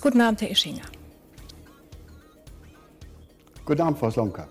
[0.00, 0.82] Guten Abend, Herr Ischinger.
[3.64, 4.48] Guten Abend, Frau Slomka.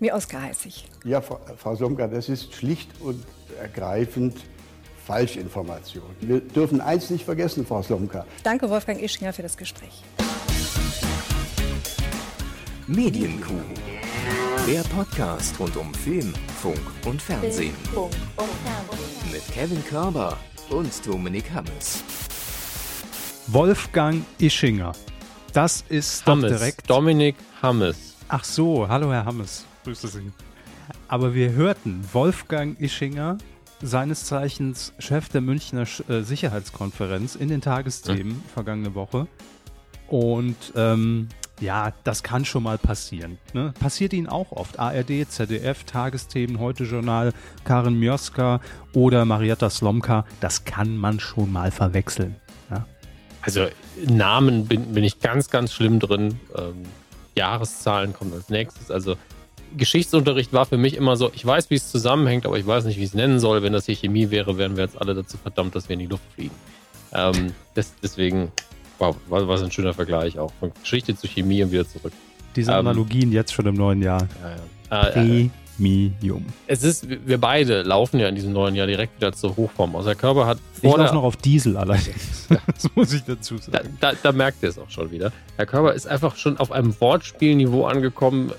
[0.00, 0.86] Mir Oskar heiße ich.
[1.04, 3.24] Ja, Frau, Frau Slomka, das ist schlicht und
[3.60, 4.36] ergreifend
[5.06, 6.04] Falschinformation.
[6.20, 8.24] Wir dürfen eins nicht vergessen, Frau Slomka.
[8.42, 10.02] Danke, Wolfgang Ischinger, für das Gespräch.
[12.86, 13.54] Medienkuh.
[14.66, 17.74] Der Podcast rund um Film, Funk und Fernsehen.
[19.30, 20.36] Mit Kevin Körber
[20.70, 22.02] und Dominik Hammes.
[23.50, 24.92] Wolfgang Ischinger.
[25.54, 26.50] Das ist doch Hammes.
[26.50, 26.90] direkt.
[26.90, 28.14] Dominik Hammes.
[28.28, 29.64] Ach so, hallo Herr Hammes.
[29.84, 30.32] Grüße Sie.
[31.08, 33.38] Aber wir hörten Wolfgang Ischinger,
[33.80, 39.26] seines Zeichens Chef der Münchner äh, Sicherheitskonferenz in den Tagesthemen vergangene Woche.
[40.08, 43.38] Und ähm, ja, das kann schon mal passieren.
[43.54, 43.72] Ne?
[43.80, 44.78] Passiert Ihnen auch oft.
[44.78, 47.32] ARD, ZDF, Tagesthemen, Heute Journal,
[47.64, 48.60] Karin Mioska
[48.92, 50.26] oder Marietta Slomka.
[50.40, 52.36] Das kann man schon mal verwechseln.
[53.42, 53.66] Also
[54.06, 56.40] Namen bin, bin ich ganz, ganz schlimm drin.
[56.56, 56.84] Ähm,
[57.36, 58.90] Jahreszahlen kommen als nächstes.
[58.90, 59.16] Also
[59.76, 62.98] Geschichtsunterricht war für mich immer so, ich weiß, wie es zusammenhängt, aber ich weiß nicht,
[62.98, 63.62] wie ich es nennen soll.
[63.62, 66.06] Wenn das hier Chemie wäre, wären wir jetzt alle dazu verdammt, dass wir in die
[66.06, 66.54] Luft fliegen.
[67.12, 68.50] Ähm, das, deswegen,
[68.98, 70.52] wow, so ein schöner Vergleich auch.
[70.58, 72.12] Von Geschichte zu Chemie und wieder zurück.
[72.56, 74.26] Diese Ähm, Analogien jetzt schon im neuen Jahr.
[74.42, 75.08] Ja, ja.
[75.10, 76.44] Äh, äh, Premium.
[76.66, 79.94] es ist, wir beide laufen ja in diesem neuen Jahr direkt wieder zur Hochform.
[79.96, 82.48] Also der Körper hat Ich vor laufe der, noch auf Diesel allerdings.
[82.48, 83.96] Das muss ich dazu Da, sagen.
[84.00, 85.32] da, da merkt ihr es auch schon wieder.
[85.56, 88.52] Herr Körber ist einfach schon auf einem Wortspielniveau angekommen,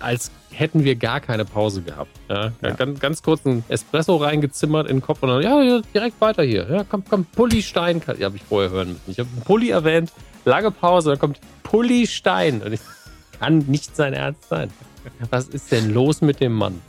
[0.00, 2.10] als hätten wir gar keine Pause gehabt.
[2.28, 2.70] Ja, Ja.
[2.72, 6.42] Ganz, ganz kurz ein Espresso reingezimmert in den Kopf und dann, ja, ja, direkt weiter
[6.42, 6.68] hier.
[6.70, 8.00] Ja, komm, komm, Pulli Stein.
[8.18, 9.02] Ja, habe ich vorher hören müssen.
[9.10, 10.12] Ich habe Pulli erwähnt,
[10.44, 12.62] lange Pause, dann kommt Pulli Stein.
[12.62, 12.80] Und ich
[13.40, 14.70] kann nicht sein Ernst sein.
[15.30, 16.80] Was ist denn los mit dem Mann?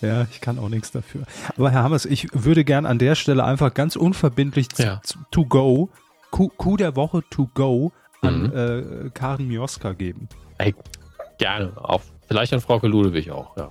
[0.00, 1.22] Ja, ich kann auch nichts dafür.
[1.56, 5.00] Aber Herr Hammers, ich würde gern an der Stelle einfach ganz unverbindlich Ja.
[5.30, 5.88] to go,
[6.30, 8.56] Coup, Coup der Woche to go an Mhm.
[9.06, 10.28] äh, Karin Mioska geben.
[10.58, 10.74] Ey,
[11.38, 11.72] gerne.
[11.76, 13.70] Auch, vielleicht an Frau Ludewig auch, ja.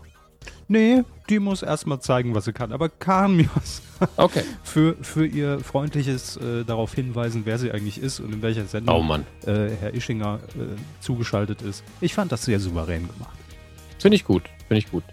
[0.70, 2.72] Nee, die muss erstmal zeigen, was sie kann.
[2.72, 3.83] Aber Karin Mioska
[4.17, 4.43] Okay.
[4.64, 9.10] für, für ihr freundliches äh, darauf hinweisen, wer sie eigentlich ist und in welcher Sendung
[9.10, 11.83] Oh äh, Herr Ischinger äh, zugeschaltet ist.
[12.02, 13.38] Ich fand das sehr souverän gemacht.
[14.03, 14.43] Finde ich gut.
[14.67, 15.05] Finde ich gut.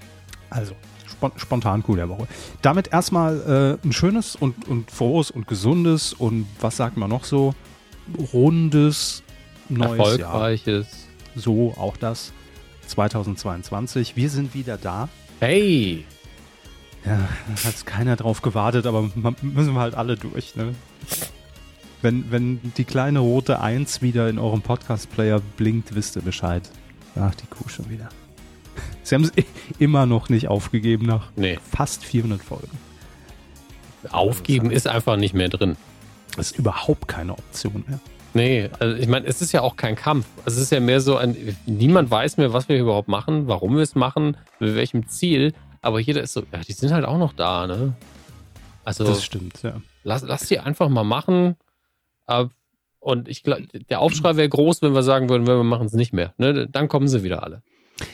[0.50, 0.74] Also,
[1.06, 2.26] spon spontan cool der Woche.
[2.60, 7.22] Damit erstmal äh, ein schönes und, und frohes und gesundes und was sagt man noch
[7.22, 7.54] so?
[8.32, 9.22] Rundes
[9.68, 10.32] neues Jahr.
[10.32, 11.06] Erfolgreiches.
[11.36, 12.32] So auch das
[12.88, 14.16] 2022.
[14.16, 15.08] Wir sind wieder da.
[15.38, 16.04] Hey!
[17.06, 19.08] Ja, da hat keiner drauf gewartet, aber
[19.40, 20.56] müssen wir halt alle durch.
[20.56, 20.74] Ne?
[22.02, 26.68] Wenn, wenn die kleine rote 1 wieder in eurem Podcast-Player blinkt, wisst ihr Bescheid.
[27.14, 28.08] Ach, die Kuh schon wieder.
[29.02, 29.32] Sie haben es
[29.78, 31.58] immer noch nicht aufgegeben nach Nee.
[31.70, 32.78] fast 400 Folgen.
[34.10, 35.76] Aufgeben ist einfach nicht mehr drin.
[36.36, 38.00] Das ist überhaupt keine Option mehr.
[38.32, 40.26] Nee, also ich meine, es ist ja auch kein Kampf.
[40.46, 43.82] Es ist ja mehr so ein, niemand weiß mehr, was wir überhaupt machen, warum wir
[43.82, 45.52] es machen, mit welchem Ziel.
[45.82, 47.94] Aber jeder ist so, ja, die sind halt auch noch da, ne?
[48.84, 49.80] Also Das stimmt, ja.
[50.04, 51.56] lass, lass die einfach mal machen.
[53.00, 56.12] Und ich glaube, der Aufschrei wäre groß, wenn wir sagen würden, wir machen es nicht
[56.12, 56.32] mehr.
[56.38, 56.68] Ne?
[56.68, 57.62] Dann kommen sie wieder alle.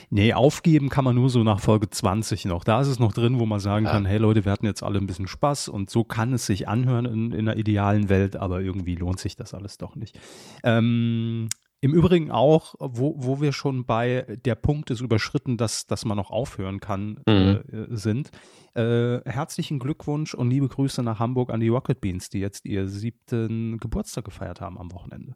[0.09, 2.63] Nee, aufgeben kann man nur so nach Folge 20 noch.
[2.63, 3.91] Da ist es noch drin, wo man sagen Ja.
[3.91, 6.67] kann, hey Leute, wir hatten jetzt alle ein bisschen Spaß und so kann es sich
[6.67, 10.19] anhören in, in einer idealen Welt, aber irgendwie lohnt sich das alles doch nicht.
[10.63, 11.49] Ähm,
[11.79, 16.17] Im Übrigen auch, wo, wo wir schon bei der Punkt ist überschritten, dass, dass man
[16.17, 17.61] noch aufhören kann, Mhm.
[17.71, 18.31] äh, sind.
[18.73, 22.87] Äh, herzlichen Glückwunsch und liebe Grüße nach Hamburg an die Rocket Beans, die jetzt ihr
[22.87, 25.35] siebten Geburtstag gefeiert haben am Wochenende.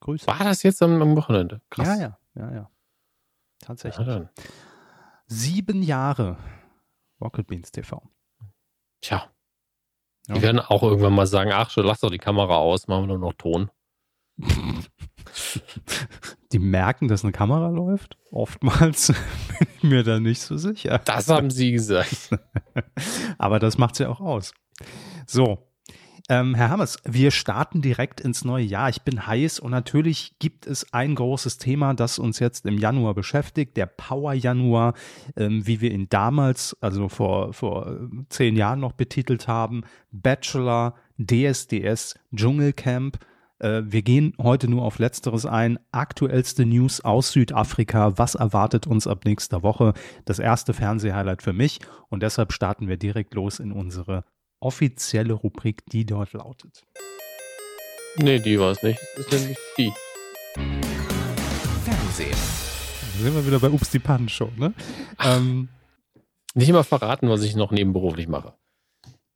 [0.00, 0.26] Grüße.
[0.28, 1.60] War das jetzt am, am Wochenende?
[1.70, 1.88] Krass.
[1.88, 2.70] Ja, ja, ja, ja.
[3.62, 4.06] Ja, Tatsächlich.
[4.06, 4.28] dann.
[5.26, 6.36] Sieben Jahre
[7.20, 8.02] Rocket Beans TV.
[9.00, 9.30] Tja.
[10.28, 10.42] Die Ja.
[10.42, 13.18] werden auch irgendwann mal sagen, ach, schon, lass doch die Kamera aus, machen wir nur
[13.18, 13.70] noch Ton.
[16.52, 18.16] Die merken, dass eine Kamera läuft.
[18.30, 19.08] Oftmals
[19.58, 21.00] bin ich mir da nicht so sicher.
[21.04, 22.30] Das haben sie gesagt.
[23.38, 24.54] Aber das macht's ja auch aus.
[25.26, 25.67] So.
[26.30, 28.90] Ähm, Herr Hammers, wir starten direkt ins neue Jahr.
[28.90, 33.14] Ich bin heiß und natürlich gibt es ein großes Thema, das uns jetzt im Januar
[33.14, 34.92] beschäftigt, der Power Januar,
[35.36, 37.98] ähm, wie wir ihn damals, also vor, vor äh,
[38.28, 39.84] zehn Jahren noch betitelt haben.
[40.10, 43.18] Bachelor, DSDS, Dschungelcamp.
[43.58, 45.78] Äh, wir gehen heute nur auf Letzteres ein.
[45.92, 48.18] Aktuellste News aus Südafrika.
[48.18, 49.94] Was erwartet uns ab nächster Woche?
[50.26, 51.80] Das erste Fernsehhighlight für mich.
[52.10, 54.24] Und deshalb starten wir direkt los in unsere
[54.60, 56.84] offizielle Rubrik, die dort lautet.
[58.16, 59.00] Nee, die war es nicht.
[59.16, 59.92] Das ist nämlich die.
[61.84, 62.30] Fernsehen.
[62.32, 64.74] Da sind wir wieder bei Ups die Pan Show, ne?
[65.24, 65.68] Ähm,
[66.54, 68.54] Nicht immer verraten, was ich noch nebenberuflich mache.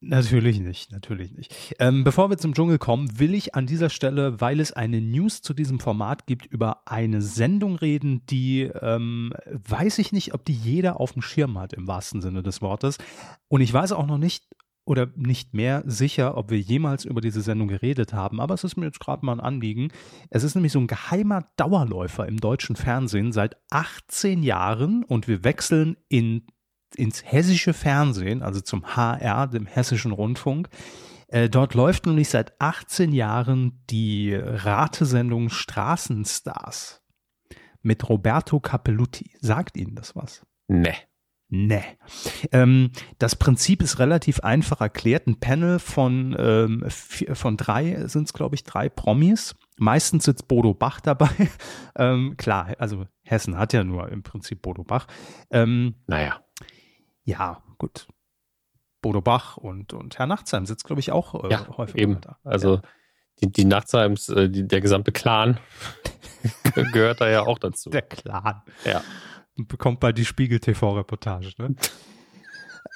[0.04, 1.76] Natürlich nicht, natürlich nicht.
[1.78, 5.42] Ähm, bevor wir zum Dschungel kommen, will ich an dieser Stelle, weil es eine News
[5.42, 10.54] zu diesem Format gibt, über eine Sendung reden, die ähm, weiß ich nicht, ob die
[10.54, 12.98] jeder auf dem Schirm hat im wahrsten Sinne des Wortes.
[13.46, 14.42] Und ich weiß auch noch nicht
[14.84, 18.76] oder nicht mehr sicher, ob wir jemals über diese Sendung geredet haben, aber es ist
[18.76, 19.92] mir jetzt gerade mal ein Anliegen.
[20.30, 25.44] Es ist nämlich so ein geheimer Dauerläufer im deutschen Fernsehen seit 18 Jahren und wir
[25.44, 26.46] wechseln in
[26.96, 30.68] ins hessische Fernsehen, also zum HR, dem hessischen Rundfunk.
[31.28, 37.02] Äh, dort läuft nämlich seit 18 Jahren die Ratesendung Straßenstars
[37.80, 39.32] mit Roberto Capelluti.
[39.40, 40.46] Sagt Ihnen das was?
[40.68, 40.96] Nee.
[41.54, 41.84] Nee.
[42.50, 45.26] Ähm, das Prinzip ist relativ einfach erklärt.
[45.26, 49.54] Ein Panel von, ähm, vier, von drei sind es, glaube ich, drei Promis.
[49.76, 51.28] Meistens sitzt Bodo Bach dabei.
[51.94, 55.06] ähm, klar, also Hessen hat ja nur im Prinzip Bodo Bach.
[55.50, 56.42] Ähm, naja.
[57.22, 58.08] Ja, gut.
[59.02, 62.18] Bodo Bach und, und Herr Nachtsheim sitzt, glaube ich, auch äh, ja, häufig eben.
[62.22, 62.38] da.
[62.44, 62.82] Also ja.
[63.42, 65.60] die, die Nachtsheims, äh, die, der gesamte Clan
[66.94, 67.90] gehört da ja auch dazu.
[67.90, 68.62] Der Clan.
[68.86, 69.02] Ja.
[69.56, 71.74] Und bekommt bald die Spiegel-TV-Reportage, ne?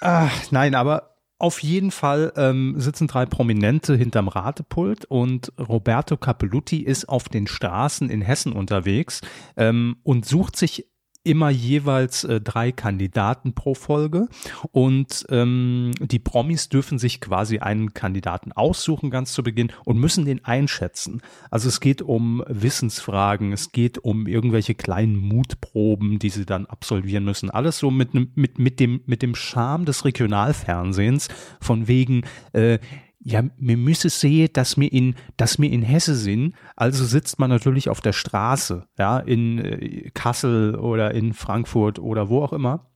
[0.00, 6.78] Ach, nein, aber auf jeden Fall ähm, sitzen drei Prominente hinterm Ratepult und Roberto Capelluti
[6.78, 9.20] ist auf den Straßen in Hessen unterwegs
[9.56, 10.86] ähm, und sucht sich
[11.26, 14.28] immer jeweils äh, drei Kandidaten pro Folge
[14.70, 20.24] und ähm, die Promis dürfen sich quasi einen Kandidaten aussuchen ganz zu Beginn und müssen
[20.24, 21.20] den einschätzen.
[21.50, 27.24] Also es geht um Wissensfragen, es geht um irgendwelche kleinen Mutproben, die sie dann absolvieren
[27.24, 27.50] müssen.
[27.50, 31.28] Alles so mit, mit, mit, dem, mit dem Charme des Regionalfernsehens
[31.60, 32.78] von wegen, äh,
[33.28, 36.54] ja, wir müssen sehen, dass wir in, dass wir in Hesse sind.
[36.76, 42.28] Also sitzt man natürlich auf der Straße, ja, in äh, Kassel oder in Frankfurt oder
[42.28, 42.88] wo auch immer.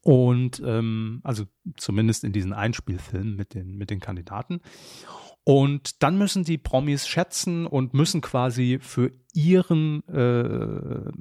[0.00, 1.44] Und ähm, also
[1.76, 4.60] zumindest in diesen Einspielfilmen mit den, mit den Kandidaten.
[5.44, 11.12] Und dann müssen die Promis schätzen und müssen quasi für ihren äh,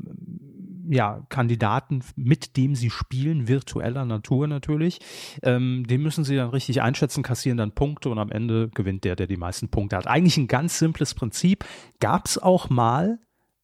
[0.90, 5.00] ja, Kandidaten, mit dem sie spielen, virtueller Natur natürlich.
[5.44, 9.16] Ähm, den müssen sie dann richtig einschätzen, kassieren dann Punkte und am Ende gewinnt der,
[9.16, 10.08] der die meisten Punkte hat.
[10.08, 11.66] Eigentlich ein ganz simples Prinzip.
[12.00, 13.20] Gab es auch mal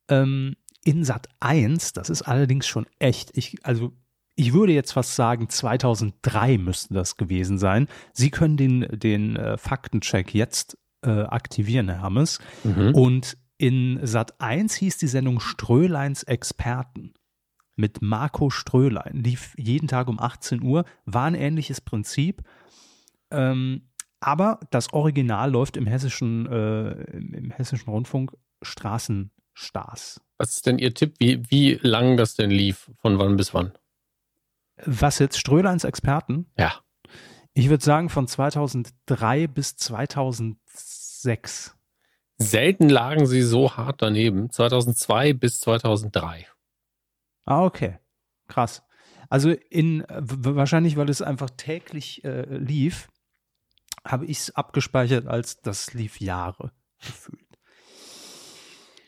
[0.09, 3.93] ähm, in Sat 1, das ist allerdings schon echt, ich, also
[4.35, 7.87] ich würde jetzt fast sagen, 2003 müsste das gewesen sein.
[8.13, 12.39] Sie können den, den äh, Faktencheck jetzt äh, aktivieren, Herr Hammes.
[12.63, 12.95] Mhm.
[12.95, 17.13] Und in Sat 1 hieß die Sendung Ströleins Experten
[17.75, 19.21] mit Marco Strölein.
[19.23, 22.41] Lief jeden Tag um 18 Uhr, war ein ähnliches Prinzip.
[23.29, 30.21] Ähm, aber das Original läuft im hessischen, äh, im hessischen Rundfunk Straßenstars.
[30.39, 32.89] Was ist denn Ihr Tipp, wie, wie lang das denn lief?
[32.97, 33.73] Von wann bis wann?
[34.83, 36.47] Was jetzt Ströleins Experten?
[36.57, 36.81] Ja.
[37.53, 41.77] Ich würde sagen von 2003 bis 2006.
[42.41, 44.49] Selten lagen sie so hart daneben.
[44.49, 46.47] 2002 bis 2003.
[47.45, 47.99] Ah, okay.
[48.47, 48.83] Krass.
[49.29, 53.07] Also in wahrscheinlich, weil es einfach täglich äh, lief,
[54.05, 57.39] habe ich es abgespeichert als das lief Jahre gefühlt.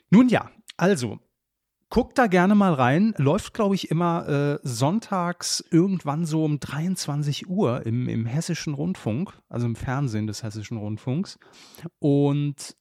[0.09, 1.19] Nun ja, also
[1.89, 3.13] guckt da gerne mal rein.
[3.17, 9.37] Läuft, glaube ich, immer äh, sonntags irgendwann so um 23 Uhr im, im Hessischen Rundfunk,
[9.49, 11.37] also im Fernsehen des Hessischen Rundfunks.
[11.99, 12.75] Und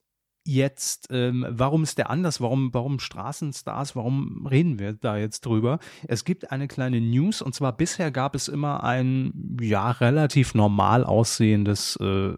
[0.45, 2.41] Jetzt, ähm, warum ist der anders?
[2.41, 3.95] Warum, warum Straßenstars?
[3.95, 5.79] Warum reden wir da jetzt drüber?
[6.09, 11.05] Es gibt eine kleine News und zwar bisher gab es immer ein ja relativ normal
[11.05, 12.33] aussehendes äh,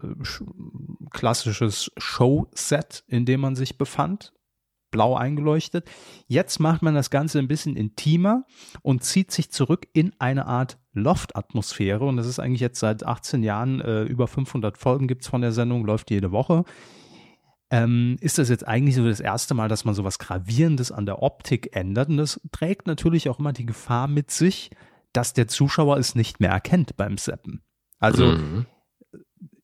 [1.09, 4.33] klassisches Showset, in dem man sich befand
[4.91, 5.89] blau eingeleuchtet.
[6.27, 8.45] Jetzt macht man das Ganze ein bisschen intimer
[8.83, 12.05] und zieht sich zurück in eine Art Loft-Atmosphäre.
[12.05, 15.41] Und das ist eigentlich jetzt seit 18 Jahren, äh, über 500 Folgen gibt es von
[15.41, 16.65] der Sendung, läuft jede Woche
[17.71, 21.05] ähm, ist das jetzt eigentlich so das erste Mal, dass man so was Gravierendes an
[21.05, 22.09] der Optik ändert.
[22.09, 24.69] Und das trägt natürlich auch immer die Gefahr mit sich,
[25.13, 27.61] dass der Zuschauer es nicht mehr erkennt beim Seppen.
[27.99, 28.65] Also mhm.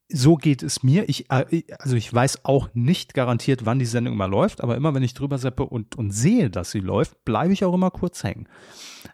[0.10, 1.08] so geht es mir.
[1.10, 4.96] Ich, äh, also ich weiß auch nicht garantiert, wann die Sendung immer läuft, aber immer
[4.96, 8.24] wenn ich drüber seppe und, und sehe, dass sie läuft, bleibe ich auch immer kurz
[8.24, 8.48] hängen.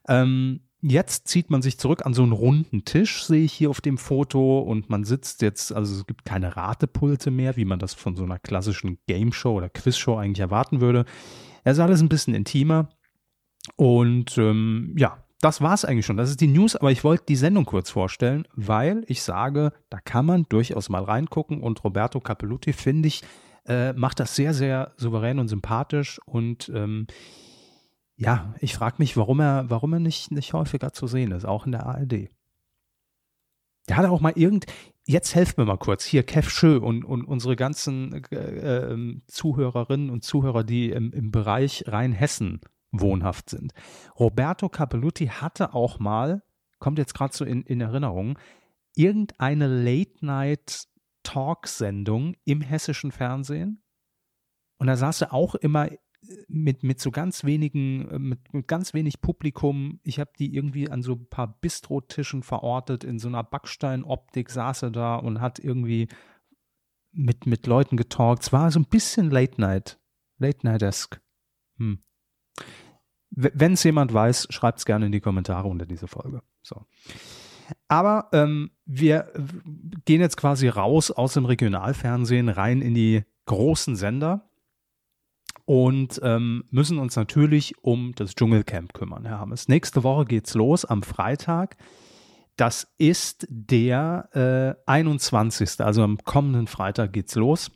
[0.08, 3.81] Ähm, Jetzt zieht man sich zurück an so einen runden Tisch, sehe ich hier auf
[3.81, 7.96] dem Foto, und man sitzt jetzt, also es gibt keine Ratepulte mehr, wie man das
[7.96, 11.05] von so einer klassischen Game Show oder Quizshow eigentlich erwarten würde.
[11.63, 12.89] Es ist alles ein bisschen intimer.
[13.75, 16.17] Und ähm, ja, das war es eigentlich schon.
[16.17, 20.00] Das ist die News, aber ich wollte die Sendung kurz vorstellen, weil ich sage, da
[20.00, 23.24] kann man durchaus mal reingucken und Roberto Capelluti, finde ich,
[23.65, 27.07] äh, macht das sehr, sehr souverän und sympathisch und ähm,
[28.18, 31.68] ja, ich frage mich, warum er, warum er nicht, nicht häufiger zu sehen ist, auch
[31.68, 32.30] in der ARD.
[33.88, 34.66] Der hat auch mal irgend,
[35.06, 36.04] jetzt helft mir mal kurz.
[36.04, 41.30] Hier, Kev Schö und, und unsere ganzen äh, äh, Zuhörerinnen und Zuhörer, die im, im
[41.32, 43.74] Bereich Rheinhessen wohnhaft sind.
[44.20, 46.42] Roberto Capelluti hatte auch mal,
[46.80, 48.40] kommt jetzt gerade so in, in Erinnerung,
[48.96, 53.84] irgendeine Late-Night-Talk-Sendung im hessischen Fernsehen.
[54.80, 55.90] Und da saß er auch immer
[56.48, 60.00] mit, mit so ganz wenigen, äh, mit, mit ganz wenig Publikum.
[60.03, 63.03] Ich habe die irgendwie an so ein paar Bistrotischen verortet.
[63.03, 66.07] In so einer Backsteinoptik saß er da und hat irgendwie
[67.12, 68.43] mit, mit Leuten getalkt.
[68.43, 70.00] Es war so ein bisschen Late Night.
[70.38, 71.22] Late Night-esque.
[71.77, 72.03] Hm.
[73.29, 76.41] Wenn es jemand weiß, schreibt es gerne in die Kommentare unter diese Folge.
[76.62, 76.86] So.
[77.88, 79.31] Aber ähm, wir
[80.05, 84.47] gehen jetzt quasi raus aus dem Regionalfernsehen rein in die großen Sender
[85.68, 89.68] und ähm, müssen uns natürlich um das Dschungelcamp kümmern, Herr Hammes.
[89.68, 91.76] Nächste Woche geht's los am Freitag.
[92.56, 95.82] Das ist der äh, 21.
[95.82, 97.70] Also am kommenden Freitag geht's los.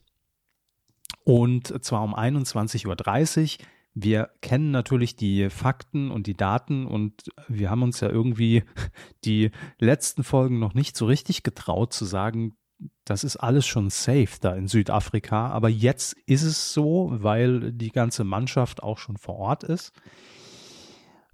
[1.26, 3.66] Und zwar um 21.30 Uhr.
[3.94, 8.64] Wir kennen natürlich die Fakten und die Daten und wir haben uns ja irgendwie
[9.26, 12.56] die letzten Folgen noch nicht so richtig getraut zu sagen,
[13.06, 15.50] das ist alles schon safe da in Südafrika.
[15.50, 19.92] Aber jetzt ist es so, weil die ganze Mannschaft auch schon vor Ort ist.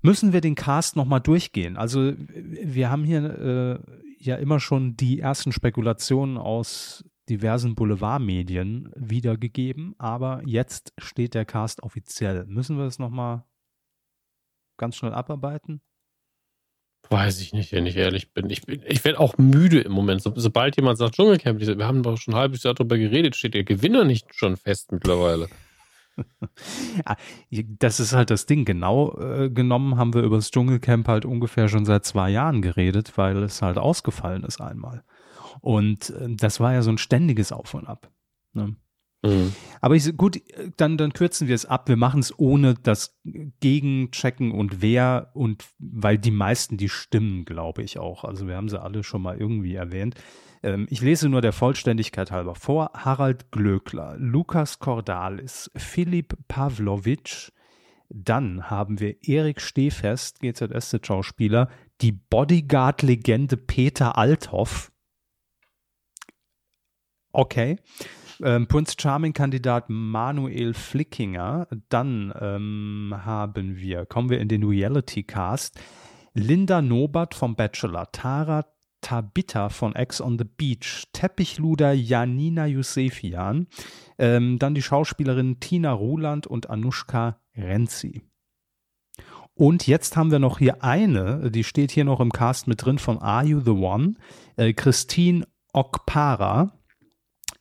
[0.02, 1.76] Müssen wir den Cast nochmal durchgehen?
[1.76, 3.80] Also, wir haben hier äh,
[4.20, 11.84] ja immer schon die ersten Spekulationen aus diversen Boulevardmedien wiedergegeben, aber jetzt steht der Cast
[11.84, 12.46] offiziell.
[12.46, 13.44] Müssen wir das nochmal
[14.78, 15.82] ganz schnell abarbeiten?
[17.10, 18.50] Weiß ich nicht, wenn ich ehrlich bin.
[18.50, 20.22] Ich, ich werde auch müde im Moment.
[20.22, 23.54] So, sobald jemand sagt Dschungelcamp, wir haben doch schon ein halbes Jahr darüber geredet, steht
[23.54, 25.48] der Gewinner nicht schon fest mittlerweile.
[27.80, 28.66] das ist halt das Ding.
[28.66, 33.18] Genau äh, genommen haben wir über das Dschungelcamp halt ungefähr schon seit zwei Jahren geredet,
[33.18, 35.04] weil es halt ausgefallen ist einmal.
[35.62, 38.12] Und äh, das war ja so ein ständiges Auf und Ab.
[38.54, 38.76] Ne?
[39.24, 39.54] Mhm.
[39.82, 40.42] Aber ich, gut,
[40.78, 41.90] dann, dann kürzen wir es ab.
[41.90, 43.20] Wir machen es ohne das
[43.60, 48.24] Gegenchecken und wer und weil die meisten die stimmen, glaube ich auch.
[48.24, 50.16] Also wir haben sie alle schon mal irgendwie erwähnt.
[50.64, 52.92] Ähm, ich lese nur der Vollständigkeit halber vor.
[52.94, 57.52] Harald Glöckler, Lukas Cordalis, Philipp Pavlovic,
[58.10, 61.70] dann haben wir Erik Stehfest, GZSZ-Schauspieler,
[62.02, 64.92] die Bodyguard-Legende Peter Althoff.
[67.34, 67.78] Okay
[68.44, 71.68] ähm, Prince Charming-Kandidat Manuel Flickinger.
[71.90, 75.80] Dann ähm, haben wir, kommen wir in den Reality-Cast,
[76.34, 78.66] Linda Nobert vom Bachelor, Tara
[79.02, 83.68] Tabita von Ex on the Beach, Teppichluder Janina Yusefian,
[84.18, 88.24] ähm, dann die Schauspielerin Tina Ruland und Anushka Renzi.
[89.54, 93.00] Und jetzt haben wir noch hier eine, die steht hier noch im Cast mit drin
[93.00, 94.14] von Are You the One?
[94.56, 96.77] Äh, Christine Okpara.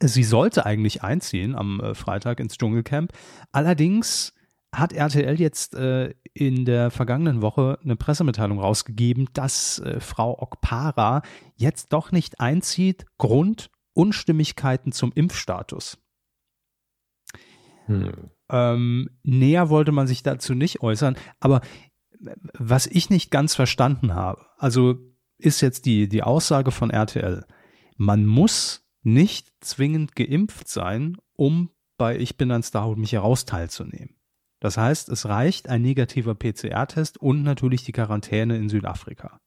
[0.01, 3.13] Sie sollte eigentlich einziehen am äh, Freitag ins Dschungelcamp.
[3.53, 4.35] Allerdings
[4.75, 11.23] hat RTL jetzt äh, in der vergangenen Woche eine Pressemitteilung rausgegeben, dass äh, Frau Okpara
[11.55, 13.07] jetzt doch nicht einzieht.
[13.17, 15.99] Grund Unstimmigkeiten zum Impfstatus.
[17.87, 18.31] Hm.
[18.51, 21.63] Ähm, näher wollte man sich dazu nicht äußern, aber
[22.53, 24.97] was ich nicht ganz verstanden habe, also
[25.39, 27.47] ist jetzt die, die Aussage von RTL,
[27.97, 33.45] man muss nicht zwingend geimpft sein, um bei Ich bin ein Star, holt mich heraus
[33.45, 34.17] teilzunehmen.
[34.59, 39.41] Das heißt, es reicht ein negativer PCR-Test und natürlich die Quarantäne in Südafrika.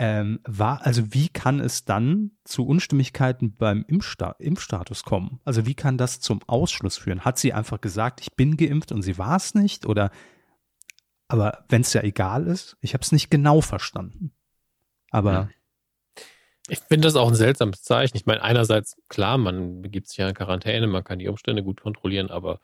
[0.00, 5.38] Ähm, war, also wie kann es dann zu Unstimmigkeiten beim Impfsta Impfstatus kommen?
[5.44, 7.24] Also wie kann das zum Ausschluss führen?
[7.24, 9.86] Hat sie einfach gesagt, ich bin geimpft und sie war es nicht?
[9.86, 10.10] Oder
[11.28, 14.32] aber wenn es ja egal ist, ich habe es nicht genau verstanden.
[15.10, 15.48] Aber ja.
[16.68, 18.16] Ich finde das auch ein seltsames Zeichen.
[18.16, 21.80] Ich meine, einerseits, klar, man begibt sich ja in Quarantäne, man kann die Umstände gut
[21.80, 22.60] kontrollieren, aber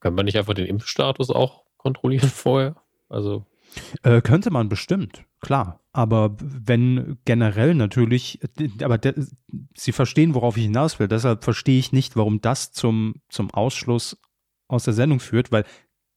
[0.00, 2.76] kann man nicht einfach den Impfstatus auch kontrollieren vorher?
[3.08, 3.46] Also.
[4.02, 5.80] Äh, könnte man bestimmt, klar.
[5.92, 8.40] Aber wenn generell natürlich,
[8.82, 9.14] aber de,
[9.74, 11.08] Sie verstehen, worauf ich hinaus will.
[11.08, 14.16] Deshalb verstehe ich nicht, warum das zum, zum Ausschluss
[14.68, 15.64] aus der Sendung führt, weil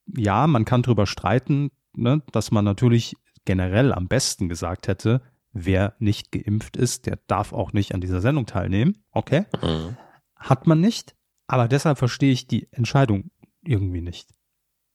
[0.05, 5.21] ja, man kann darüber streiten, ne, dass man natürlich generell am besten gesagt hätte,
[5.53, 9.03] wer nicht geimpft ist, der darf auch nicht an dieser Sendung teilnehmen.
[9.11, 9.45] Okay.
[9.61, 9.97] Mhm.
[10.35, 11.15] Hat man nicht.
[11.47, 13.31] Aber deshalb verstehe ich die Entscheidung
[13.61, 14.33] irgendwie nicht.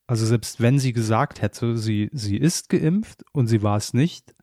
[0.07, 4.35] Also selbst wenn sie gesagt hätte, sie, sie ist geimpft und sie war es nicht,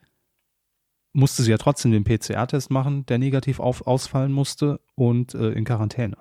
[1.13, 5.63] musste sie ja trotzdem den PCR-Test machen, der negativ auf, ausfallen musste und äh, in
[5.63, 6.17] Quarantäne.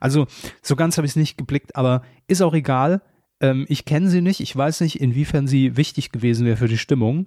[0.00, 0.26] Also
[0.62, 3.02] so ganz habe ich es nicht geblickt, aber ist auch egal.
[3.40, 6.78] Ähm, ich kenne sie nicht, ich weiß nicht, inwiefern sie wichtig gewesen wäre für die
[6.78, 7.26] Stimmung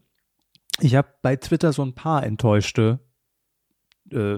[0.79, 2.99] ich habe bei Twitter so ein paar enttäuschte
[4.11, 4.37] äh,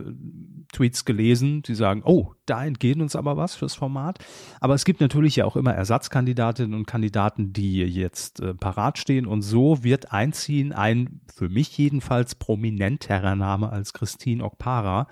[0.71, 4.19] Tweets gelesen, die sagen, oh, da entgeht uns aber was fürs Format.
[4.59, 9.25] Aber es gibt natürlich ja auch immer Ersatzkandidatinnen und Kandidaten, die jetzt äh, parat stehen.
[9.25, 15.07] Und so wird einziehen ein, für mich jedenfalls, prominenterer Name als Christine Okpara.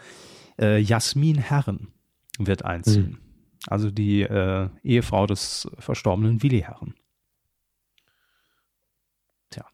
[0.60, 1.94] Äh, Jasmin Herren
[2.38, 3.12] wird einziehen.
[3.12, 3.18] Mhm.
[3.68, 6.94] Also die äh, Ehefrau des verstorbenen Willi Herren.
[9.50, 9.66] Tja.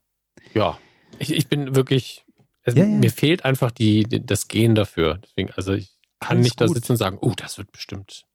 [0.53, 0.77] Ja,
[1.21, 2.25] ich, ich bin wirklich
[2.63, 2.97] es, ja, ja.
[2.97, 5.19] Mir fehlt einfach die, die, das Gehen dafür.
[5.23, 6.69] Deswegen, also ich kann Alles nicht gut.
[6.69, 8.25] da sitzen und sagen, oh, das wird bestimmt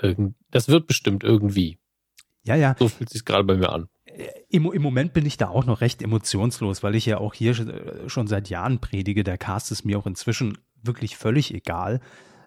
[0.00, 1.78] irgend, das wird bestimmt irgendwie.
[2.44, 2.74] Ja, ja.
[2.78, 3.88] So fühlt sich gerade bei mir an.
[4.04, 7.34] Äh, Im, Im Moment bin ich da auch noch recht emotionslos, weil ich ja auch
[7.34, 9.22] hier äh, schon seit Jahren predige.
[9.22, 12.00] Der Cast ist mir auch inzwischen wirklich völlig egal,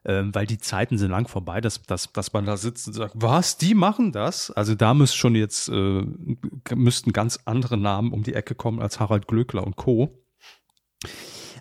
[0.05, 3.13] ähm, weil die Zeiten sind lang vorbei, dass, dass, dass man da sitzt und sagt,
[3.15, 4.51] was, die machen das?
[4.51, 6.03] Also da müsste schon jetzt, äh,
[6.75, 10.23] müssten ganz andere Namen um die Ecke kommen als Harald Glöckler und Co.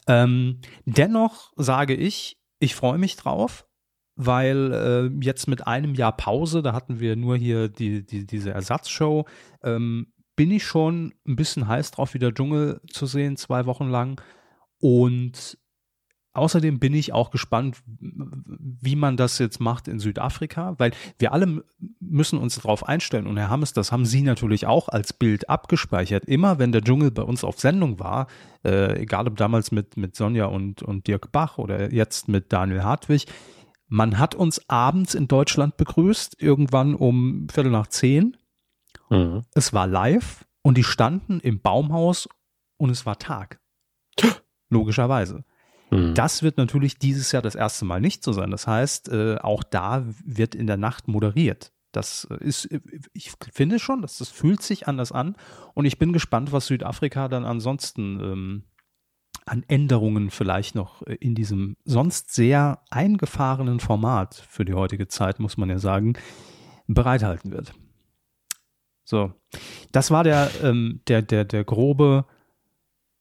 [0.07, 3.67] Ähm, dennoch sage ich, ich freue mich drauf,
[4.17, 8.51] weil äh, jetzt mit einem Jahr Pause, da hatten wir nur hier die, die, diese
[8.51, 9.27] Ersatzshow,
[9.63, 14.21] ähm, bin ich schon ein bisschen heiß drauf, wieder Dschungel zu sehen, zwei Wochen lang.
[14.81, 15.59] Und
[16.35, 21.65] Außerdem bin ich auch gespannt, wie man das jetzt macht in Südafrika, weil wir alle
[22.01, 23.29] müssen uns darauf einstellen.
[23.29, 26.25] Und Herr Hammes, das haben Sie natürlich auch als Bild abgespeichert.
[26.25, 28.27] Immer wenn der Dschungel bei uns auf Sendung war,
[28.65, 32.83] äh, egal ob damals mit, mit Sonja und, und Dirk Bach oder jetzt mit Daniel
[32.83, 33.27] Hartwig,
[33.87, 38.37] man hat uns abends in Deutschland begrüßt, irgendwann um Viertel nach zehn.
[39.09, 39.43] Mhm.
[39.55, 42.29] Es war live und die standen im Baumhaus
[42.77, 43.61] und es war Tag.
[44.69, 45.45] Logischerweise.
[45.95, 46.15] Mhm.
[46.15, 48.51] Das wird natürlich dieses Jahr das erste Mal nicht so sein.
[48.51, 51.73] Das heißt, äh, auch da wird in der Nacht moderiert.
[51.93, 52.69] Das ist,
[53.13, 55.37] ich finde schon, dass das fühlt sich anders an.
[55.75, 58.65] Und ich bin gespannt, was Südafrika dann ansonsten ähm,
[59.47, 65.57] an Änderungen vielleicht noch in diesem sonst sehr eingefahrenen Format für die heutige Zeit, muss
[65.57, 66.15] man ja sagen,
[66.89, 67.75] bereithalten wird.
[69.05, 69.33] So,
[69.93, 72.25] das war der, ähm, der, der, der grobe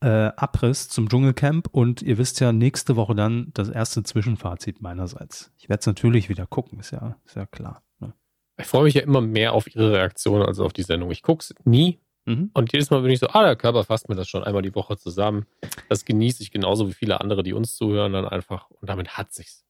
[0.03, 5.51] äh, Abriss zum Dschungelcamp und ihr wisst ja, nächste Woche dann das erste Zwischenfazit meinerseits.
[5.57, 7.83] Ich werde es natürlich wieder gucken, ist ja, ist ja klar.
[7.99, 8.13] Ne?
[8.59, 11.09] Ich freue mich ja immer mehr auf ihre Reaktion als auf die Sendung.
[11.11, 12.01] Ich gucke es nie.
[12.25, 12.51] Mhm.
[12.53, 14.75] Und jedes Mal bin ich so, ah, der Körper fasst mir das schon einmal die
[14.75, 15.45] Woche zusammen.
[15.89, 18.69] Das genieße ich genauso wie viele andere, die uns zuhören, dann einfach.
[18.71, 19.65] Und damit hat sich's.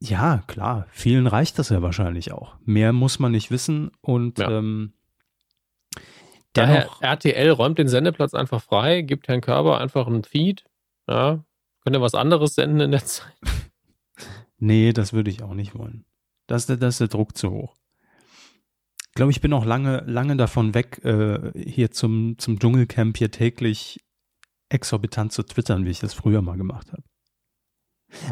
[0.00, 0.86] Ja, klar.
[0.90, 2.56] Vielen reicht das ja wahrscheinlich auch.
[2.64, 4.50] Mehr muss man nicht wissen und ja.
[4.50, 4.92] ähm,
[6.56, 10.64] Daher RTL räumt den Sendeplatz einfach frei, gibt Herrn Körber einfach einen Feed.
[11.08, 11.44] Ja,
[11.82, 13.32] könnt ihr was anderes senden in der Zeit?
[14.58, 16.04] nee, das würde ich auch nicht wollen.
[16.46, 17.76] Das, das ist der Druck zu hoch.
[19.08, 23.30] Ich glaube, ich bin auch lange, lange davon weg, äh, hier zum, zum Dschungelcamp hier
[23.30, 23.98] täglich
[24.68, 27.02] exorbitant zu twittern, wie ich das früher mal gemacht habe.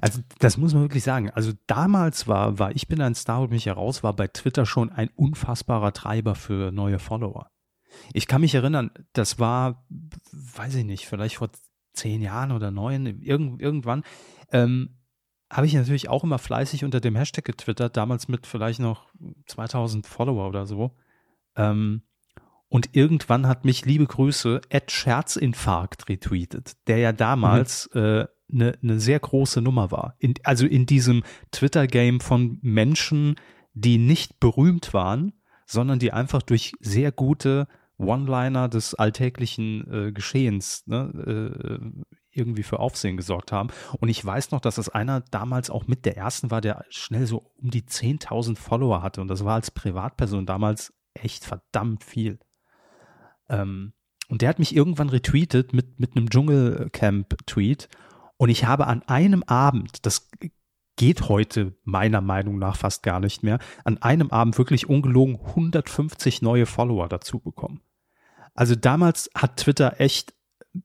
[0.01, 1.31] Also das muss man wirklich sagen.
[1.31, 4.91] Also damals war, war Ich bin ein Star und mich heraus, war bei Twitter schon
[4.91, 7.51] ein unfassbarer Treiber für neue Follower.
[8.12, 9.87] Ich kann mich erinnern, das war,
[10.33, 11.50] weiß ich nicht, vielleicht vor
[11.92, 14.02] zehn Jahren oder neun, irgend, irgendwann,
[14.52, 14.98] ähm,
[15.50, 19.09] habe ich natürlich auch immer fleißig unter dem Hashtag getwittert, damals mit vielleicht noch
[19.46, 20.96] 2000 Follower oder so.
[21.57, 22.02] Ähm,
[22.68, 28.00] und irgendwann hat mich, liebe Grüße, Ed Scherzinfarkt retweetet, der ja damals mhm.
[28.00, 30.16] äh, eine ne sehr große Nummer war.
[30.18, 33.37] In, also in diesem Twitter-Game von Menschen,
[33.74, 35.33] die nicht berühmt waren,
[35.66, 37.68] sondern die einfach durch sehr gute
[38.05, 43.69] One-Liner des alltäglichen äh, Geschehens ne, äh, irgendwie für Aufsehen gesorgt haben.
[44.01, 47.27] Und ich weiß noch, dass das einer damals auch mit der ersten war, der schnell
[47.27, 49.21] so um die 10.000 Follower hatte.
[49.21, 52.38] Und das war als Privatperson damals echt verdammt viel.
[53.49, 53.93] Ähm,
[54.29, 57.88] und der hat mich irgendwann retweetet mit, mit einem Dschungelcamp-Tweet.
[58.37, 60.29] Und ich habe an einem Abend, das
[60.97, 66.43] geht heute meiner Meinung nach fast gar nicht mehr, an einem Abend wirklich ungelogen 150
[66.43, 67.81] neue Follower dazu bekommen.
[68.55, 70.35] Also damals hat Twitter echt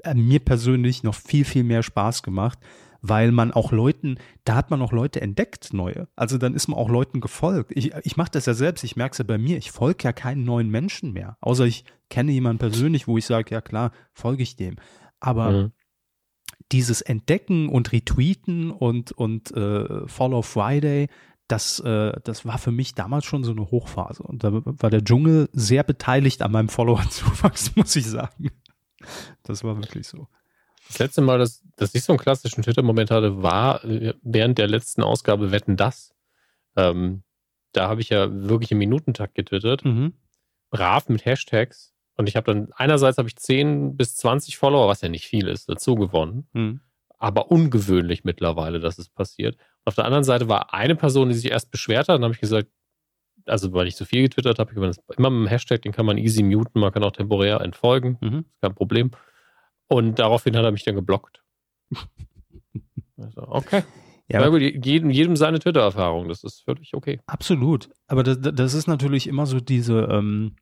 [0.04, 2.60] äh, mir persönlich noch viel, viel mehr Spaß gemacht,
[3.02, 6.08] weil man auch Leuten, da hat man auch Leute entdeckt, neue.
[6.16, 7.72] Also dann ist man auch Leuten gefolgt.
[7.74, 10.12] Ich, ich mache das ja selbst, ich merke es ja bei mir, ich folge ja
[10.12, 11.38] keinen neuen Menschen mehr.
[11.42, 14.76] Außer ich kenne jemanden persönlich, wo ich sage, ja klar, folge ich dem.
[15.20, 15.72] Aber mhm
[16.72, 21.08] dieses Entdecken und Retweeten und, und äh, Follow Friday,
[21.50, 24.24] das, äh, das war für mich damals schon so eine Hochphase.
[24.24, 28.52] Und da war der Dschungel sehr beteiligt an meinem Follower-Zuwachs, muss ich sagen.
[29.44, 30.28] Das war wirklich so.
[30.88, 34.68] Das letzte Mal, dass, dass ich so einen klassischen Twitter-Moment hatte, war äh, während der
[34.68, 36.14] letzten Ausgabe Wetten das.
[36.76, 37.24] Ähm,
[37.72, 39.84] da habe ich ja wirklich im Minutentakt getwittert.
[39.84, 40.14] Mhm.
[40.70, 41.94] Brav mit Hashtags.
[42.16, 45.48] Und ich habe dann, einerseits habe ich 10 bis 20 Follower, was ja nicht viel
[45.48, 46.48] ist, dazu gewonnen.
[46.54, 46.82] Mhm.
[47.18, 49.58] aber ungewöhnlich mittlerweile, dass es passiert.
[49.86, 52.40] Auf der anderen Seite war eine Person, die sich erst beschwert hat, dann habe ich
[52.40, 52.70] gesagt,
[53.46, 56.44] also weil ich zu viel getwittert habe, immer mit dem Hashtag, den kann man easy
[56.44, 58.46] muten, man kann auch temporär entfolgen, mhm.
[58.62, 59.12] kein Problem.
[59.88, 61.42] Und daraufhin hat er mich dann geblockt.
[63.18, 63.84] also, okay.
[64.32, 67.20] Ja, gut, jedem, jedem seine Twitter-Erfahrung, das ist völlig okay.
[67.26, 67.90] Absolut.
[68.06, 70.56] Aber das, das ist natürlich immer so diese, ähm,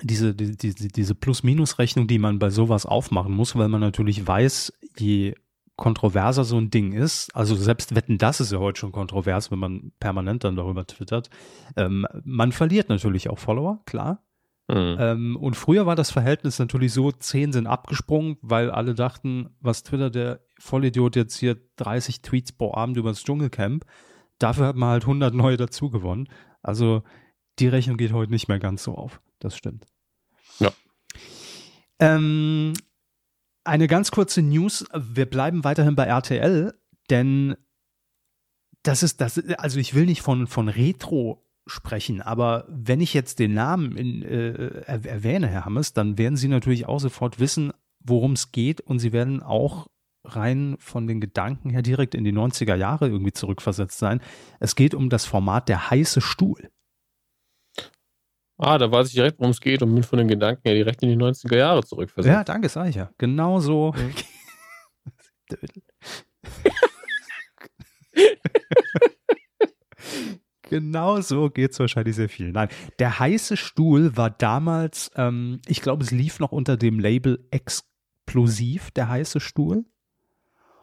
[0.00, 4.72] diese, die, die, diese Plus-Minus-Rechnung, die man bei sowas aufmachen muss, weil man natürlich weiß,
[4.98, 5.34] je
[5.76, 9.58] kontroverser so ein Ding ist, also selbst wetten, das ist ja heute schon kontrovers, wenn
[9.58, 11.30] man permanent dann darüber twittert,
[11.76, 14.22] ähm, man verliert natürlich auch Follower, klar.
[14.68, 14.96] Mhm.
[14.98, 19.82] Ähm, und früher war das Verhältnis natürlich so, zehn sind abgesprungen, weil alle dachten, was
[19.82, 23.84] Twitter, der Vollidiot jetzt hier 30 Tweets pro Abend über das Dschungelcamp,
[24.38, 26.28] dafür hat man halt 100 neue dazu gewonnen.
[26.62, 27.02] Also
[27.58, 29.20] die Rechnung geht heute nicht mehr ganz so auf.
[29.40, 29.86] Das stimmt.
[30.58, 30.70] Ja.
[31.98, 32.72] Ähm,
[33.64, 34.84] eine ganz kurze News.
[34.94, 36.74] Wir bleiben weiterhin bei RTL,
[37.10, 37.56] denn
[38.82, 43.38] das ist das, also ich will nicht von, von Retro sprechen, aber wenn ich jetzt
[43.38, 48.32] den Namen in, äh, erwähne, Herr Hammes, dann werden Sie natürlich auch sofort wissen, worum
[48.32, 49.86] es geht und Sie werden auch
[50.24, 54.20] rein von den Gedanken her direkt in die 90er Jahre irgendwie zurückversetzt sein.
[54.60, 56.70] Es geht um das Format Der heiße Stuhl.
[58.64, 61.02] Ah, da weiß ich direkt, worum es geht und bin von den Gedanken ja direkt
[61.02, 62.32] in die 90er Jahre zurückversetzt.
[62.32, 63.10] Ja, danke, sag ich ja.
[63.18, 63.92] Genau so.
[70.62, 72.52] genau so geht es wahrscheinlich sehr viel.
[72.52, 72.68] Nein,
[73.00, 78.92] der heiße Stuhl war damals, ähm, ich glaube, es lief noch unter dem Label Explosiv,
[78.92, 79.86] der heiße Stuhl.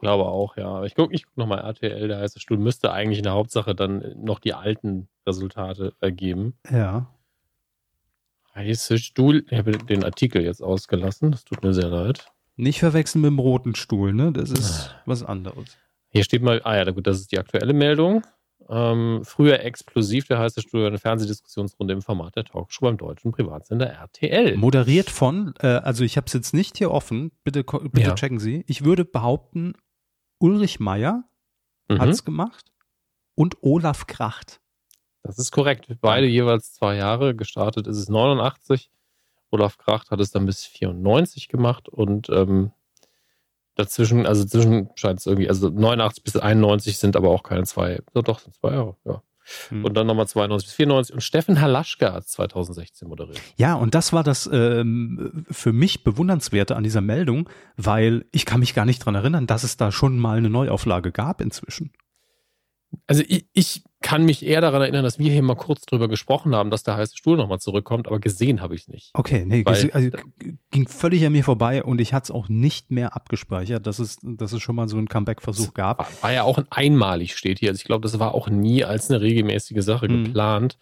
[0.02, 0.84] Glaube auch, ja.
[0.84, 4.04] Ich gucke ich guck nochmal RTL, der heiße Stuhl müsste eigentlich in der Hauptsache dann
[4.18, 6.58] noch die alten Resultate ergeben.
[6.70, 7.06] Ja.
[8.60, 9.44] Heiße Stuhl.
[9.50, 11.32] Ich habe den Artikel jetzt ausgelassen.
[11.32, 12.26] Das tut mir sehr leid.
[12.56, 14.32] Nicht verwechseln mit dem roten Stuhl, ne?
[14.32, 15.02] Das ist ah.
[15.06, 15.78] was anderes.
[16.10, 18.22] Hier steht mal, ah ja, gut, das ist die aktuelle Meldung.
[18.68, 23.86] Ähm, früher explosiv, der heiße Stuhl, eine Fernsehdiskussionsrunde im Format der Talkshow beim deutschen Privatsender
[23.88, 24.56] RTL.
[24.56, 28.14] Moderiert von, äh, also ich habe es jetzt nicht hier offen, bitte, bitte ja.
[28.14, 28.64] checken Sie.
[28.68, 29.72] Ich würde behaupten,
[30.38, 31.24] Ulrich Meier
[31.88, 31.98] mhm.
[31.98, 32.72] hat es gemacht
[33.34, 34.60] und Olaf Kracht.
[35.22, 35.86] Das ist korrekt.
[36.00, 37.34] Beide jeweils zwei Jahre.
[37.34, 38.90] Gestartet ist es 89.
[39.50, 42.72] Olaf Kracht hat es dann bis 94 gemacht und ähm,
[43.74, 48.00] dazwischen, also zwischen scheint es irgendwie, also 89 bis 91 sind aber auch keine zwei,
[48.14, 49.22] so doch, sind zwei Jahre, ja.
[49.68, 49.84] Hm.
[49.84, 51.14] Und dann nochmal 92 bis 94.
[51.14, 53.40] Und Steffen Halaschka hat 2016 moderiert.
[53.56, 58.60] Ja, und das war das ähm, für mich bewundernswerte an dieser Meldung, weil ich kann
[58.60, 61.92] mich gar nicht dran erinnern, dass es da schon mal eine Neuauflage gab inzwischen.
[63.06, 66.54] Also ich, ich kann mich eher daran erinnern, dass wir hier mal kurz drüber gesprochen
[66.54, 69.10] haben, dass der heiße Stuhl nochmal zurückkommt, aber gesehen habe ich es nicht.
[69.12, 70.10] Okay, nee, Weil, also,
[70.70, 74.16] ging völlig an mir vorbei und ich hatte es auch nicht mehr abgespeichert, dass es,
[74.22, 75.98] dass es schon mal so einen Comeback-Versuch gab.
[75.98, 77.68] War, war, ja auch ein einmalig, steht hier.
[77.68, 80.24] Also ich glaube, das war auch nie als eine regelmäßige Sache mhm.
[80.24, 80.78] geplant.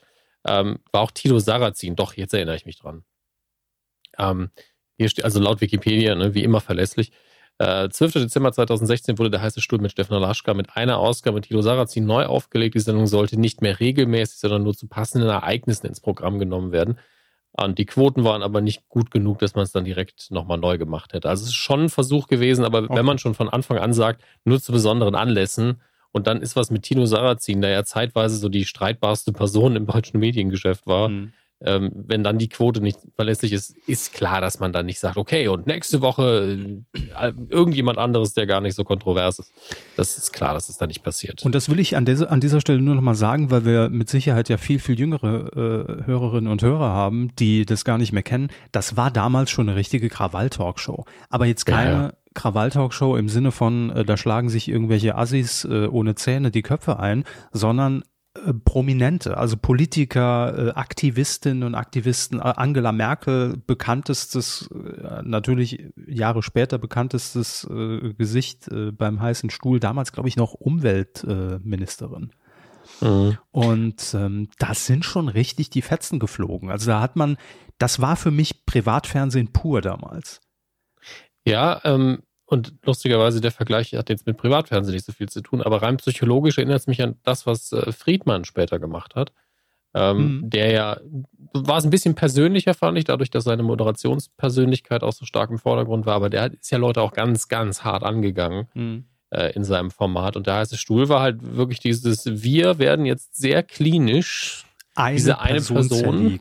[0.46, 3.02] Ähm, war auch Tilo Sarrazin, doch, jetzt erinnere ich mich dran.
[4.16, 4.50] Ähm,
[4.96, 7.12] hier steht, also laut Wikipedia, ne, wie immer verlässlich,
[7.59, 8.14] äh, 12.
[8.14, 12.07] Dezember 2016 wurde der heiße Stuhl mit Steffen Laschka mit einer Ausgabe mit Tilo Sarrazin
[12.07, 12.77] neu aufgelegt.
[12.77, 16.99] Die Sendung sollte nicht mehr regelmäßig, sondern nur zu passenden Ereignissen ins Programm genommen werden.
[17.53, 20.79] Und die Quoten waren aber nicht gut genug, dass man es dann direkt nochmal neu
[20.79, 21.29] gemacht hätte.
[21.29, 22.94] Also es ist schon ein Versuch gewesen, aber okay.
[22.94, 25.81] wenn man schon von Anfang an sagt, nur zu besonderen Anlässen
[26.12, 29.87] und dann ist was mit Tino Sarrazin, der ja zeitweise so die streitbarste Person im
[29.87, 34.61] deutschen Mediengeschäft war, mhm ähm, wenn dann die Quote nicht verlässlich ist, ist klar, dass
[34.61, 38.85] man dann nicht sagt, okay, und nächste Woche äh, irgendjemand anderes, der gar nicht so
[38.85, 39.53] kontrovers ist.
[39.97, 41.44] Das ist klar, dass es das da nicht passiert.
[41.44, 44.09] Und das will ich an, dieser, an dieser Stelle nur nochmal sagen, weil wir mit
[44.09, 48.23] Sicherheit ja viel, viel jüngere äh, Hörerinnen und Hörer haben, die das gar nicht mehr
[48.23, 48.49] kennen.
[48.71, 51.05] Das war damals schon eine richtige Krawall-Talkshow.
[51.29, 52.12] Aber jetzt keine ja, ja.
[52.35, 57.01] Krawall-Talkshow im Sinne von, äh, da schlagen sich irgendwelche Assis äh, ohne Zähne die Köpfe
[57.01, 58.05] ein, sondern
[58.64, 64.69] Prominente, also Politiker, äh, Aktivistinnen und Aktivisten, äh, Angela Merkel, bekanntestes,
[65.23, 67.67] natürlich Jahre später bekanntestes
[68.17, 72.33] Gesicht beim heißen Stuhl, damals glaube ich noch Umweltministerin.
[73.01, 73.38] Mhm.
[73.51, 76.71] Und ähm, das sind schon richtig die Fetzen geflogen.
[76.71, 77.37] Also da hat man,
[77.79, 80.41] das war für mich Privatfernsehen pur damals.
[81.45, 85.61] Ja, ähm, und lustigerweise, der Vergleich hat jetzt mit Privatfernsehen nicht so viel zu tun,
[85.61, 89.35] aber rein psychologisch erinnert es mich an das, was äh, Friedmann später gemacht hat.
[89.93, 90.51] Ähm, mhm.
[90.51, 91.01] Der ja,
[91.53, 95.59] war es ein bisschen persönlicher, fand ich, dadurch, dass seine Moderationspersönlichkeit auch so stark im
[95.59, 99.05] Vordergrund war, aber der ist ja Leute auch ganz, ganz hart angegangen mhm.
[99.55, 100.35] in seinem Format.
[100.35, 105.39] Und der heiße Stuhl war halt wirklich dieses, wir werden jetzt sehr klinisch eine diese
[105.39, 106.41] eine Person,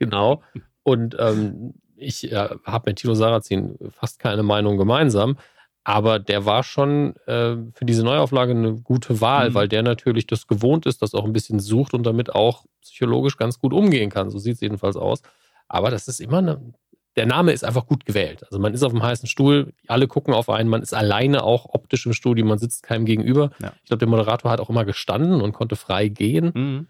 [0.00, 0.42] genau.
[0.82, 5.36] Und ähm, ich äh, habe mit Tilo Sarrazin fast keine Meinung gemeinsam,
[5.88, 9.54] Aber der war schon äh, für diese Neuauflage eine gute Wahl, Mhm.
[9.54, 13.36] weil der natürlich das gewohnt ist, das auch ein bisschen sucht und damit auch psychologisch
[13.36, 14.28] ganz gut umgehen kann.
[14.30, 15.22] So sieht es jedenfalls aus.
[15.68, 16.60] Aber das ist immer eine,
[17.14, 18.42] der Name ist einfach gut gewählt.
[18.50, 21.66] Also man ist auf dem heißen Stuhl, alle gucken auf einen, man ist alleine auch
[21.72, 23.50] optisch im Studio, man sitzt keinem gegenüber.
[23.62, 23.72] Ja.
[23.84, 26.46] Ich glaube, der Moderator hat auch immer gestanden und konnte frei gehen.
[26.52, 26.86] Mhm.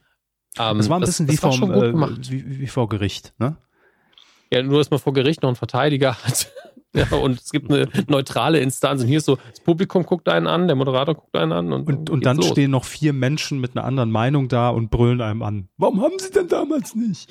[0.59, 3.35] Ähm, Das war ein bisschen wie, das vom, schon gut äh, wie, wie vor Gericht,
[3.39, 3.59] ne?
[4.53, 6.51] Ja, nur, dass man vor Gericht noch einen Verteidiger hat.
[6.95, 9.03] ja, und es gibt eine neutrale Instanz.
[9.03, 11.73] Und hier ist so, das Publikum guckt einen an, der Moderator guckt einen an.
[11.73, 12.49] Und, Und, und dann los.
[12.49, 15.69] stehen noch vier Menschen mit einer anderen Meinung da und brüllen einem an.
[15.77, 17.31] Warum haben sie denn damals nicht?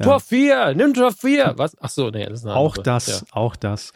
[0.00, 0.06] Ja.
[0.06, 1.54] Tor 4, nimm Tor 4.
[1.56, 1.76] Was?
[1.80, 2.82] Ach so, nee, das ist eine Auch andere.
[2.82, 3.26] das, Ja.
[3.32, 3.92] auch das.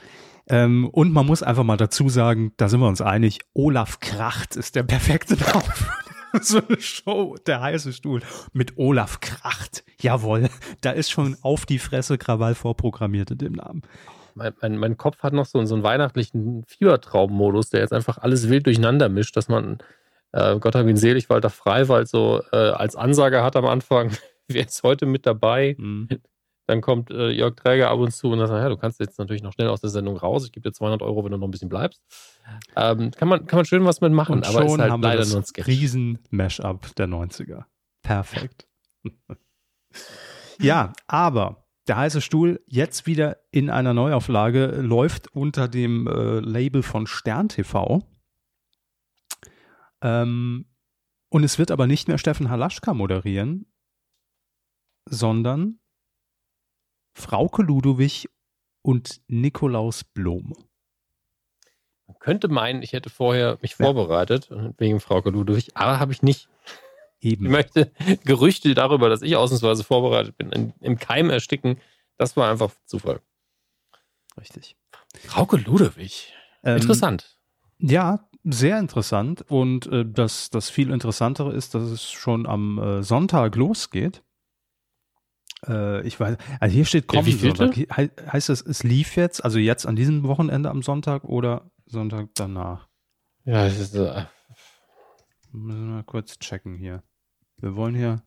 [0.49, 4.57] Ähm, und man muss einfach mal dazu sagen, da sind wir uns einig, Olaf Kracht
[4.57, 5.45] ist der perfekte für
[6.43, 8.23] so eine Show, der heiße Stuhl.
[8.53, 9.85] Mit Olaf Kracht.
[10.01, 10.49] Jawohl,
[10.81, 13.83] da ist schon auf die Fresse Krawall vorprogrammiert in dem Namen.
[14.35, 18.49] Mein, mein, mein Kopf hat noch so, so einen weihnachtlichen Fiebertraum-Modus, der jetzt einfach alles
[18.49, 19.79] wild durcheinander mischt, dass man,
[20.33, 24.11] äh, Gott hab ihn selig, Walter Freiwald so äh, als Ansage hat am Anfang,
[24.49, 25.75] wer ist heute mit dabei?
[25.79, 26.09] Mhm.
[26.71, 29.43] Dann kommt äh, Jörg Träger ab und zu und sagt, ja, du kannst jetzt natürlich
[29.43, 30.45] noch schnell aus der Sendung raus.
[30.45, 32.01] Ich gebe dir 200 Euro, wenn du noch ein bisschen bleibst.
[32.77, 35.09] Ähm, kann, man, kann man schön was mitmachen, Und aber ist schon halt haben wir
[35.09, 35.67] leider das nur ein Sketch.
[35.67, 37.65] Riesen-Mash-up der 90er.
[38.03, 38.69] Perfekt.
[40.61, 46.85] ja, aber der heiße Stuhl jetzt wieder in einer Neuauflage läuft unter dem äh, Label
[46.85, 48.01] von Stern TV.
[50.03, 50.67] Ähm,
[51.31, 53.67] und es wird aber nicht mehr Steffen Halaschka moderieren,
[55.09, 55.80] sondern
[57.21, 58.29] Frauke Ludowig
[58.83, 60.55] und Nikolaus Blom.
[62.07, 63.85] Man könnte meinen, ich hätte vorher mich Ja.
[63.87, 66.49] vorbereitet, wegen Frauke Ludwig, aber habe ich nicht.
[67.21, 67.51] Ich Eben.
[67.51, 67.93] möchte
[68.25, 71.79] Gerüchte darüber, dass ich ausnahmsweise vorbereitet bin, in, im Keim ersticken.
[72.17, 73.21] Das war einfach Zufall.
[74.39, 74.77] Richtig.
[75.27, 76.33] Frauke Ludwig.
[76.65, 77.39] Ähm, Interessant.
[77.79, 79.45] Ja, sehr interessant.
[79.49, 84.23] Und äh, das, das viel Interessantere ist, dass es schon am äh, Sonntag losgeht.
[85.67, 87.67] Äh, ich weiß, also hier steht wievielte?
[87.73, 87.75] Sonntag.
[87.77, 92.29] He heißt es, es lief jetzt, also jetzt an diesem Wochenende am Sonntag oder Sonntag
[92.35, 92.89] danach?
[93.45, 94.25] Ja, es ist, äh,
[95.53, 97.03] Müssen wir mal kurz checken hier.
[97.57, 98.23] Wir wollen hier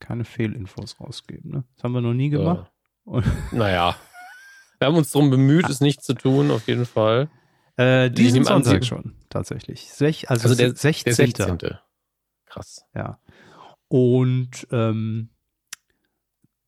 [0.00, 1.50] keine Fehlinfos rausgeben.
[1.50, 1.64] Ne?
[1.76, 2.72] Das haben wir noch nie gemacht.
[3.04, 3.94] Und- naja.
[4.78, 7.30] Wir haben uns darum bemüht, es nicht zu tun, auf jeden Fall.
[7.76, 9.90] Äh, diesen Sonntag schon, tatsächlich.
[9.92, 11.04] Sech, also, Also der, 16.
[11.04, 11.78] der 16.
[12.46, 12.84] Krass.
[12.94, 13.18] Ja.
[13.88, 15.30] Und ähm,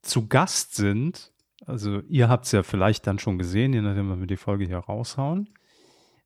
[0.08, 1.32] zu Gast sind,
[1.66, 4.66] also ihr habt es ja vielleicht dann schon gesehen, je nachdem, wenn wir die Folge
[4.66, 5.48] hier raushauen.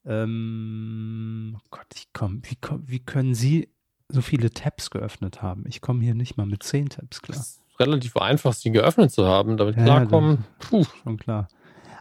[0.04, 3.68] Ähm, oh Gott, ich komm, wie, komm, wie können Sie
[4.08, 5.64] so viele Tabs geöffnet haben?
[5.66, 7.38] Ich komme hier nicht mal mit zehn Tabs klar.
[7.38, 10.44] Das ist relativ einfach, sie geöffnet zu haben, damit Ja, klarkommen.
[10.58, 10.84] Puh.
[11.02, 11.48] Schon klar.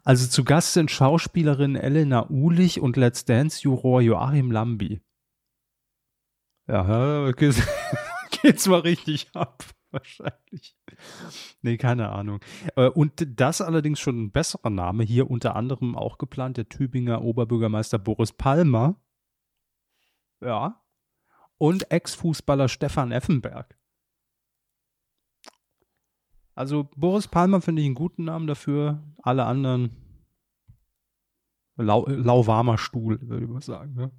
[0.03, 5.01] Also zu Gast sind Schauspielerin Elena Ulich und Let's Dance-Juror Joachim Lambi.
[6.67, 7.61] Ja, geht's,
[8.41, 10.75] geht's mal richtig ab, wahrscheinlich.
[11.61, 12.39] Nee, keine Ahnung.
[12.75, 15.03] Äh, Und das allerdings schon ein besserer Name.
[15.03, 18.95] Hier unter anderem auch geplant der Tübinger Oberbürgermeister Boris Palmer.
[20.41, 20.81] Ja.
[21.57, 23.77] Und Ex-Fußballer Stefan Effenberg.
[26.55, 29.03] Also Boris Palmer finde ich einen guten Namen dafür.
[29.21, 29.91] Alle anderen
[31.75, 33.93] lau, lauwarmer Stuhl, würde ich mal sagen.
[33.93, 34.11] Ne?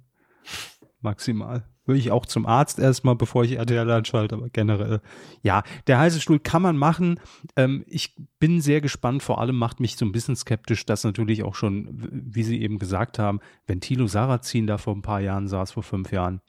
[1.01, 1.67] Maximal.
[1.85, 5.01] Würde ich auch zum Arzt erstmal, bevor ich RTL anschalte, aber generell.
[5.41, 7.19] Ja, der heiße Stuhl kann man machen.
[7.55, 9.21] Ähm, ich bin sehr gespannt.
[9.21, 12.79] Vor allem macht mich so ein bisschen skeptisch, dass natürlich auch schon, wie Sie eben
[12.79, 16.41] gesagt haben, wenn Thilo Sarrazin da vor ein paar Jahren saß, vor fünf Jahren,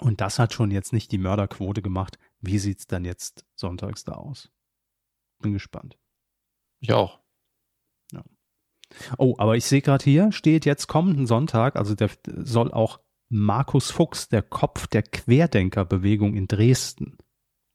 [0.00, 2.18] und das hat schon jetzt nicht die Mörderquote gemacht.
[2.40, 4.50] Wie sieht's dann jetzt sonntags da aus?
[5.40, 5.96] Bin gespannt.
[6.80, 7.20] Ich auch.
[9.18, 13.90] Oh, aber ich sehe gerade hier, steht jetzt kommenden Sonntag, also der soll auch Markus
[13.90, 17.18] Fuchs, der Kopf der Querdenkerbewegung in Dresden,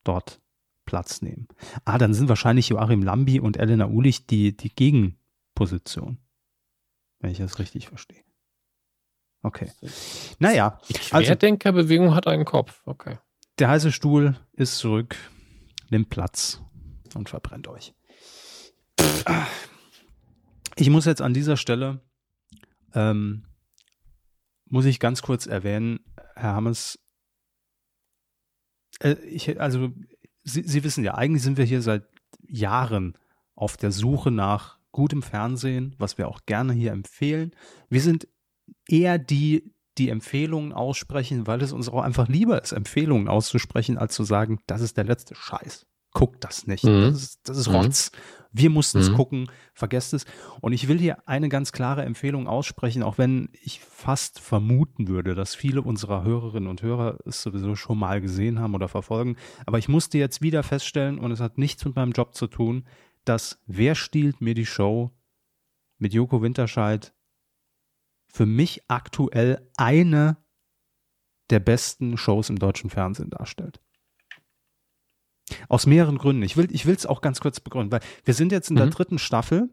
[0.04, 0.42] dort
[0.86, 1.48] Platz nehmen.
[1.86, 6.18] Ah, dann sind wahrscheinlich Joachim Lambi und Elena Ulich die, die Gegenposition.
[7.20, 8.24] Wenn ich das richtig verstehe.
[9.44, 9.72] Okay.
[10.40, 12.82] Naja, Die Also- Querdenkerbewegung hat einen Kopf.
[12.86, 13.18] Okay.
[13.60, 15.16] der heiße Stuhl ist zurück,
[15.90, 16.62] nimmt Platz
[17.14, 17.94] und verbrennt euch.
[20.78, 22.02] Ich muss jetzt an dieser Stelle,
[22.96, 23.46] ähm,
[24.72, 26.00] muss ich ganz kurz erwähnen,
[26.36, 26.98] Herr Hammes,
[29.00, 29.92] äh, also
[30.44, 32.04] Sie, Sie wissen ja, eigentlich sind wir hier seit
[32.48, 33.16] Jahren
[33.54, 37.52] auf der Suche nach gutem Fernsehen, was wir auch gerne hier empfehlen.
[37.90, 38.28] Wir sind
[38.88, 44.16] eher die, die Empfehlungen aussprechen, weil es uns auch einfach lieber ist, Empfehlungen auszusprechen, als
[44.16, 45.86] zu sagen, das ist der letzte Scheiß.
[46.14, 46.84] Guckt das nicht.
[46.84, 47.02] Mhm.
[47.12, 47.76] Das ist, das ist Mhm.
[47.76, 48.12] Rotz.
[48.54, 49.16] Wir mussten es Mhm.
[49.16, 50.26] gucken, vergesst es.
[50.60, 55.36] Und ich will hier eine ganz klare Empfehlung aussprechen, auch wenn ich fast vermuten würde,
[55.36, 59.38] dass viele unserer Hörerinnen und Hörer es sowieso schon mal gesehen haben oder verfolgen.
[59.66, 62.86] Aber ich musste jetzt wieder feststellen, und es hat nichts mit meinem Job zu tun,
[63.24, 65.12] dass Wer stiehlt mir die Show
[65.98, 67.14] mit Joko Winterscheid
[68.28, 70.38] für mich aktuell eine
[71.50, 73.80] der besten Shows im deutschen Fernsehen darstellt.
[75.70, 76.44] Aus mehreren Gründen.
[76.44, 78.88] Ich will ich will es auch ganz kurz begründen, weil wir sind jetzt in der
[78.88, 78.92] Mhm.
[78.92, 79.70] dritten Staffel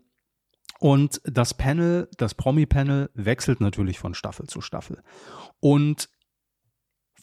[0.80, 5.02] und das Panel, das Promi-Panel wechselt natürlich von Staffel zu Staffel.
[5.60, 6.08] Und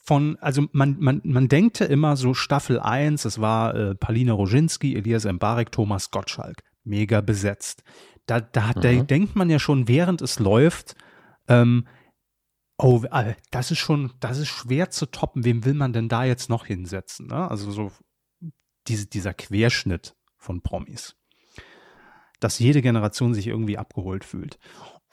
[0.04, 4.34] von, also man, man, man denkt ja immer so Staffel 1, es war äh, Palina
[4.34, 6.62] Roginski, Elias Mbarek, Thomas Gottschalk.
[6.84, 7.82] Mega besetzt.
[8.28, 9.08] Da, da, da Mhm.
[9.08, 10.96] denkt man ja schon, während es läuft,
[11.48, 11.88] ähm,
[12.78, 15.44] oh, äh, das ist schon, das ist schwer zu toppen.
[15.46, 17.28] Wem will man denn da jetzt noch hinsetzen?
[17.28, 17.50] Ne?
[17.50, 17.92] Also so
[18.88, 21.16] diese, dieser Querschnitt von Promis.
[22.40, 24.60] Dass jede Generation sich irgendwie abgeholt fühlt.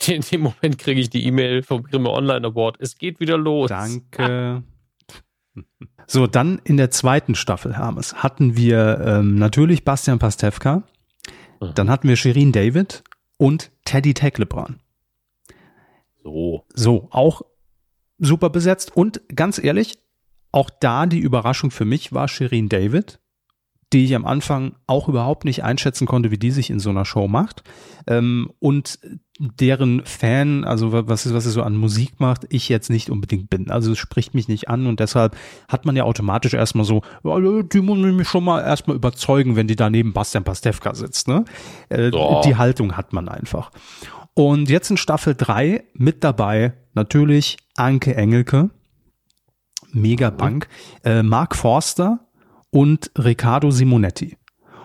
[0.06, 2.76] In dem Moment kriege ich die E-Mail vom Grimme Online Award.
[2.80, 3.68] Es geht wieder los.
[3.68, 4.64] Danke.
[6.06, 10.82] So, dann in der zweiten Staffel, Hermes, hatten wir ähm, natürlich Bastian Pastewka,
[11.62, 11.74] Mhm.
[11.74, 13.04] dann hatten wir Shirin David
[13.38, 14.78] und Teddy Tecklebrand.
[16.22, 16.66] So.
[16.74, 17.42] So, auch
[18.18, 18.96] super besetzt.
[18.96, 19.98] Und ganz ehrlich,
[20.50, 23.20] auch da die Überraschung für mich war Shirin David,
[23.92, 27.04] die ich am Anfang auch überhaupt nicht einschätzen konnte, wie die sich in so einer
[27.04, 27.62] Show macht.
[28.06, 28.98] Ähm, und
[29.38, 33.50] deren Fan, also wa- was, was sie so an Musik macht, ich jetzt nicht unbedingt
[33.50, 33.70] bin.
[33.70, 35.36] Also es spricht mich nicht an und deshalb
[35.68, 39.76] hat man ja automatisch erstmal so, die muss mich schon mal erstmal überzeugen, wenn die
[39.76, 41.28] da neben Bastian Pastewka sitzt.
[41.28, 41.44] Ne?
[41.88, 42.10] Äh.
[42.44, 43.70] Die Haltung hat man einfach.
[44.34, 48.70] Und jetzt in Staffel 3 mit dabei natürlich Anke Engelke,
[49.92, 50.68] Megabank,
[51.04, 52.20] äh, Mark Forster
[52.72, 54.36] und Riccardo Simonetti.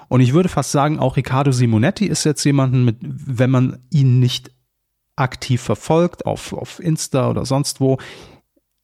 [0.10, 4.20] Und ich würde fast sagen, auch Riccardo Simonetti ist jetzt jemanden mit, wenn man ihn
[4.20, 4.52] nicht
[5.16, 7.98] aktiv verfolgt auf, auf Insta oder sonst wo,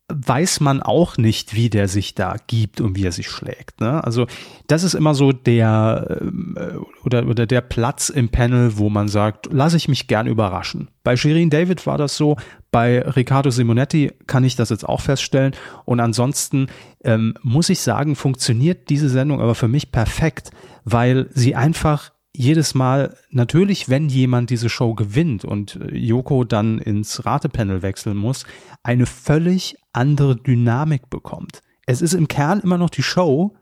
[0.10, 3.80] weiß man auch nicht, wie der sich da gibt und wie er sich schlägt.
[3.80, 4.04] Ne?
[4.04, 4.28] Also
[4.68, 9.08] das ist immer so der ähm, äh, oder, oder der Platz im Panel, wo man
[9.08, 10.90] sagt, lasse ich mich gern überraschen.
[11.04, 12.36] Bei Shirin David war das so,
[12.74, 15.54] bei Riccardo Simonetti kann ich das jetzt auch feststellen.
[15.86, 16.68] Und ansonsten
[17.04, 20.50] ähm, muss ich sagen, funktioniert diese Sendung aber für mich perfekt,
[20.84, 26.80] weil sie einfach jedes Mal, natürlich, wenn jemand diese Show gewinnt und äh, Joko dann
[26.80, 28.44] ins Ratepanel wechseln muss,
[28.82, 31.62] eine völlig andere Dynamik bekommt.
[31.86, 33.56] Es ist im Kern immer noch die Show,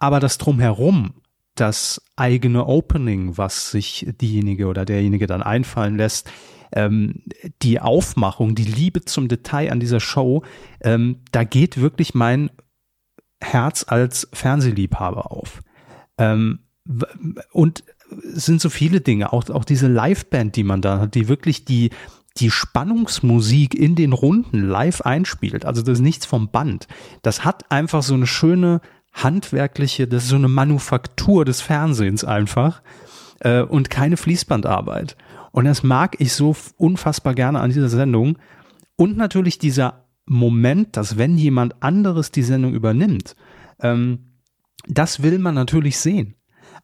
[0.00, 1.14] aber das drumherum,
[1.54, 6.28] das eigene Opening, was sich diejenige oder derjenige dann einfallen lässt,
[6.72, 7.22] ähm,
[7.62, 10.42] die Aufmachung, die Liebe zum Detail an dieser Show,
[10.80, 12.50] ähm, da geht wirklich mein
[13.40, 15.62] Herz als Fernsehliebhaber auf.
[16.18, 16.60] Ähm,
[17.52, 17.84] und
[18.34, 21.64] es sind so viele Dinge, auch, auch diese Liveband, die man da hat, die wirklich
[21.64, 21.90] die,
[22.36, 25.64] die Spannungsmusik in den Runden live einspielt.
[25.64, 26.86] Also das ist nichts vom Band.
[27.22, 28.80] Das hat einfach so eine schöne
[29.12, 32.82] handwerkliche, das ist so eine Manufaktur des Fernsehens einfach
[33.40, 35.16] äh, und keine Fließbandarbeit.
[35.54, 38.38] Und das mag ich so unfassbar gerne an dieser Sendung.
[38.96, 43.36] Und natürlich dieser Moment, dass wenn jemand anderes die Sendung übernimmt,
[43.78, 44.40] ähm,
[44.88, 46.34] das will man natürlich sehen.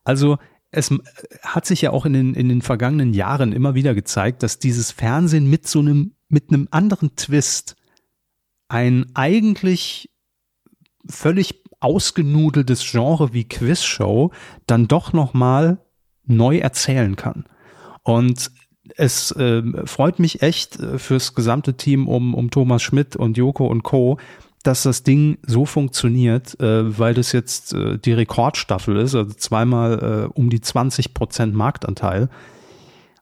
[0.05, 0.39] Also
[0.71, 0.95] es
[1.43, 4.93] hat sich ja auch in den, in den vergangenen Jahren immer wieder gezeigt, dass dieses
[4.93, 7.75] Fernsehen mit so einem, mit einem anderen Twist
[8.69, 10.13] ein eigentlich
[11.09, 14.31] völlig ausgenudeltes Genre wie Quizshow
[14.69, 15.85] dann doch nochmal
[16.25, 17.47] neu erzählen kann.
[18.05, 18.53] Und
[19.01, 23.67] es ähm, freut mich echt äh, fürs gesamte Team um, um Thomas Schmidt und Joko
[23.67, 24.19] und Co.,
[24.63, 30.29] dass das Ding so funktioniert, äh, weil das jetzt äh, die Rekordstaffel ist, also zweimal
[30.29, 32.29] äh, um die 20 Prozent Marktanteil.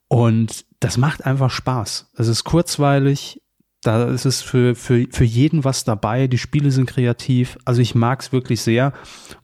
[0.08, 2.10] Und das macht einfach Spaß.
[2.16, 3.40] Es ist kurzweilig,
[3.82, 6.26] da ist es für, für, für jeden was dabei.
[6.26, 7.56] Die Spiele sind kreativ.
[7.64, 8.92] Also ich mag es wirklich sehr.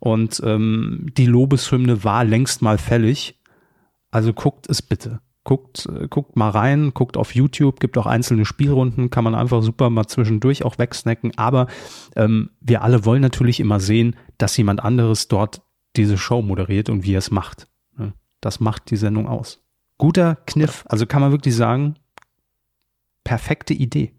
[0.00, 3.40] Und ähm, die Lobeshymne war längst mal fällig.
[4.10, 5.20] Also guckt es bitte.
[5.44, 9.62] Guckt, äh, guckt mal rein, guckt auf YouTube, gibt auch einzelne Spielrunden, kann man einfach
[9.62, 11.36] super mal zwischendurch auch wegsnacken.
[11.36, 11.66] Aber
[12.16, 15.62] ähm, wir alle wollen natürlich immer sehen, dass jemand anderes dort
[15.96, 17.68] diese Show moderiert und wie er es macht.
[17.96, 18.14] Ne?
[18.40, 19.60] Das macht die Sendung aus.
[19.98, 21.96] Guter Kniff, also kann man wirklich sagen,
[23.22, 24.12] perfekte Idee.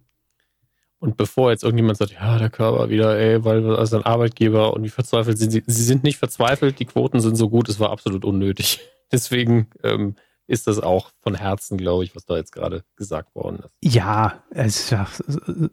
[0.99, 4.84] Und bevor jetzt irgendjemand sagt, ja, der Körper wieder, ey, weil als ein Arbeitgeber und
[4.84, 5.63] wie verzweifelt sind sie.
[5.65, 8.80] Sie sind nicht verzweifelt, die Quoten sind so gut, es war absolut unnötig.
[9.11, 10.15] Deswegen ähm,
[10.48, 13.93] ist das auch von Herzen, glaube ich, was da jetzt gerade gesagt worden ist.
[13.96, 15.08] Ja, es, ja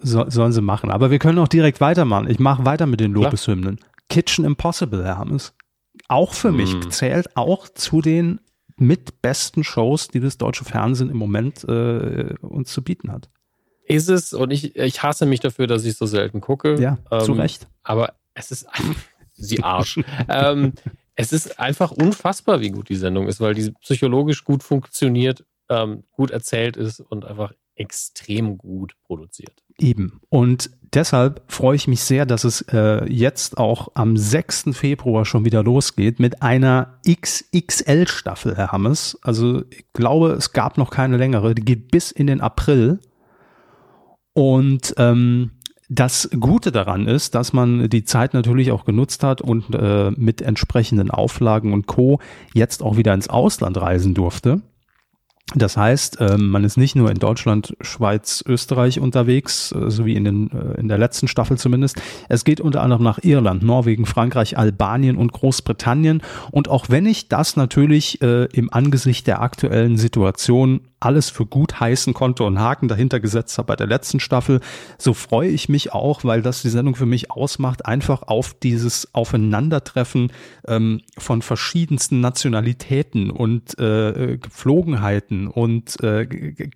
[0.01, 0.91] so, sollen sie machen.
[0.91, 2.29] Aber wir können auch direkt weitermachen.
[2.31, 3.25] Ich mache weiter mit den Klar.
[3.25, 3.79] Lobeshymnen.
[4.09, 5.55] Kitchen Impossible, Hermes.
[6.09, 6.91] Auch für mich Mm.
[6.91, 8.41] zählt auch zu den
[8.77, 13.29] mit besten Shows, die das deutsche Fernsehen im Moment äh, uns zu bieten hat.
[13.85, 16.81] Ist es und ich, ich hasse mich dafür, dass ich so selten gucke.
[16.81, 17.69] Ja, ähm, zu Recht.
[17.83, 18.67] Aber es ist
[19.35, 20.01] sie Arsch.
[20.29, 20.73] ähm,
[21.23, 26.05] es ist einfach unfassbar, wie gut die Sendung ist, weil die psychologisch gut funktioniert, ähm,
[26.13, 29.63] gut erzählt ist und einfach extrem gut produziert.
[29.79, 30.21] Eben.
[30.29, 34.71] Und deshalb freue ich mich sehr, dass es äh, jetzt auch am 6.
[34.73, 39.19] Februar schon wieder losgeht mit einer XXL-Staffel, Herr Hammes.
[39.23, 41.55] Also ich glaube, es gab noch keine längere.
[41.55, 43.01] Die geht bis in den April.
[44.35, 45.53] Und ähm,
[45.95, 50.41] das Gute daran ist, dass man die Zeit natürlich auch genutzt hat und äh, mit
[50.41, 52.19] entsprechenden Auflagen und Co.
[52.55, 54.63] jetzt auch wieder ins Ausland reisen durfte.
[55.55, 60.15] Das heißt, ähm, man ist nicht nur in Deutschland, Schweiz, Österreich unterwegs, äh, so wie
[60.15, 62.01] in, den, äh, in der letzten Staffel zumindest.
[62.31, 66.23] Es geht unter anderem nach Irland, Norwegen, Frankreich, Albanien und Großbritannien.
[66.53, 71.81] Und auch wenn ich das natürlich äh, im Angesicht der aktuellen Situation alles für gut
[71.81, 74.61] heißen konnte und Haken dahinter gesetzt habe bei der letzten Staffel,
[74.99, 79.15] so freue ich mich auch, weil das die Sendung für mich ausmacht, einfach auf dieses
[79.15, 80.33] Aufeinandertreffen
[80.67, 86.27] ähm, von verschiedensten Nationalitäten und äh, Gepflogenheiten und äh,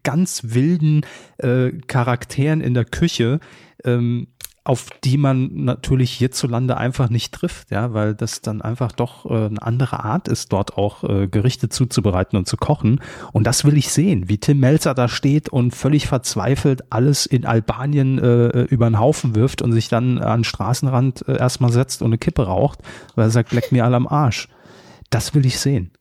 [0.03, 1.07] ganz wilden
[1.39, 3.41] äh, Charakteren in der Küche.
[3.85, 4.29] Ähm,
[4.67, 9.47] auf die man natürlich hierzulande einfach nicht trifft, ja, weil das dann einfach doch äh,
[9.47, 13.01] eine andere Art ist, dort auch äh, Gerichte zuzubereiten und zu kochen.
[13.33, 17.47] Und das will ich sehen, wie Tim Melzer da steht und völlig verzweifelt alles in
[17.47, 22.03] Albanien äh, über den Haufen wirft und sich dann an den Straßenrand äh, erstmal setzt
[22.03, 22.81] und eine Kippe raucht,
[23.15, 24.49] weil er sagt, leck mir alle am Arsch.
[25.11, 25.93] Das will ich sehen.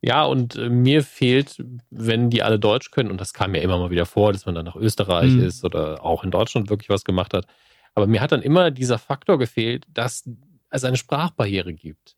[0.00, 3.78] Ja, und äh, mir fehlt, wenn die alle Deutsch können, und das kam ja immer
[3.78, 5.42] mal wieder vor, dass man dann nach Österreich mhm.
[5.42, 7.46] ist oder auch in Deutschland wirklich was gemacht hat,
[7.94, 10.28] aber mir hat dann immer dieser Faktor gefehlt, dass
[10.70, 12.16] es eine Sprachbarriere gibt.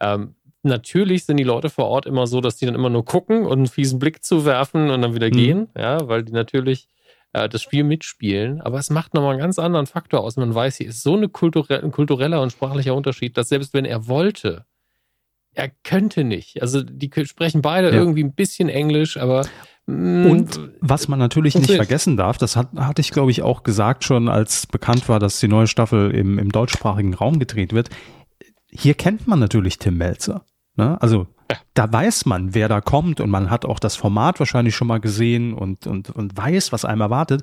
[0.00, 3.46] Ähm, natürlich sind die Leute vor Ort immer so, dass die dann immer nur gucken
[3.46, 5.32] und einen fiesen Blick zu werfen und dann wieder mhm.
[5.32, 6.88] gehen, ja, weil die natürlich
[7.32, 8.60] äh, das Spiel mitspielen.
[8.60, 10.36] Aber es macht nochmal einen ganz anderen Faktor aus.
[10.36, 13.84] Man weiß, hier ist so eine kulturelle, ein kultureller und sprachlicher Unterschied, dass selbst wenn
[13.84, 14.64] er wollte,
[15.52, 16.60] er könnte nicht.
[16.62, 17.94] Also die sprechen beide ja.
[17.94, 19.46] irgendwie ein bisschen Englisch, aber.
[19.86, 24.04] Und was man natürlich nicht vergessen darf, das hat, hatte ich glaube ich auch gesagt
[24.04, 27.90] schon, als bekannt war, dass die neue Staffel im, im deutschsprachigen Raum gedreht wird.
[28.70, 30.46] Hier kennt man natürlich Tim Melzer.
[30.76, 31.00] Ne?
[31.02, 31.26] Also
[31.74, 35.00] da weiß man, wer da kommt und man hat auch das Format wahrscheinlich schon mal
[35.00, 37.42] gesehen und, und, und weiß, was einem erwartet.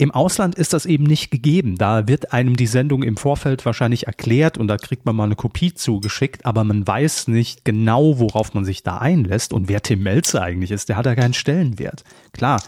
[0.00, 1.76] Im Ausland ist das eben nicht gegeben.
[1.76, 5.34] Da wird einem die Sendung im Vorfeld wahrscheinlich erklärt und da kriegt man mal eine
[5.34, 10.04] Kopie zugeschickt, aber man weiß nicht genau, worauf man sich da einlässt und wer Tim
[10.04, 10.88] Melzer eigentlich ist.
[10.88, 12.04] Der hat ja keinen Stellenwert.
[12.32, 12.62] Klar,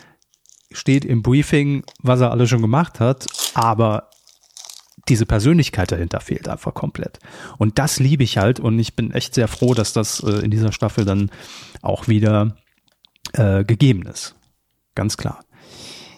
[0.72, 4.10] steht im Briefing, was er alles schon gemacht hat, aber
[5.08, 7.20] diese Persönlichkeit dahinter fehlt einfach komplett.
[7.58, 10.50] Und das liebe ich halt und ich bin echt sehr froh, dass das äh, in
[10.50, 11.30] dieser Staffel dann
[11.80, 12.56] auch wieder
[13.34, 14.34] äh, gegeben ist.
[14.96, 15.44] Ganz klar.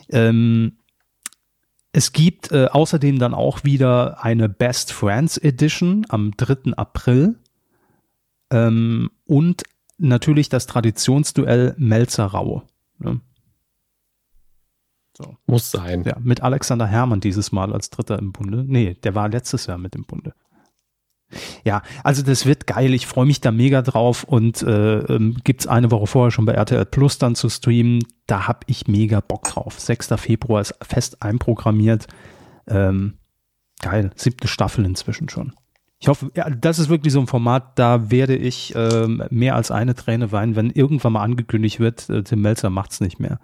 [0.08, 0.78] Ähm,
[1.92, 6.72] es gibt äh, außerdem dann auch wieder eine Best Friends Edition am 3.
[6.74, 7.38] April
[8.50, 9.62] ähm, und
[9.98, 12.62] natürlich das Traditionsduell Melzer-Raue.
[12.98, 13.20] Ne?
[15.16, 15.36] So.
[15.46, 16.04] Muss sein.
[16.04, 18.64] Ja, mit Alexander Herrmann dieses Mal als Dritter im Bunde.
[18.66, 20.34] Nee, der war letztes Jahr mit im Bunde.
[21.64, 22.94] Ja, also das wird geil.
[22.94, 26.44] Ich freue mich da mega drauf und äh, ähm, gibt es eine Woche vorher schon
[26.44, 28.04] bei RTL Plus dann zu streamen.
[28.26, 29.78] Da habe ich mega Bock drauf.
[29.78, 30.14] 6.
[30.16, 32.06] Februar ist fest einprogrammiert.
[32.66, 33.18] Ähm,
[33.80, 35.52] geil, siebte Staffel inzwischen schon.
[36.02, 39.70] Ich hoffe, ja, das ist wirklich so ein Format, da werde ich ähm, mehr als
[39.70, 43.38] eine Träne weinen, wenn irgendwann mal angekündigt wird, äh, Tim Melzer macht's nicht mehr.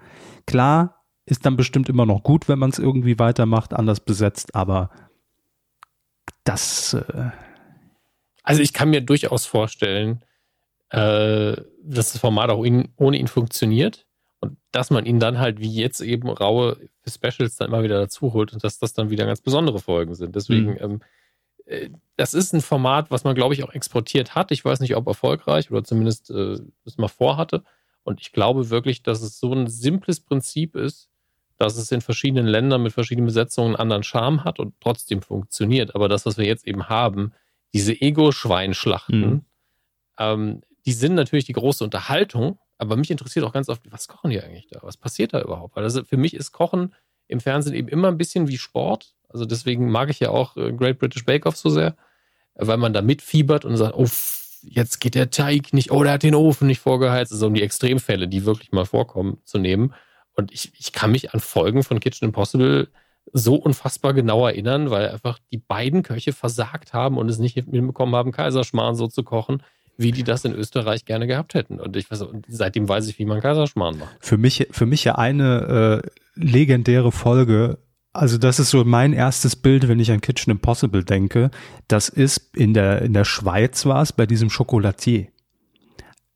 [0.45, 4.91] Klar, ist dann bestimmt immer noch gut, wenn man es irgendwie weitermacht, anders besetzt, aber
[6.43, 7.31] das, äh,
[8.49, 10.25] also ich kann mir durchaus vorstellen,
[10.89, 14.07] äh, dass das Format auch ihn, ohne ihn funktioniert
[14.41, 18.33] und dass man ihn dann halt wie jetzt eben raue Specials dann immer wieder dazu
[18.33, 20.35] holt und dass das dann wieder ganz besondere Folgen sind.
[20.35, 20.79] Deswegen, mhm.
[20.81, 21.01] ähm,
[21.67, 24.51] äh, das ist ein Format, was man, glaube ich, auch exportiert hat.
[24.51, 27.65] Ich weiß nicht, ob erfolgreich oder zumindest äh, das mal vorhatte.
[28.03, 31.11] Und ich glaube wirklich, dass es so ein simples Prinzip ist,
[31.59, 35.95] dass es in verschiedenen Ländern mit verschiedenen Besetzungen einen anderen Charme hat und trotzdem funktioniert.
[35.95, 37.35] Aber das, was wir jetzt eben haben,
[37.73, 39.45] diese Ego-Schweinschlachten, mhm.
[40.19, 44.31] ähm, die sind natürlich die große Unterhaltung, aber mich interessiert auch ganz oft, was kochen
[44.31, 44.81] die eigentlich da?
[44.83, 45.77] Was passiert da überhaupt?
[45.77, 46.95] Weil also für mich ist Kochen
[47.27, 49.15] im Fernsehen eben immer ein bisschen wie Sport.
[49.29, 51.97] Also deswegen mag ich ja auch äh, Great British Bake Off so sehr,
[52.55, 54.07] weil man da mitfiebert und sagt, oh,
[54.63, 57.33] jetzt geht der Teig nicht, oh, der hat den Ofen nicht vorgeheizt.
[57.33, 59.95] Also um die Extremfälle, die wirklich mal vorkommen, zu nehmen.
[60.35, 62.89] Und ich, ich kann mich an Folgen von Kitchen Impossible
[63.33, 68.15] so unfassbar genau erinnern, weil einfach die beiden Köche versagt haben und es nicht mitbekommen
[68.15, 69.63] haben, Kaiserschmarrn so zu kochen,
[69.97, 71.81] wie die das in Österreich gerne gehabt hätten.
[71.81, 74.17] Und ich weiß, seitdem weiß ich, wie man Kaiserschmarrn macht.
[74.21, 77.79] Für mich, für mich ja eine äh, legendäre Folge.
[78.13, 81.51] Also das ist so mein erstes Bild, wenn ich an Kitchen Impossible denke.
[81.89, 85.29] Das ist in der in der Schweiz war es bei diesem Chocolatier.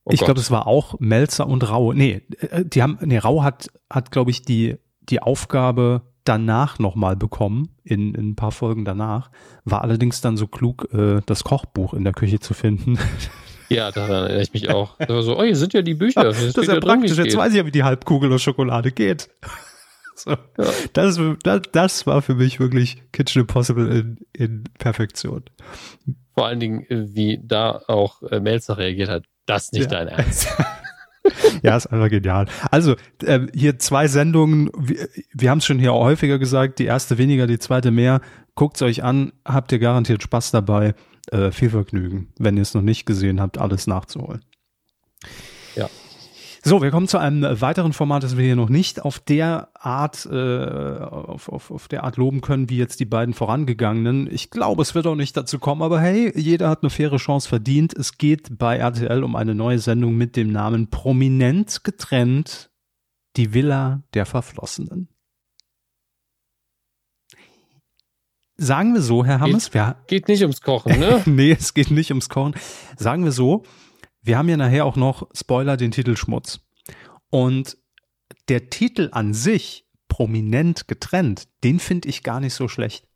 [0.04, 1.92] Oh ich glaube, es war auch Melzer und Rau.
[1.92, 7.16] Nee, äh, die haben, nee, Rau hat, hat, glaube ich, die, die Aufgabe danach nochmal
[7.16, 9.30] bekommen, in, in ein paar Folgen danach,
[9.64, 12.98] war allerdings dann so klug, äh, das Kochbuch in der Küche zu finden.
[13.68, 14.98] Ja, daran erinnere ich mich auch.
[14.98, 16.22] Da war so, oh, hier sind ja die Bücher.
[16.24, 17.36] das Hier ist ja praktisch, jetzt geht.
[17.38, 19.30] weiß ich ja, wie die Halbkugel aus Schokolade geht.
[20.14, 20.36] So.
[20.92, 25.44] Das, das, das war für mich wirklich Kitchen Impossible in, in Perfektion.
[26.34, 29.24] Vor allen Dingen, äh, wie da auch äh, Melzer reagiert hat.
[29.46, 30.04] Das nicht Ja.
[30.04, 30.48] dein Ernst.
[31.62, 32.46] Ja, ist einfach genial.
[32.70, 34.70] Also, äh, hier zwei Sendungen.
[34.76, 36.78] Wir, wir haben es schon hier häufiger gesagt.
[36.78, 38.20] Die erste weniger, die zweite mehr.
[38.54, 39.32] Guckt's euch an.
[39.44, 40.94] Habt ihr garantiert Spaß dabei.
[41.30, 42.32] Äh, viel Vergnügen.
[42.38, 44.40] Wenn ihr es noch nicht gesehen habt, alles nachzuholen.
[46.64, 50.28] So, wir kommen zu einem weiteren Format, das wir hier noch nicht auf der Art,
[50.30, 54.32] äh, auf, auf, auf der Art loben können, wie jetzt die beiden vorangegangenen.
[54.32, 57.48] Ich glaube, es wird auch nicht dazu kommen, aber hey, jeder hat eine faire Chance
[57.48, 57.98] verdient.
[57.98, 62.70] Es geht bei RTL um eine neue Sendung mit dem Namen Prominent getrennt,
[63.36, 65.08] die Villa der Verflossenen.
[68.56, 71.22] Sagen wir so, Herr Hammes, wir, Geht nicht ums Kochen, ne?
[71.26, 72.54] nee, es geht nicht ums Kochen.
[72.96, 73.64] Sagen wir so,
[74.22, 76.60] wir haben ja nachher auch noch, Spoiler, den Titelschmutz.
[77.30, 77.76] Und
[78.48, 83.06] der Titel an sich, prominent getrennt, den finde ich gar nicht so schlecht.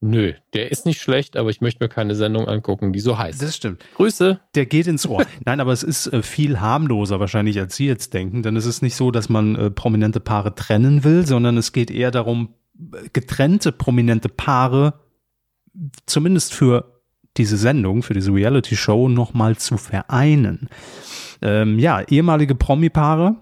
[0.00, 3.40] Nö, der ist nicht schlecht, aber ich möchte mir keine Sendung angucken, die so heißt.
[3.40, 3.82] Das stimmt.
[3.94, 4.40] Grüße.
[4.54, 5.24] Der geht ins Ohr.
[5.46, 8.82] Nein, aber es ist äh, viel harmloser wahrscheinlich, als Sie jetzt denken, denn es ist
[8.82, 13.08] nicht so, dass man äh, prominente Paare trennen will, sondern es geht eher darum, äh,
[13.12, 15.00] getrennte prominente Paare
[16.04, 16.95] zumindest für
[17.38, 20.68] diese Sendung, für diese Reality-Show nochmal zu vereinen.
[21.42, 23.36] Ähm, ja, ehemalige Promi-Paare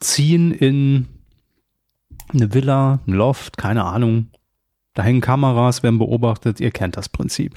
[0.00, 1.06] ziehen in
[2.32, 4.28] eine Villa, ein Loft, keine Ahnung.
[4.94, 7.54] Da hängen Kameras, werden beobachtet, ihr kennt das Prinzip.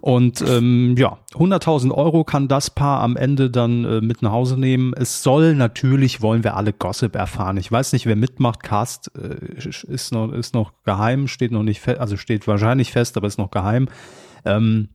[0.00, 4.58] Und ähm, ja, 100.000 Euro kann das Paar am Ende dann äh, mit nach Hause
[4.58, 4.94] nehmen.
[4.94, 7.58] Es soll natürlich, wollen wir alle Gossip erfahren.
[7.58, 8.62] Ich weiß nicht, wer mitmacht.
[8.62, 13.18] Cast äh, ist, noch, ist noch geheim, steht noch nicht fest, also steht wahrscheinlich fest,
[13.18, 13.88] aber ist noch geheim.
[14.44, 14.90] Ähm,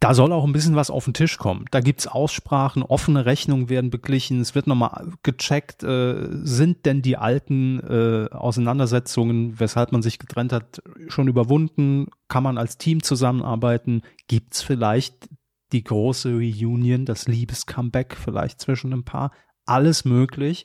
[0.00, 1.64] da soll auch ein bisschen was auf den Tisch kommen.
[1.72, 4.40] Da gibt's Aussprachen, offene Rechnungen werden beglichen.
[4.40, 10.52] Es wird nochmal gecheckt, äh, sind denn die alten äh, Auseinandersetzungen, weshalb man sich getrennt
[10.52, 12.06] hat, schon überwunden?
[12.28, 14.02] Kann man als Team zusammenarbeiten?
[14.28, 15.28] Gibt's vielleicht
[15.72, 19.32] die große Reunion, das Liebes-Comeback vielleicht zwischen ein paar?
[19.66, 20.64] Alles möglich.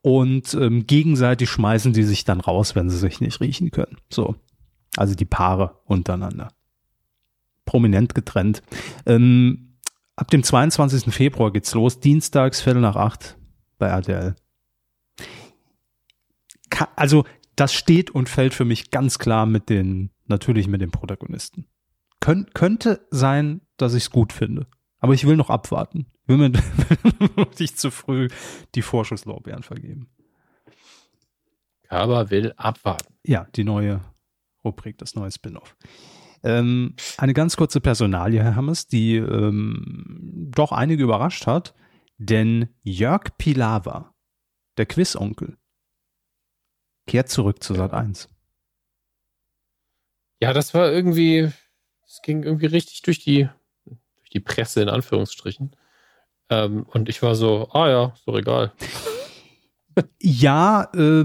[0.00, 3.96] Und ähm, gegenseitig schmeißen die sich dann raus, wenn sie sich nicht riechen können.
[4.10, 4.36] So.
[4.96, 6.52] Also die Paare untereinander
[7.70, 8.64] prominent getrennt.
[9.06, 9.76] Ähm,
[10.16, 11.14] ab dem 22.
[11.14, 13.38] Februar geht's los, dienstags, Viertel nach acht
[13.78, 14.34] bei RTL.
[16.68, 20.90] Ka also, das steht und fällt für mich ganz klar mit den, natürlich mit den
[20.90, 21.66] Protagonisten.
[22.18, 24.66] Kön könnte sein, dass ich's gut finde.
[24.98, 26.06] Aber ich will noch abwarten.
[26.22, 26.50] Ich will mir
[27.60, 28.28] nicht zu früh
[28.74, 30.08] die Vorschusslorbeeren vergeben.
[31.88, 33.14] Aber will abwarten.
[33.24, 34.00] Ja, die neue
[34.64, 35.76] Rubrik, das neue Spin-off.
[36.42, 41.74] Ähm, eine ganz kurze Personalie, Herr Hammes, die ähm, doch einige überrascht hat,
[42.18, 44.14] denn Jörg Pilawa,
[44.76, 45.58] der Quizonkel,
[47.06, 48.28] kehrt zurück zu Sat 1.
[50.42, 51.50] Ja, das war irgendwie,
[52.06, 53.48] es ging irgendwie richtig durch die,
[53.84, 55.76] durch die Presse in Anführungsstrichen.
[56.48, 58.72] Ähm, und ich war so, ah ja, ist doch egal.
[60.20, 61.24] Ja, äh,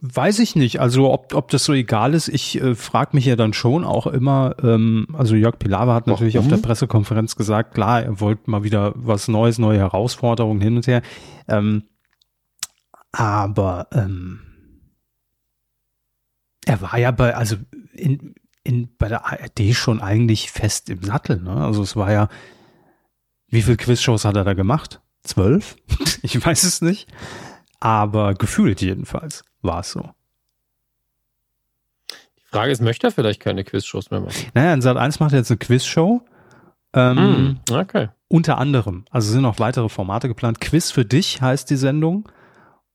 [0.00, 0.80] weiß ich nicht.
[0.80, 4.06] Also ob, ob das so egal ist, ich äh, frage mich ja dann schon auch
[4.06, 6.46] immer, ähm, also Jörg Pilawa hat natürlich Warum?
[6.46, 10.86] auf der Pressekonferenz gesagt, klar, er wollte mal wieder was Neues, neue Herausforderungen hin und
[10.86, 11.02] her.
[11.48, 11.84] Ähm,
[13.12, 14.40] aber ähm,
[16.64, 17.56] er war ja bei, also
[17.92, 21.40] in, in, bei der ARD schon eigentlich fest im Sattel.
[21.40, 21.52] Ne?
[21.52, 22.28] Also es war ja,
[23.48, 25.00] wie viele Quizshows hat er da gemacht?
[25.22, 25.76] Zwölf?
[26.22, 27.08] ich weiß es nicht.
[27.80, 30.10] Aber gefühlt jedenfalls war es so.
[32.10, 34.34] Die Frage ist, möchte er vielleicht keine Quizshows mehr machen?
[34.54, 36.22] Naja, in Sat 1 macht er jetzt eine Quizshow.
[36.94, 38.08] Ähm, Mm, okay.
[38.28, 39.04] Unter anderem.
[39.10, 40.60] Also sind noch weitere Formate geplant.
[40.60, 42.28] Quiz für dich heißt die Sendung.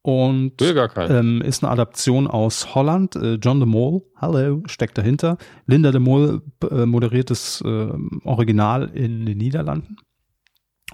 [0.05, 3.15] Und ähm, ist eine Adaption aus Holland.
[3.15, 5.37] Äh, John de Mol, hallo, steckt dahinter.
[5.65, 7.87] Linda de Mol äh, moderiert das äh,
[8.25, 9.95] Original in den Niederlanden.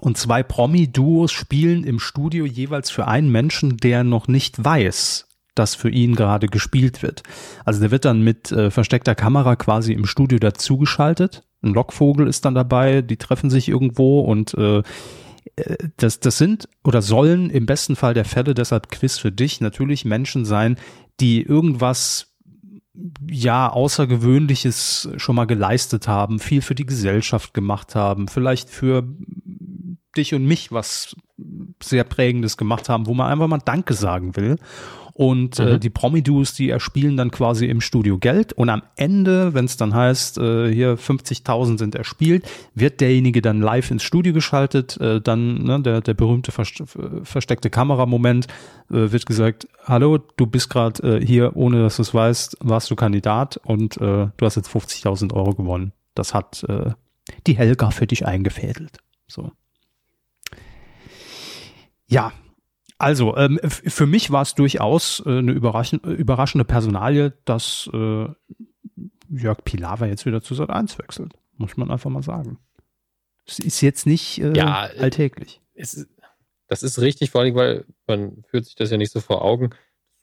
[0.00, 5.74] Und zwei Promi-Duos spielen im Studio jeweils für einen Menschen, der noch nicht weiß, dass
[5.74, 7.22] für ihn gerade gespielt wird.
[7.64, 12.44] Also der wird dann mit äh, versteckter Kamera quasi im Studio dazugeschaltet Ein Lockvogel ist
[12.44, 14.82] dann dabei, die treffen sich irgendwo und äh,
[15.96, 20.04] das, das sind oder sollen im besten Fall der Fälle, deshalb Quiz für dich, natürlich
[20.04, 20.76] Menschen sein,
[21.18, 22.34] die irgendwas
[23.28, 29.04] ja Außergewöhnliches schon mal geleistet haben, viel für die Gesellschaft gemacht haben, vielleicht für
[30.16, 31.16] dich und mich was
[31.82, 34.56] sehr prägendes gemacht haben, wo man einfach mal Danke sagen will.
[35.20, 35.68] Und äh, mhm.
[35.68, 38.54] äh, die Promi-Duos, die erspielen dann quasi im Studio Geld.
[38.54, 43.60] Und am Ende, wenn es dann heißt, äh, hier 50.000 sind erspielt, wird derjenige dann
[43.60, 44.96] live ins Studio geschaltet.
[44.98, 48.46] Äh, dann ne, der, der berühmte versteckte Kameramoment
[48.90, 52.90] äh, wird gesagt, hallo, du bist gerade äh, hier, ohne dass du es weißt, warst
[52.90, 55.92] du Kandidat und du hast jetzt 50.000 Euro gewonnen.
[56.14, 56.64] Das hat
[57.46, 58.98] die Helga für dich eingefädelt.
[59.26, 59.52] So.
[62.10, 62.32] Ja,
[63.00, 68.26] also, ähm, für mich war es durchaus äh, eine überraschende, überraschende Personalie, dass äh,
[69.30, 71.32] Jörg Pilawa jetzt wieder zu Sat 1 wechselt.
[71.56, 72.58] Muss man einfach mal sagen.
[73.46, 75.62] Es ist jetzt nicht äh, ja, äh, alltäglich.
[75.72, 76.06] Es,
[76.66, 79.70] das ist richtig, vor allem, weil man führt sich das ja nicht so vor Augen.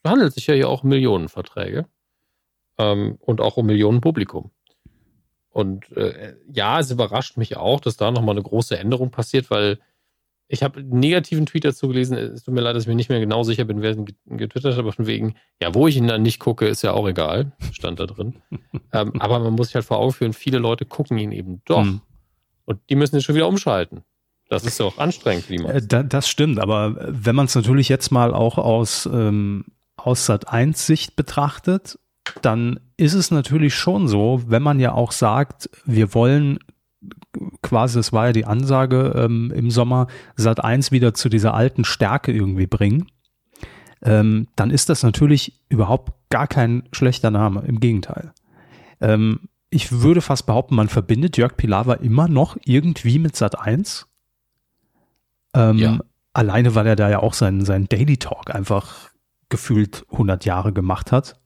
[0.04, 1.88] Es handelt sich ja hier auch um Millionenverträge
[2.78, 4.52] ähm, und auch um Millionen Publikum.
[5.50, 9.80] Und äh, ja, es überrascht mich auch, dass da nochmal eine große Änderung passiert, weil
[10.48, 12.18] ich habe einen negativen Tweet dazu gelesen.
[12.18, 14.74] Es tut mir leid, dass ich mir nicht mehr genau sicher bin, wer ihn getwittert
[14.74, 17.52] hat, aber von wegen, ja, wo ich ihn dann nicht gucke, ist ja auch egal.
[17.74, 18.36] Stand da drin.
[18.94, 21.84] ähm, aber man muss sich halt vor Augen führen, viele Leute gucken ihn eben doch.
[21.84, 22.02] Mhm.
[22.66, 24.04] Und die müssen jetzt schon wieder umschalten.
[24.50, 28.12] Das ist ja auch anstrengend die äh, Das stimmt, aber wenn man es natürlich jetzt
[28.12, 29.66] mal auch aus, ähm,
[29.98, 32.00] aus Sat 1 Sicht betrachtet,
[32.42, 36.60] dann ist es natürlich schon so, wenn man ja auch sagt, wir wollen
[37.62, 41.84] quasi, das war ja die Ansage ähm, im Sommer, Sat 1 wieder zu dieser alten
[41.84, 43.08] Stärke irgendwie bringen,
[44.02, 47.64] ähm, dann ist das natürlich überhaupt gar kein schlechter Name.
[47.66, 48.34] Im Gegenteil.
[49.02, 54.08] Ähm, ich würde fast behaupten, man verbindet Jörg Pilawa immer noch irgendwie mit Sat 1.
[55.54, 56.00] Ähm, ja.
[56.34, 59.10] Alleine, weil er da ja auch seinen, seinen Daily Talk einfach
[59.50, 61.40] gefühlt 100 Jahre gemacht hat.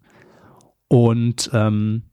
[0.88, 2.04] Und ähm,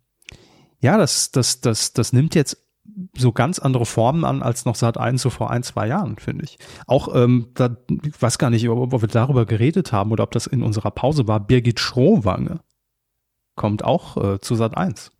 [0.81, 2.67] ja, das, das, das, das nimmt jetzt
[3.16, 6.44] so ganz andere Formen an als noch Sat 1 so vor ein, zwei Jahren, finde
[6.44, 6.59] ich.
[6.86, 10.32] Auch, ähm, da, ich weiß gar nicht, ob, ob, wir darüber geredet haben oder ob
[10.32, 11.40] das in unserer Pause war.
[11.40, 12.61] Birgit Schrowange
[13.55, 15.12] kommt auch äh, zu Sat 1.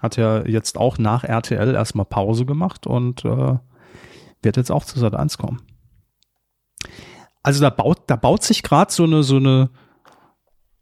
[0.00, 3.58] Hat ja jetzt auch nach RTL erstmal Pause gemacht und äh,
[4.42, 5.62] wird jetzt auch zu Sat 1 kommen.
[7.42, 9.70] Also da baut, da baut sich gerade so eine, so eine,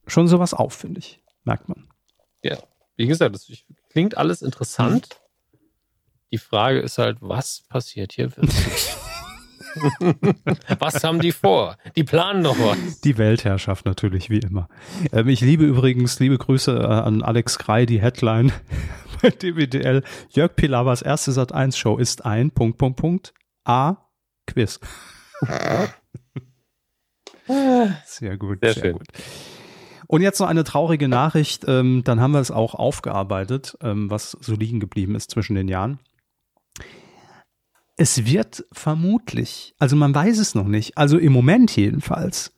[0.07, 1.23] schon sowas auf, finde ich.
[1.45, 1.89] Merkt man.
[2.43, 2.59] Ja,
[2.97, 3.51] wie gesagt, das
[3.91, 5.21] klingt alles interessant.
[6.35, 8.97] Die Frage ist halt, was passiert hier wirklich?
[10.81, 11.77] was haben die vor?
[11.95, 13.01] Die planen doch was.
[13.03, 14.69] Die Weltherrschaft natürlich, wie immer.
[15.13, 18.51] Ähm, ich liebe übrigens, liebe Grüße äh, an Alex Krei, die Headline
[19.23, 20.03] bei DWDL.
[20.31, 23.33] Jörg Pilawas erste Sat1-Show ist ein Punkt, Punkt, Punkt.
[23.63, 23.99] A.
[24.49, 24.81] Quiz.
[28.07, 29.07] sehr gut, sehr, sehr gut.
[30.09, 34.37] Und jetzt noch eine traurige Nachricht, ähm, dann haben wir es auch aufgearbeitet, ähm, was
[34.41, 36.01] so liegen geblieben ist zwischen den Jahren.
[37.97, 42.53] Es wird vermutlich, also man weiß es noch nicht, also im Moment jedenfalls,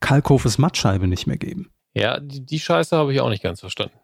[0.00, 1.72] Kalkhofes Mattscheibe nicht mehr geben.
[1.94, 3.94] Ja, die, die Scheiße habe ich auch nicht ganz verstanden.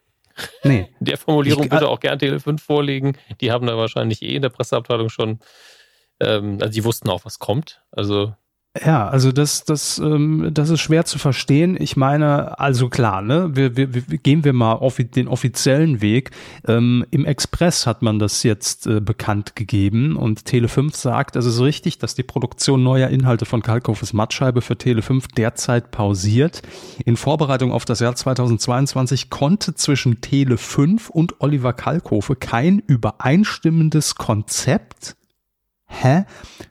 [0.63, 0.89] Nee.
[1.01, 3.19] Der Formulierung ich, bitte auch gern Tele 5 vorlegen.
[3.41, 5.41] Die haben da wahrscheinlich eh in der Presseabteilung schon,
[6.21, 7.83] ähm, also die wussten auch, was kommt.
[7.91, 8.35] Also
[8.85, 11.77] ja, also das, das, ähm, das ist schwer zu verstehen.
[11.79, 16.31] Ich meine, also klar, ne, wir, wir, wir gehen wir mal auf den offiziellen Weg.
[16.67, 21.61] Ähm, Im Express hat man das jetzt äh, bekannt gegeben und Tele5 sagt, es ist
[21.61, 26.63] richtig, dass die Produktion neuer Inhalte von Kalkhofes Mattscheibe für Tele5 derzeit pausiert.
[27.05, 35.18] In Vorbereitung auf das Jahr 2022 konnte zwischen Tele5 und Oliver Kalkofe kein übereinstimmendes Konzept
[35.89, 36.25] hä,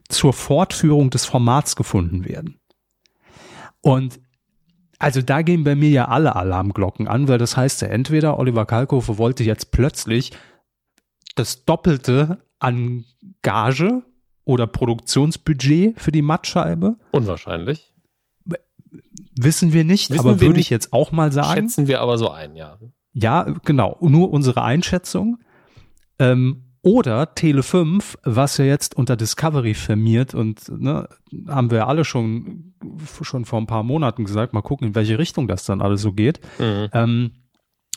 [0.07, 2.59] zur Fortführung des Formats gefunden werden.
[3.81, 4.19] Und
[4.99, 8.65] also da gehen bei mir ja alle Alarmglocken an, weil das heißt ja entweder Oliver
[8.65, 10.31] Kalkofe wollte jetzt plötzlich
[11.35, 13.05] das Doppelte an
[13.43, 14.03] Gage
[14.43, 16.97] oder Produktionsbudget für die Mattscheibe.
[17.11, 17.93] Unwahrscheinlich.
[19.39, 21.61] Wissen wir nicht, Wissen aber würde ich jetzt auch mal sagen.
[21.61, 22.79] Schätzen wir aber so ein, ja.
[23.13, 23.97] Ja, genau.
[24.01, 25.37] Nur unsere Einschätzung.
[26.17, 31.09] Ähm, oder Tele5, was ja jetzt unter Discovery firmiert und ne,
[31.45, 32.75] haben wir alle schon,
[33.21, 36.13] schon vor ein paar Monaten gesagt, mal gucken, in welche Richtung das dann alles so
[36.13, 36.39] geht.
[36.59, 36.87] Mhm.
[36.93, 37.31] Ähm,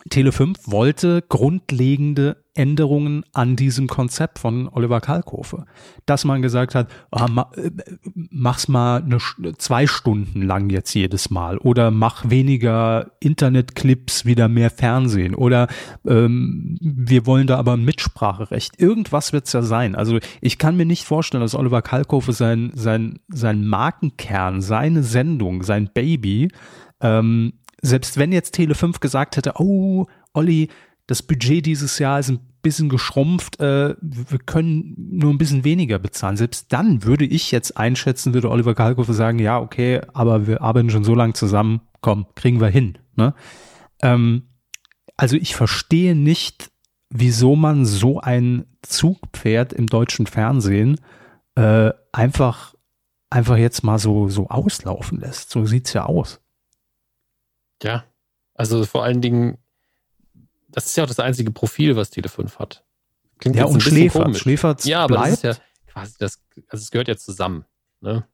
[0.08, 5.64] Tele5 wollte grundlegende Änderungen an diesem Konzept von Oliver Kalkofe.
[6.04, 7.70] Dass man gesagt hat, ah, ma, äh,
[8.14, 9.18] mach's mal eine,
[9.58, 15.68] zwei Stunden lang jetzt jedes Mal oder mach weniger Internetclips, wieder mehr Fernsehen oder
[16.06, 18.80] ähm, wir wollen da aber ein Mitspracherecht.
[18.80, 19.94] Irgendwas wird's ja sein.
[19.94, 25.62] Also ich kann mir nicht vorstellen, dass Oliver Kalkofe sein, sein, sein Markenkern, seine Sendung,
[25.62, 26.48] sein Baby,
[27.00, 30.68] ähm, selbst wenn jetzt Tele 5 gesagt hätte, oh, Olli,
[31.10, 35.98] das Budget dieses Jahr ist ein bisschen geschrumpft, äh, wir können nur ein bisschen weniger
[35.98, 36.36] bezahlen.
[36.36, 40.88] Selbst dann würde ich jetzt einschätzen, würde Oliver Kalkofe sagen, ja, okay, aber wir arbeiten
[40.88, 42.96] schon so lange zusammen, komm, kriegen wir hin.
[43.16, 43.34] Ne?
[44.02, 44.50] Ähm,
[45.16, 46.70] also ich verstehe nicht,
[47.08, 51.00] wieso man so ein Zugpferd im deutschen Fernsehen
[51.56, 52.76] äh, einfach,
[53.30, 55.50] einfach jetzt mal so, so auslaufen lässt.
[55.50, 56.40] So sieht's ja aus.
[57.82, 58.04] Ja,
[58.54, 59.58] also vor allen Dingen,
[60.72, 62.84] das ist ja auch das einzige Profil, was Tele5 hat.
[63.38, 64.32] Klingt ja, und Schläfer.
[64.34, 65.44] Schläferz ja, aber bleibt.
[65.44, 67.64] das ist ja quasi das, also es gehört ja zusammen.
[68.00, 68.26] Ne?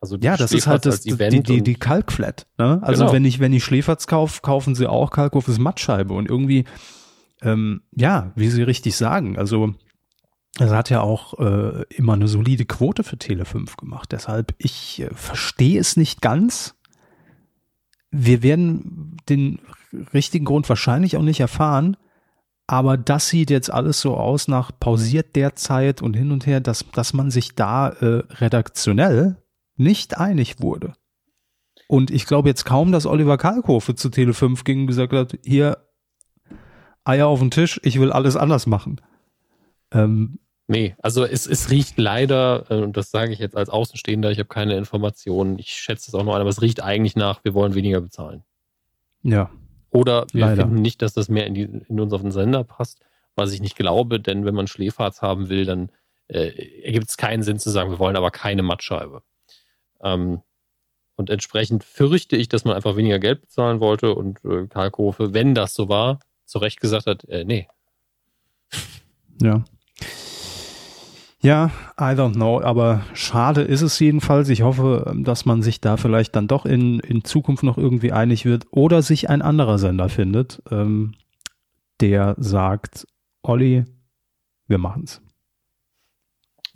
[0.00, 2.46] Also ja, das ist halt das, die, die, die Kalkflat.
[2.56, 2.80] Ne?
[2.82, 3.12] Also genau.
[3.12, 6.64] wenn ich, wenn ich Schläferz kaufe, kaufen sie auch Kalkhofes Mattscheibe und irgendwie,
[7.42, 9.74] ähm, ja, wie sie richtig sagen, also
[10.58, 14.12] er hat ja auch äh, immer eine solide Quote für Tele5 gemacht.
[14.12, 16.74] Deshalb, ich äh, verstehe es nicht ganz.
[18.10, 19.60] Wir werden den
[20.12, 21.96] richtigen Grund wahrscheinlich auch nicht erfahren,
[22.66, 26.84] aber das sieht jetzt alles so aus nach pausiert derzeit und hin und her, dass,
[26.92, 29.42] dass man sich da äh, redaktionell
[29.76, 30.92] nicht einig wurde.
[31.88, 35.78] Und ich glaube jetzt kaum, dass Oliver Kalkofe zu Tele5 ging und gesagt hat, hier
[37.04, 39.00] Eier auf den Tisch, ich will alles anders machen.
[39.90, 44.30] Ähm, nee, also es, es riecht leider, äh, und das sage ich jetzt als Außenstehender,
[44.30, 47.42] ich habe keine Informationen, ich schätze es auch noch ein, aber es riecht eigentlich nach,
[47.44, 48.44] wir wollen weniger bezahlen.
[49.22, 49.50] Ja.
[49.90, 50.62] Oder wir leider.
[50.62, 53.00] finden nicht, dass das mehr in, die, in unseren Sender passt,
[53.34, 55.90] was ich nicht glaube, denn wenn man Schläferz haben will, dann
[56.28, 59.22] äh, ergibt es keinen Sinn zu sagen, wir wollen aber keine Mattscheibe.
[60.02, 60.42] Ähm,
[61.16, 65.34] und entsprechend fürchte ich, dass man einfach weniger Geld bezahlen wollte und äh, Karl Kofe,
[65.34, 67.68] wenn das so war, zu Recht gesagt hat, äh, nee.
[69.42, 69.64] Ja.
[71.40, 71.70] Ja,
[72.00, 74.48] I don't know, aber schade ist es jedenfalls.
[74.48, 78.44] Ich hoffe, dass man sich da vielleicht dann doch in, in Zukunft noch irgendwie einig
[78.44, 81.14] wird oder sich ein anderer Sender findet, ähm,
[82.00, 83.06] der sagt,
[83.42, 83.84] Olli,
[84.66, 85.22] wir machen's.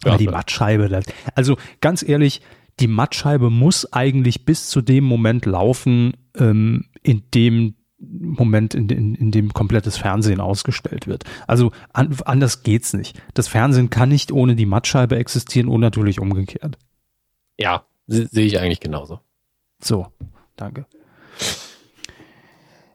[0.05, 1.01] Ja, die Mattscheibe.
[1.35, 2.41] Also ganz ehrlich,
[2.81, 7.75] die Mattscheibe muss eigentlich bis zu dem Moment laufen, ähm, in dem
[8.05, 11.25] Moment, in, in, in dem komplettes Fernsehen ausgestellt wird.
[11.47, 13.21] Also an, anders geht's nicht.
[13.35, 16.79] Das Fernsehen kann nicht ohne die Mattscheibe existieren und natürlich umgekehrt.
[17.59, 19.21] Ja, sehe ich eigentlich genauso.
[19.81, 20.09] So,
[20.57, 20.87] danke.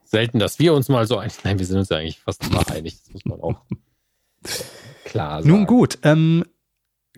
[0.03, 2.63] Selten, dass wir uns mal so einig, nein, wir sind uns ja eigentlich fast immer
[2.71, 3.61] einig, das muss man auch
[5.05, 5.49] klar sagen.
[5.49, 6.45] Nun gut, ähm,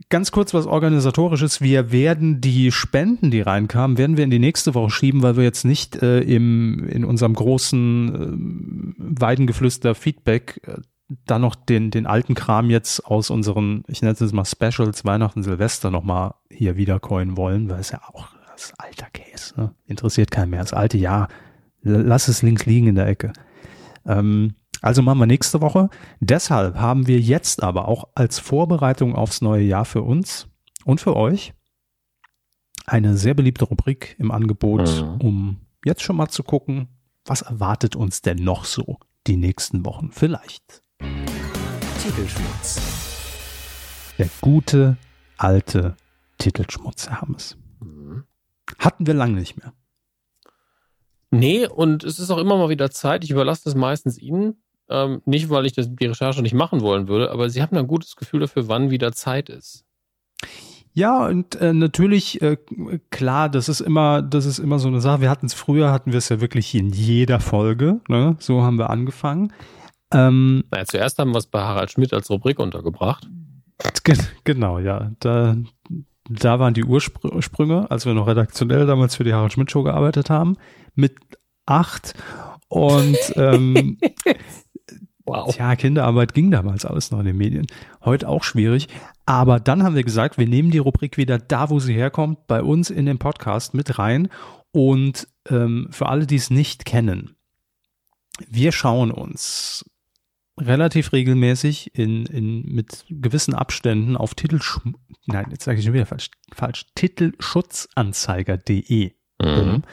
[0.10, 1.62] ganz kurz was organisatorisches.
[1.62, 5.44] Wir werden die Spenden, die reinkamen, werden wir in die nächste Woche schieben, weil wir
[5.44, 10.82] jetzt nicht äh, im, in unserem großen äh, Weidengeflüster Feedback äh,
[11.26, 15.44] da noch den, den alten Kram jetzt aus unseren, ich nenne es mal Specials, Weihnachten,
[15.44, 19.74] Silvester nochmal hier wiedercoin wollen, weil es ja auch das alter Case, ne?
[19.88, 20.62] interessiert keinen mehr.
[20.62, 21.30] Das alte Jahr,
[21.82, 23.34] lass es links liegen in der Ecke.
[24.06, 25.90] Ähm, also machen wir nächste Woche.
[26.20, 30.48] Deshalb haben wir jetzt aber auch als Vorbereitung aufs neue Jahr für uns
[30.86, 31.54] und für euch
[32.86, 35.22] eine sehr beliebte Rubrik im Angebot, mhm.
[35.22, 36.88] um jetzt schon mal zu gucken,
[37.26, 40.82] was erwartet uns denn noch so die nächsten Wochen vielleicht.
[42.02, 42.82] Titelschmutz.
[44.18, 44.98] Der gute
[45.38, 45.96] alte
[46.38, 47.58] Titelschmutz, Herr Hammes.
[47.80, 48.24] Mhm.
[48.80, 49.74] Hatten wir lange nicht mehr.
[51.32, 53.24] Nee, und es ist auch immer mal wieder Zeit.
[53.24, 54.64] Ich überlasse das meistens Ihnen.
[54.90, 57.88] Ähm, nicht, weil ich das, die Recherche nicht machen wollen würde, aber sie haben ein
[57.88, 59.86] gutes Gefühl dafür, wann wieder Zeit ist.
[60.94, 62.58] Ja, und äh, natürlich, äh,
[63.12, 65.22] klar, das ist immer, das ist immer so eine Sache.
[65.22, 68.36] Wir hatten es früher, hatten wir es ja wirklich in jeder Folge, ne?
[68.40, 69.54] So haben wir angefangen.
[70.12, 73.30] Ähm, naja, zuerst haben wir es bei Harald Schmidt als Rubrik untergebracht.
[74.44, 75.12] Genau, ja.
[75.20, 75.56] Da,
[76.28, 80.30] da waren die Ursprünge, als wir noch redaktionell damals für die Harald Schmidt Show gearbeitet
[80.30, 80.58] haben,
[80.96, 81.16] mit
[81.66, 82.14] acht.
[82.68, 83.98] Und ähm,
[85.30, 85.56] Wow.
[85.56, 87.68] Tja, Kinderarbeit ging damals alles noch in den Medien.
[88.04, 88.88] Heute auch schwierig.
[89.26, 92.64] Aber dann haben wir gesagt, wir nehmen die Rubrik wieder da, wo sie herkommt, bei
[92.64, 94.30] uns in den Podcast mit rein.
[94.72, 97.36] Und ähm, für alle, die es nicht kennen,
[98.48, 99.86] wir schauen uns
[100.60, 104.60] relativ regelmäßig in, in, mit gewissen Abständen auf Titel,
[105.26, 109.14] nein, jetzt sage ich schon wieder falsch, falsch Titelschutzanzeiger.de.
[109.42, 109.84] Mhm.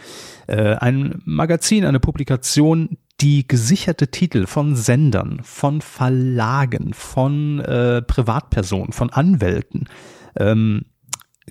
[0.48, 8.92] Äh, ein Magazin, eine Publikation, die gesicherte Titel von Sendern, von Verlagen, von äh, Privatpersonen,
[8.92, 9.88] von Anwälten
[10.36, 10.84] ähm,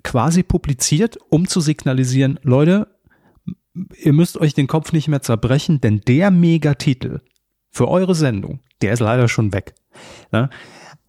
[0.04, 2.88] quasi publiziert, um zu signalisieren, Leute,
[4.02, 7.22] ihr müsst euch den Kopf nicht mehr zerbrechen, denn der Megatitel
[7.72, 9.74] für eure Sendung, der ist leider schon weg.
[10.32, 10.50] Ja?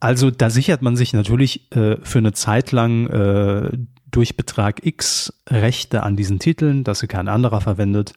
[0.00, 3.70] Also da sichert man sich natürlich äh, für eine Zeit lang äh,
[4.10, 8.14] durch Betrag X Rechte an diesen Titeln, dass sie kein anderer verwendet.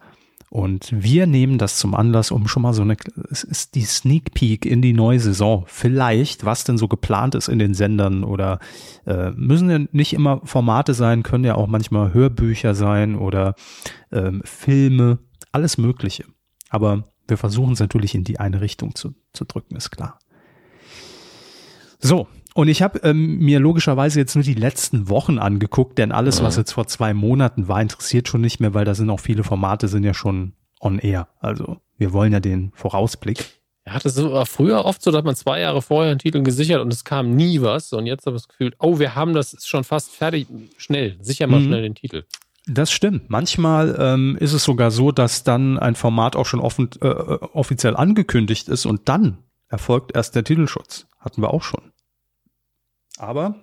[0.49, 2.97] Und wir nehmen das zum Anlass, um schon mal so eine,
[3.29, 5.63] es ist die Sneak Peek in die neue Saison.
[5.67, 8.59] Vielleicht, was denn so geplant ist in den Sendern oder
[9.05, 13.53] äh, müssen ja nicht immer Formate sein, können ja auch manchmal Hörbücher sein oder
[14.11, 15.19] ähm, Filme,
[15.51, 16.25] alles Mögliche.
[16.69, 20.17] Aber wir versuchen es natürlich in die eine Richtung zu, zu drücken, ist klar.
[21.99, 26.43] So, und ich habe ähm, mir logischerweise jetzt nur die letzten Wochen angeguckt, denn alles,
[26.43, 29.43] was jetzt vor zwei Monaten war, interessiert schon nicht mehr, weil da sind auch viele
[29.43, 31.27] Formate, sind ja schon on air.
[31.39, 33.45] Also wir wollen ja den Vorausblick.
[33.85, 36.93] Ja, das war früher oft so, dass man zwei Jahre vorher einen Titel gesichert und
[36.93, 37.91] es kam nie was.
[37.93, 40.47] Und jetzt habe ich das Gefühl, oh, wir haben das schon fast fertig.
[40.77, 41.65] Schnell, sicher mal mhm.
[41.65, 42.23] schnell den Titel.
[42.67, 43.29] Das stimmt.
[43.29, 47.95] Manchmal ähm, ist es sogar so, dass dann ein Format auch schon offen, äh, offiziell
[47.95, 49.39] angekündigt ist und dann
[49.69, 51.07] erfolgt erst der Titelschutz.
[51.19, 51.91] Hatten wir auch schon.
[53.19, 53.55] Aber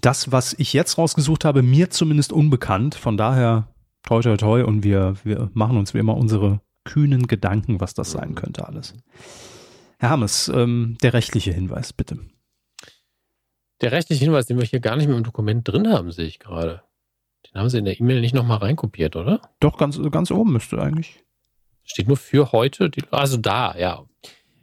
[0.00, 2.94] das, was ich jetzt rausgesucht habe, mir zumindest unbekannt.
[2.94, 3.68] Von daher
[4.02, 8.10] toi toi toi und wir, wir machen uns wie immer unsere kühnen Gedanken, was das
[8.10, 8.94] sein könnte alles.
[9.98, 12.18] Herr Hammes, ähm, der rechtliche Hinweis, bitte.
[13.80, 16.38] Der rechtliche Hinweis, den wir hier gar nicht mehr im Dokument drin haben, sehe ich
[16.38, 16.82] gerade.
[17.46, 19.40] Den haben Sie in der E-Mail nicht nochmal reinkopiert, oder?
[19.60, 21.24] Doch, ganz, ganz oben müsste eigentlich.
[21.84, 24.04] Steht nur für heute, also da, ja.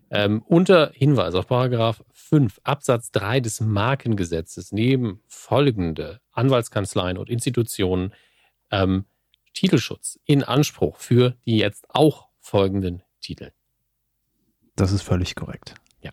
[0.09, 8.13] Ähm, unter Hinweis auf Paragraph 5 Absatz 3 des Markengesetzes nehmen folgende Anwaltskanzleien und Institutionen
[8.69, 9.05] ähm,
[9.53, 13.51] Titelschutz in Anspruch für die jetzt auch folgenden Titel.
[14.75, 15.75] Das ist völlig korrekt.
[16.01, 16.11] Ja,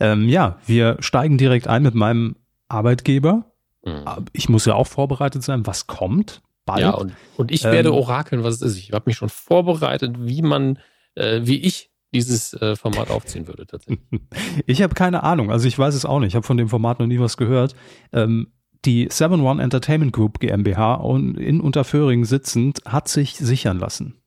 [0.00, 2.36] ähm, ja wir steigen direkt ein mit meinem
[2.68, 3.52] Arbeitgeber.
[3.84, 4.26] Mhm.
[4.32, 6.42] Ich muss ja auch vorbereitet sein, was kommt.
[6.64, 6.80] Bald.
[6.80, 8.78] Ja, und, und ich werde ähm, orakeln, was es ist.
[8.78, 10.80] Ich habe mich schon vorbereitet, wie man,
[11.14, 14.00] äh, wie ich dieses äh, Format aufziehen würde tatsächlich.
[14.66, 16.28] Ich habe keine Ahnung, also ich weiß es auch nicht.
[16.28, 17.74] Ich habe von dem Format noch nie was gehört.
[18.12, 18.52] Ähm,
[18.84, 24.22] die 7-One Entertainment Group GmbH in Unterföhring sitzend hat sich sichern lassen.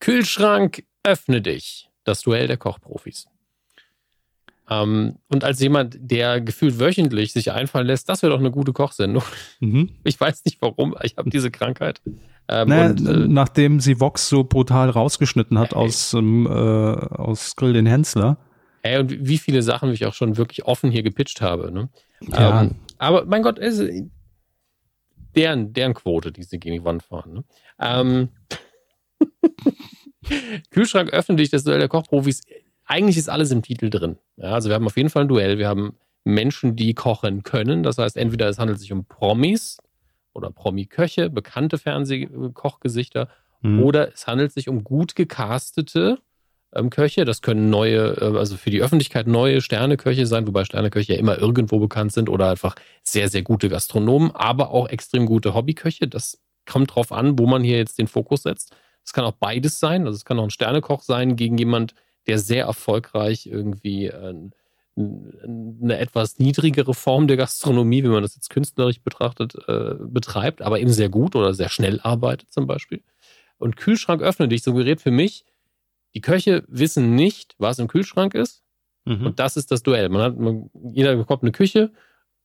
[0.00, 1.90] Kühlschrank, öffne dich.
[2.04, 3.26] Das Duell der Kochprofis.
[4.68, 8.72] Ähm, und als jemand, der gefühlt wöchentlich sich einfallen lässt, das wäre doch eine gute
[8.72, 9.22] Kochsendung.
[9.60, 9.90] Mhm.
[10.04, 12.00] Ich weiß nicht warum, ich habe diese Krankheit.
[12.48, 16.50] Ähm, naja, und, äh, nachdem sie Vox so brutal rausgeschnitten hat äh, aus, ähm, äh,
[16.50, 18.38] aus Grill den Hensler.
[18.82, 21.72] Ey, und wie viele Sachen ich auch schon wirklich offen hier gepitcht habe.
[21.72, 21.88] Ne?
[22.20, 22.62] Ja.
[22.62, 23.82] Ähm, aber mein Gott, ist,
[25.34, 27.34] deren, deren Quote, die sie gegen die Wand fahren.
[27.34, 27.44] Ne?
[27.80, 28.28] Ähm,
[30.70, 32.42] Kühlschrank öffentlich, das Duell der Kochprofis.
[32.86, 34.16] Eigentlich ist alles im Titel drin.
[34.36, 35.58] Ja, also wir haben auf jeden Fall ein Duell.
[35.58, 37.82] Wir haben Menschen, die kochen können.
[37.82, 39.78] Das heißt, entweder es handelt sich um Promis,
[40.36, 43.28] oder Promi-Köche, bekannte Fernsehkochgesichter,
[43.62, 43.82] mhm.
[43.82, 46.18] oder es handelt sich um gut gecastete
[46.74, 47.24] ähm, Köche.
[47.24, 51.38] Das können neue, äh, also für die Öffentlichkeit neue Sterneköche sein, wobei Sterneköche ja immer
[51.38, 56.06] irgendwo bekannt sind oder einfach sehr, sehr gute Gastronomen, aber auch extrem gute Hobbyköche.
[56.06, 58.76] Das kommt drauf an, wo man hier jetzt den Fokus setzt.
[59.04, 60.06] Es kann auch beides sein.
[60.06, 61.94] Also es kann auch ein Sternekoch sein gegen jemand,
[62.26, 64.34] der sehr erfolgreich irgendwie äh,
[64.96, 70.80] eine etwas niedrigere Form der Gastronomie, wenn man das jetzt künstlerisch betrachtet, äh, betreibt, aber
[70.80, 73.02] eben sehr gut oder sehr schnell arbeitet zum Beispiel.
[73.58, 75.44] Und Kühlschrank öffne dich suggeriert für mich,
[76.14, 78.62] die Köche wissen nicht, was im Kühlschrank ist.
[79.04, 79.26] Mhm.
[79.26, 80.08] Und das ist das Duell.
[80.08, 81.92] Man hat, man, jeder bekommt eine Küche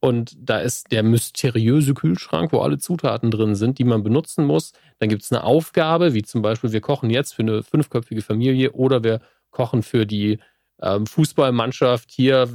[0.02, 4.74] und da ist der mysteriöse Kühlschrank, wo alle Zutaten drin sind, die man benutzen muss.
[4.97, 8.72] Dann gibt es eine Aufgabe, wie zum Beispiel, wir kochen jetzt für eine fünfköpfige Familie
[8.72, 9.22] oder wir
[9.52, 10.39] kochen für die
[10.82, 12.47] ähm, Fußballmannschaft hier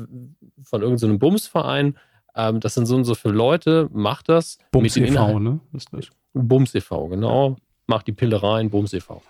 [0.65, 1.97] von irgendeinem so Bumsverein.
[2.35, 4.59] Ähm, das sind so und so viele Leute, macht das.
[4.73, 5.61] Bums e.V., ne?
[5.73, 6.09] Ist das?
[6.35, 7.57] Bums e.V., genau.
[7.87, 9.23] Macht die Pille rein, Bums e.V.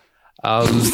[0.43, 0.91] Ähm,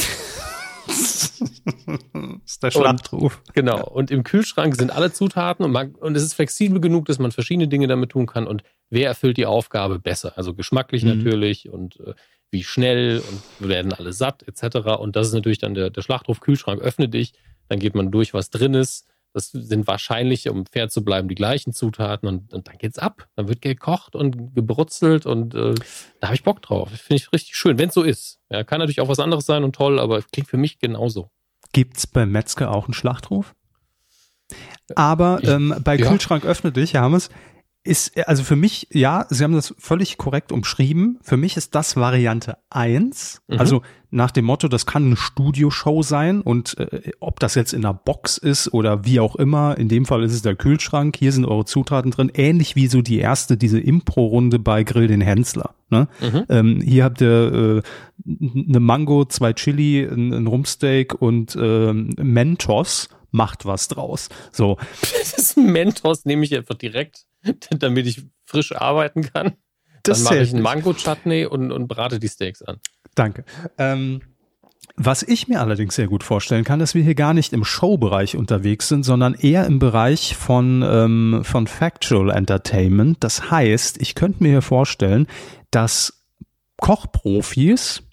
[1.45, 3.41] das ist der Schlachtruf.
[3.47, 3.87] Und, genau.
[3.87, 7.31] Und im Kühlschrank sind alle Zutaten und, man, und es ist flexibel genug, dass man
[7.31, 8.47] verschiedene Dinge damit tun kann.
[8.47, 10.33] Und wer erfüllt die Aufgabe besser?
[10.37, 11.17] Also geschmacklich mhm.
[11.17, 12.13] natürlich und äh,
[12.51, 13.21] wie schnell
[13.59, 14.99] und werden alle satt etc.
[14.99, 17.33] Und das ist natürlich dann der, der Schlachtruf Kühlschrank öffne dich
[17.69, 19.07] dann geht man durch, was drin ist.
[19.33, 23.27] Das sind wahrscheinlich, um fair zu bleiben, die gleichen Zutaten und, und dann geht's ab.
[23.35, 25.73] Dann wird gekocht und gebrutzelt und äh,
[26.19, 26.89] da habe ich Bock drauf.
[26.89, 28.39] Finde ich richtig schön, wenn es so ist.
[28.49, 31.29] Ja, kann natürlich auch was anderes sein und toll, aber klingt für mich genauso.
[31.71, 33.55] Gibt's beim Metzger auch einen Schlachtruf?
[34.95, 36.07] Aber ich, ähm, bei ja.
[36.07, 37.29] Kühlschrank öffne dich, Hermes,
[37.83, 41.19] ist, also für mich, ja, Sie haben das völlig korrekt umschrieben.
[41.21, 43.41] Für mich ist das Variante eins.
[43.47, 43.59] Mhm.
[43.59, 47.83] Also nach dem Motto, das kann eine Studioshow sein und äh, ob das jetzt in
[47.83, 51.31] einer Box ist oder wie auch immer, in dem Fall ist es der Kühlschrank, hier
[51.31, 55.73] sind eure Zutaten drin, ähnlich wie so die erste, diese Impro-Runde bei Grill den Hensler.
[55.89, 56.07] Ne?
[56.21, 56.43] Mhm.
[56.49, 63.09] Ähm, hier habt ihr äh, eine Mango, zwei Chili, ein, ein Rumpsteak und ähm, Mentos.
[63.33, 64.29] Macht was draus.
[64.53, 67.25] So, Das ist ein Mentos, nehme ich einfach direkt,
[67.71, 69.53] damit ich frisch arbeiten kann.
[70.03, 70.61] das Dann mache ich einen.
[70.61, 72.77] Mango-Chutney und, und brate die Steaks an.
[73.15, 73.43] Danke.
[73.77, 74.21] Ähm,
[74.95, 78.35] was ich mir allerdings sehr gut vorstellen kann, dass wir hier gar nicht im Showbereich
[78.35, 83.23] unterwegs sind, sondern eher im Bereich von, ähm, von Factual Entertainment.
[83.23, 85.25] Das heißt, ich könnte mir hier vorstellen,
[85.71, 86.23] dass
[86.77, 88.03] Kochprofis,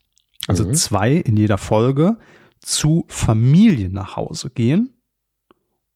[0.47, 0.75] also Mhm.
[0.75, 2.17] zwei in jeder Folge,
[2.61, 4.95] zu Familien nach Hause gehen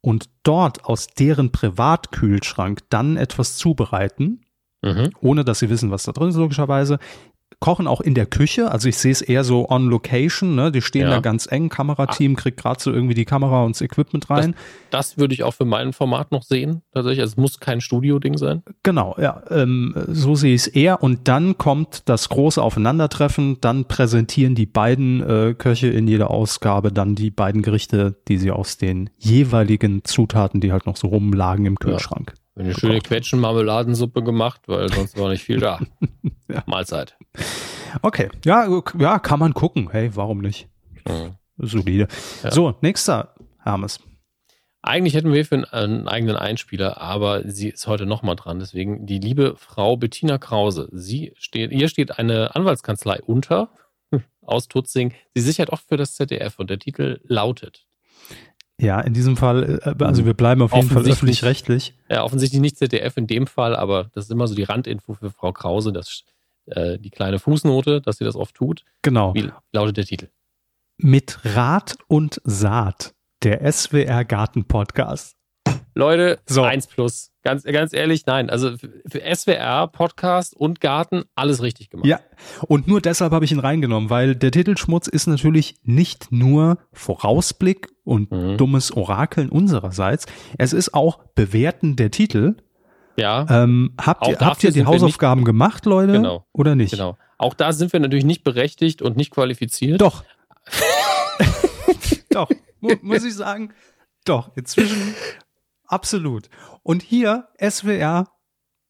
[0.05, 4.41] und dort aus deren Privatkühlschrank dann etwas zubereiten
[4.85, 5.11] Mhm.
[5.23, 6.99] ohne dass sie wissen, was da drin ist, logischerweise.
[7.61, 10.71] Kochen auch in der Küche, also ich sehe es eher so on location, ne?
[10.73, 11.11] Die stehen Ja.
[11.11, 14.55] da ganz eng, Kamerateam kriegt gerade so irgendwie die Kamera und das Equipment rein.
[14.91, 17.21] Das würde ich auch für mein Format noch sehen, tatsächlich.
[17.21, 18.63] Also es muss kein Studio-Ding sein.
[18.83, 21.03] Genau, ja, ähm, so sehe ich es eher.
[21.03, 26.93] Und dann kommt das große Aufeinandertreffen, dann präsentieren die beiden äh, Köche in jeder Ausgabe
[26.93, 31.67] dann die beiden Gerichte, die sie aus den jeweiligen Zutaten, die halt noch so rumlagen
[31.67, 32.35] im Kühlschrank.
[32.57, 33.09] Eine schöne Gekocht.
[33.09, 35.81] Quetschen-Marmeladensuppe gemacht, weil sonst war nicht viel da.
[36.47, 36.63] Ja.
[36.67, 37.17] Mahlzeit.
[38.03, 39.89] Okay, ja, ja, kann man gucken.
[39.91, 40.69] Hey, warum nicht?
[41.09, 41.37] Mhm.
[41.57, 42.07] Solide.
[42.43, 42.51] Ja.
[42.51, 43.99] So, nächster, Hermes.
[44.83, 48.59] Eigentlich hätten wir für einen, einen eigenen Einspieler, aber sie ist heute nochmal dran.
[48.59, 50.91] Deswegen die liebe Frau Bettina Krause.
[50.93, 53.71] Sie steht, ihr steht eine Anwaltskanzlei unter
[54.43, 55.15] aus Tutzing.
[55.35, 57.87] Sie sichert oft für das ZDF und der Titel lautet.
[58.81, 61.43] Ja, in diesem Fall, äh, also wir bleiben auf jeden Fall Offensichtlich.
[61.43, 61.95] öffentlich-rechtlich.
[62.11, 65.31] Ja, offensichtlich nicht ZDF in dem Fall, aber das ist immer so die Randinfo für
[65.31, 66.25] Frau Krause, dass
[66.67, 68.85] äh, die kleine Fußnote, dass sie das oft tut.
[69.03, 69.33] Genau.
[69.35, 70.29] Wie lautet der Titel?
[70.99, 75.37] Mit Rat und Saat, der SWR Garten Podcast.
[75.95, 76.63] Leute, So.
[76.63, 77.31] eins plus.
[77.45, 78.49] Ganz, ganz ehrlich, nein.
[78.51, 78.77] Also
[79.07, 82.07] für, SWR, Podcast und Garten, alles richtig gemacht.
[82.07, 82.19] Ja,
[82.67, 87.89] und nur deshalb habe ich ihn reingenommen, weil der Titelschmutz ist natürlich nicht nur Vorausblick
[88.03, 88.57] und Mhm.
[88.57, 90.25] dummes Orakeln unsererseits.
[90.59, 92.57] Es ist auch Bewerten der Titel.
[93.17, 96.13] Ja, Ähm, habt ihr, habt ihr die Hausaufgaben gemacht, Leute?
[96.15, 96.47] Genau.
[96.53, 96.93] Oder nicht?
[96.93, 97.17] genau.
[97.39, 100.01] Auch da sind wir natürlich nicht berechtigt und nicht qualifiziert.
[100.01, 100.25] Doch.
[102.31, 102.49] Doch,
[102.81, 103.73] mu muss ich sagen.
[104.25, 105.15] Doch, inzwischen
[105.95, 106.51] absolut.
[106.83, 108.29] Und hier SWR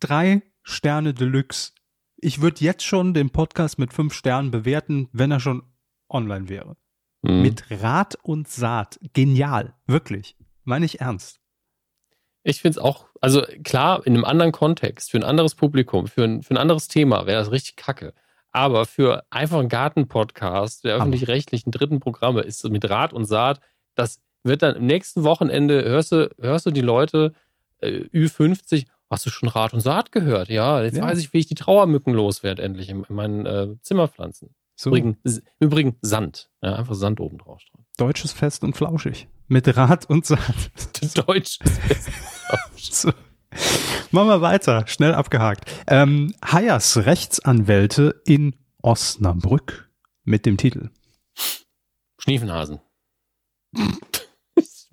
[0.01, 1.73] drei Sterne Deluxe.
[2.17, 5.63] Ich würde jetzt schon den Podcast mit fünf Sternen bewerten, wenn er schon
[6.09, 6.77] online wäre.
[7.21, 7.43] Mhm.
[7.43, 8.99] Mit Rat und Saat.
[9.13, 9.75] Genial.
[9.87, 10.37] Wirklich.
[10.65, 11.41] Meine ich ernst.
[12.43, 16.25] Ich finde es auch, also klar, in einem anderen Kontext, für ein anderes Publikum, für
[16.25, 18.15] ein, für ein anderes Thema wäre das richtig kacke.
[18.51, 23.61] Aber für einfach einen Garten-Podcast der öffentlich-rechtlichen dritten Programme ist mit Rat und Saat,
[23.95, 27.33] das wird dann im nächsten Wochenende, hörst du, hörst du die Leute,
[27.79, 30.49] äh, Ü50, hast du schon Rat und Saat gehört?
[30.49, 31.05] Ja, jetzt Ja.
[31.05, 34.55] weiß ich, wie ich die Trauermücken loswerde endlich in, in meinen äh, Zimmerpflanzen.
[34.77, 36.51] So Übrigens, Übrigens Sand.
[36.63, 37.61] Ja, einfach Sand oben drauf
[37.97, 39.29] deutsches Fest und flauschig.
[39.47, 40.71] Mit Rat und Saat.
[41.27, 41.59] Deutsch.
[42.77, 43.13] So.
[44.11, 44.85] Machen wir weiter.
[44.89, 45.71] Schnell abgehakt.
[45.87, 49.91] Ähm, Hayas Rechtsanwälte in Osnabrück
[50.25, 50.91] mit dem Titel.
[52.19, 52.81] Schniefenhasen.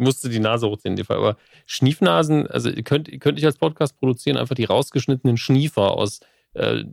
[0.02, 1.38] Ich musste die Nase hochziehen in dem Fall, aber
[1.68, 6.22] Schniefnasen, also ihr könnt, ich als Podcast produzieren, einfach die rausgeschnittenen Schniefer aus
[6.56, 6.86] äh,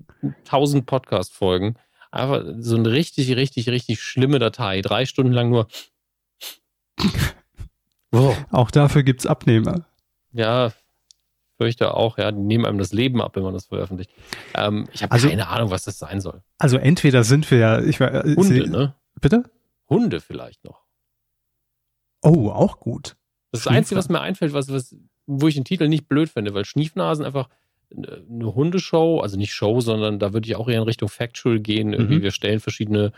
[0.44, 1.76] 1000 Podcast-Folgen.
[2.10, 4.82] Einfach so eine richtig, richtig, richtig schlimme Datei.
[4.82, 5.68] Drei Stunden lang nur.
[8.10, 8.36] Wow.
[8.50, 9.86] Auch dafür gibt's Abnehmer.
[10.32, 10.72] Ja,
[11.56, 14.10] fürchte auch, ja, die nehmen einem das Leben ab, wenn man das veröffentlicht.
[14.54, 16.42] Ähm, ich habe Also- keine Ahnung, was das sein soll.
[16.58, 18.94] Also entweder sind wir ja, ich äh, Hunde, Sie- ne?
[19.20, 19.44] Bitte?
[19.88, 20.82] Hunde vielleicht noch.
[22.22, 23.16] Oh, auch gut.
[23.52, 24.94] Das ist das Einzige, was mir einfällt, was, was,
[25.26, 27.48] wo ich den Titel nicht blöd finde, weil Schniefnasen einfach
[27.90, 31.92] eine Hundeshow, also nicht Show, sondern da würde ich auch eher in Richtung Factual gehen.
[31.94, 32.22] Irgendwie, Mhm.
[32.22, 33.12] wir stellen verschiedene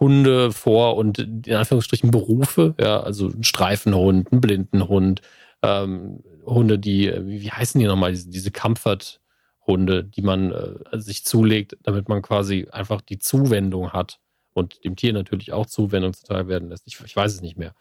[0.00, 5.22] Hunde vor und in Anführungsstrichen Berufe, ja, also ein Streifenhund, ein Blindenhund,
[5.62, 11.24] ähm, Hunde, die, wie, wie heißen die nochmal, diese, diese Comfort-Hunde, die man äh, sich
[11.24, 14.18] zulegt, damit man quasi einfach die Zuwendung hat
[14.52, 16.86] und dem Tier natürlich auch Zuwendung zuteil werden lässt.
[16.86, 17.74] Ich, ich weiß es nicht mehr.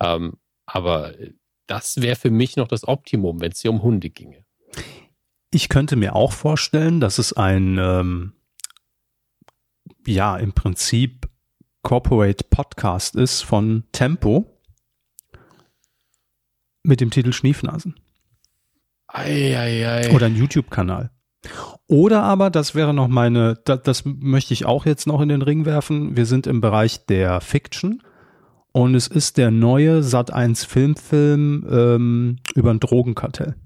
[0.00, 0.34] Ähm,
[0.66, 1.14] aber
[1.66, 4.44] das wäre für mich noch das Optimum, wenn es hier um Hunde ginge.
[5.50, 8.32] Ich könnte mir auch vorstellen, dass es ein, ähm,
[10.06, 11.28] ja, im Prinzip
[11.82, 14.60] Corporate Podcast ist von Tempo
[16.82, 17.98] mit dem Titel Schniefnasen.
[19.06, 20.14] Ei, ei, ei.
[20.14, 21.10] Oder ein YouTube-Kanal.
[21.86, 25.42] Oder aber, das wäre noch meine, das, das möchte ich auch jetzt noch in den
[25.42, 26.16] Ring werfen.
[26.16, 28.02] Wir sind im Bereich der Fiction
[28.78, 33.56] und es ist der neue Sat1 Filmfilm ähm, über ein Drogenkartell.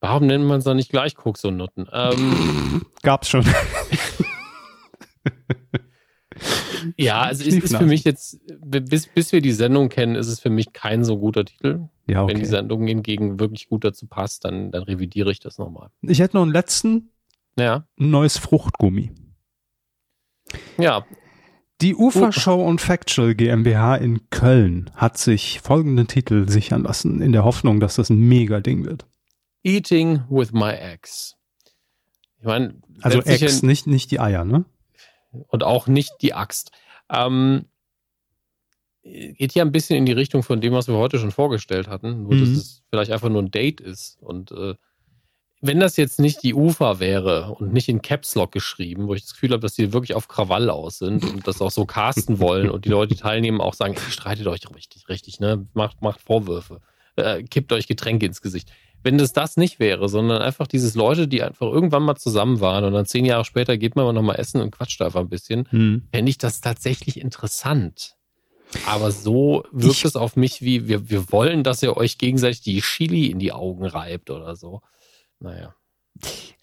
[0.00, 1.88] Warum nennt man es dann nicht gleich Koks und Nutten?
[1.92, 3.44] Ähm, Gab's schon.
[6.96, 10.38] ja, also ist, ist für mich jetzt, bis, bis wir die Sendung kennen, ist es
[10.38, 11.88] für mich kein so guter Titel.
[12.06, 12.32] Ja, okay.
[12.32, 15.90] Wenn die Sendung hingegen wirklich gut dazu passt, dann, dann revidiere ich das nochmal.
[16.02, 17.10] Ich hätte noch einen letzten.
[17.58, 17.88] Ja.
[17.98, 19.10] Ein neues Fruchtgummi.
[20.78, 21.04] Ja.
[21.80, 27.30] Die Ufer Show und Factual GmbH in Köln hat sich folgenden Titel sichern lassen, in
[27.30, 29.06] der Hoffnung, dass das ein Mega-Ding wird.
[29.62, 31.36] Eating with my ex.
[32.40, 34.64] Ich meine, also Ex, nicht, nicht die Eier, ne?
[35.30, 36.72] Und auch nicht die Axt.
[37.10, 37.66] Ähm,
[39.02, 42.22] geht ja ein bisschen in die Richtung von dem, was wir heute schon vorgestellt hatten,
[42.22, 42.40] nur mhm.
[42.40, 44.18] dass es vielleicht einfach nur ein Date ist.
[44.20, 44.74] Und äh,
[45.60, 49.22] wenn das jetzt nicht die UFA wäre und nicht in Caps Lock geschrieben, wo ich
[49.22, 52.38] das Gefühl habe, dass die wirklich auf Krawall aus sind und das auch so casten
[52.40, 55.66] wollen und die Leute, die teilnehmen, auch sagen, ey, streitet euch doch richtig, richtig, ne?
[55.74, 56.80] Macht, macht Vorwürfe,
[57.16, 58.70] äh, kippt euch Getränke ins Gesicht.
[59.02, 62.84] Wenn das das nicht wäre, sondern einfach dieses Leute, die einfach irgendwann mal zusammen waren
[62.84, 65.68] und dann zehn Jahre später geht man noch mal essen und quatscht einfach ein bisschen,
[65.70, 66.02] hm.
[66.12, 68.16] fände ich das tatsächlich interessant.
[68.86, 72.60] Aber so wirkt ich, es auf mich wie, wir, wir wollen, dass ihr euch gegenseitig
[72.60, 74.82] die Chili in die Augen reibt oder so.
[75.40, 75.74] Naja.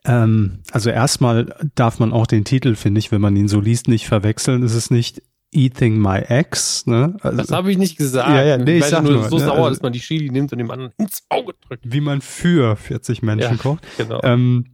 [0.04, 3.88] Ähm, also erstmal darf man auch den Titel, finde ich, wenn man ihn so liest,
[3.88, 4.64] nicht verwechseln.
[4.64, 5.22] Es ist nicht
[5.52, 6.86] Eating My Ex.
[6.86, 7.18] Ne?
[7.22, 8.30] Also, das habe ich nicht gesagt.
[8.30, 9.46] Ja, ja, nee, ich, ich sag nur, nur so ne?
[9.46, 11.84] sauer, dass man die Chili nimmt und dem anderen ins Auge drückt.
[11.92, 13.84] Wie man für 40 Menschen Ja, kocht.
[13.98, 14.20] Genau.
[14.24, 14.66] Ähm,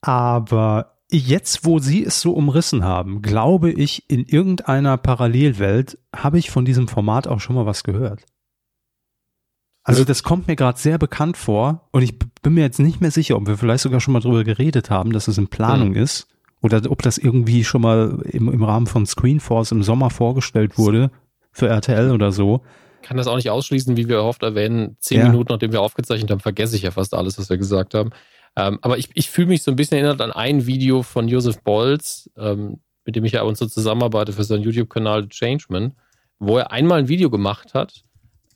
[0.00, 6.50] aber jetzt, wo Sie es so umrissen haben, glaube ich, in irgendeiner Parallelwelt habe ich
[6.50, 8.24] von diesem Format auch schon mal was gehört.
[9.84, 13.10] Also das kommt mir gerade sehr bekannt vor und ich bin mir jetzt nicht mehr
[13.10, 16.28] sicher, ob wir vielleicht sogar schon mal drüber geredet haben, dass es in Planung ist
[16.60, 21.10] oder ob das irgendwie schon mal im, im Rahmen von Screenforce im Sommer vorgestellt wurde
[21.50, 22.62] für RTL oder so.
[23.02, 24.96] kann das auch nicht ausschließen, wie wir oft erwähnen.
[25.00, 25.28] Zehn Ja.
[25.28, 28.10] Minuten, nachdem wir aufgezeichnet haben, vergesse ich ja fast alles, was wir gesagt haben.
[28.54, 31.60] Ähm, aber ich, ich fühle mich so ein bisschen erinnert an ein Video von Josef
[31.62, 35.94] Bolz, ähm, mit dem ich ja ab und zu zusammenarbeite für seinen YouTube-Kanal Changeman,
[36.38, 38.04] wo er einmal ein Video gemacht hat,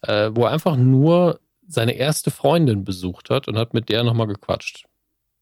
[0.03, 4.29] äh, wo er einfach nur seine erste Freundin besucht hat und hat mit der nochmal
[4.29, 4.85] gequatscht.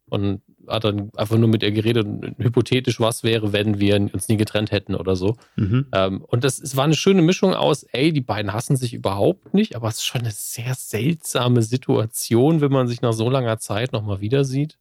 [0.08, 4.28] Und hat dann einfach nur mit ihr geredet und hypothetisch, was wäre, wenn wir uns
[4.28, 5.36] nie getrennt hätten oder so.
[5.56, 5.86] Mhm.
[5.92, 9.54] Ähm, und das es war eine schöne Mischung aus, ey, die beiden hassen sich überhaupt
[9.54, 13.58] nicht, aber es ist schon eine sehr seltsame Situation, wenn man sich nach so langer
[13.58, 14.78] Zeit nochmal wieder sieht.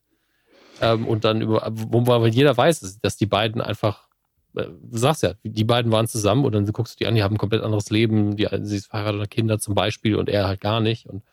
[0.81, 4.07] Ähm, und dann über, wo weil jeder weiß, dass die beiden einfach,
[4.53, 7.35] du sagst ja, die beiden waren zusammen und dann guckst du die an, die haben
[7.35, 10.61] ein komplett anderes Leben, die, sie ist verheiratet und Kinder zum Beispiel und er halt
[10.61, 11.07] gar nicht.
[11.07, 11.23] Und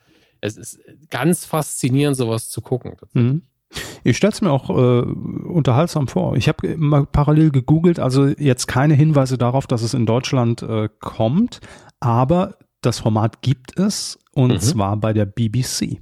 [0.41, 2.97] es ist ganz faszinierend, sowas zu gucken.
[3.13, 3.43] Mhm.
[4.03, 6.35] Ich stelle es mir auch äh, unterhaltsam vor.
[6.37, 10.89] Ich habe mal parallel gegoogelt, also jetzt keine Hinweise darauf, dass es in Deutschland äh,
[10.99, 11.61] kommt,
[12.01, 14.61] aber das Format gibt es und Mhm.
[14.61, 16.01] zwar bei der BBC.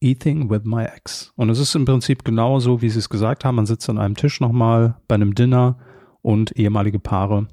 [0.00, 1.32] Eating with my ex.
[1.36, 3.56] Und es ist im Prinzip genauso, wie Sie es gesagt haben.
[3.56, 5.78] Man sitzt an einem Tisch nochmal bei einem Dinner
[6.22, 7.48] und ehemalige Paare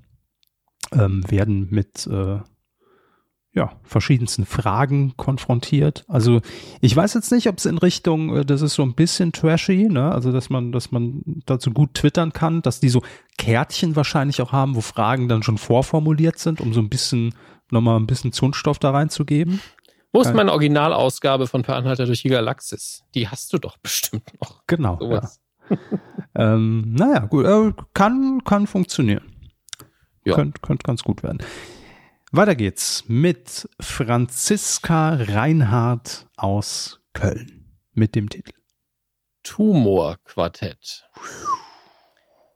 [0.92, 2.40] ähm, werden mit äh,
[3.56, 6.04] ja, verschiedensten Fragen konfrontiert.
[6.10, 6.42] Also
[6.82, 9.88] ich weiß jetzt nicht, ob es in Richtung, äh, das ist so ein bisschen trashy,
[9.90, 10.12] ne?
[10.12, 13.02] Also dass man, dass man dazu gut twittern kann, dass die so
[13.38, 17.34] Kärtchen wahrscheinlich auch haben, wo Fragen dann schon vorformuliert sind, um so ein bisschen
[17.72, 19.62] nochmal ein bisschen Zündstoff da reinzugeben.
[20.16, 20.36] Wo ist Geil.
[20.36, 23.04] meine Originalausgabe von Per Anhalter durch die Galaxis?
[23.16, 24.64] Die hast du doch bestimmt noch.
[24.66, 24.94] Genau.
[24.94, 25.00] Ja.
[25.00, 25.42] Sowas.
[26.38, 29.24] Ähm, naja, gut, äh, kann, kann funktionieren.
[30.26, 30.36] Ja.
[30.36, 31.38] Könnte könnt ganz gut werden.
[32.34, 38.52] Weiter geht's mit Franziska Reinhardt aus Köln mit dem Titel.
[39.44, 41.08] Tumor-Quartett.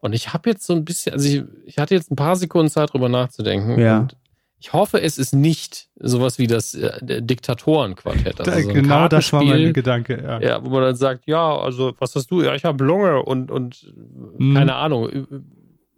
[0.01, 2.69] Und ich habe jetzt so ein bisschen, also ich, ich hatte jetzt ein paar Sekunden
[2.69, 3.79] Zeit, drüber nachzudenken.
[3.79, 3.99] Ja.
[3.99, 4.17] Und
[4.59, 8.39] ich hoffe, es ist nicht sowas wie das äh, Diktatoren-Quartett.
[8.41, 10.21] Also Da- so genau das war mein Gedanke.
[10.21, 10.41] Ja.
[10.41, 12.41] Ja, wo man dann sagt, ja, also was hast du?
[12.41, 13.93] Ja, ich habe Lunge und, und
[14.37, 14.53] Mhm.
[14.55, 15.09] keine Ahnung.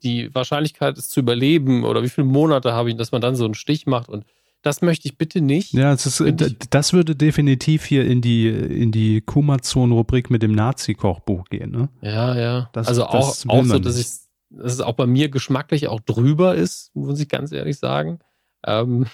[0.04, 3.46] Die Wahrscheinlichkeit, es zu überleben oder wie viele Monate habe ich, dass man dann so
[3.46, 4.26] einen Stich macht und
[4.64, 5.74] das möchte ich bitte nicht.
[5.74, 6.24] Ja, es ist,
[6.70, 11.72] das würde definitiv hier in die, in die Kumazon-Rubrik mit dem Nazi-Kochbuch gehen.
[11.72, 11.90] Ne?
[12.02, 12.70] Ja, ja.
[12.74, 14.08] Das- also auch, das auch so, dass, ich,
[14.52, 18.20] dass es auch bei mir geschmacklich auch drüber ist, muss ich ganz ehrlich sagen.
[18.66, 19.08] Ähm,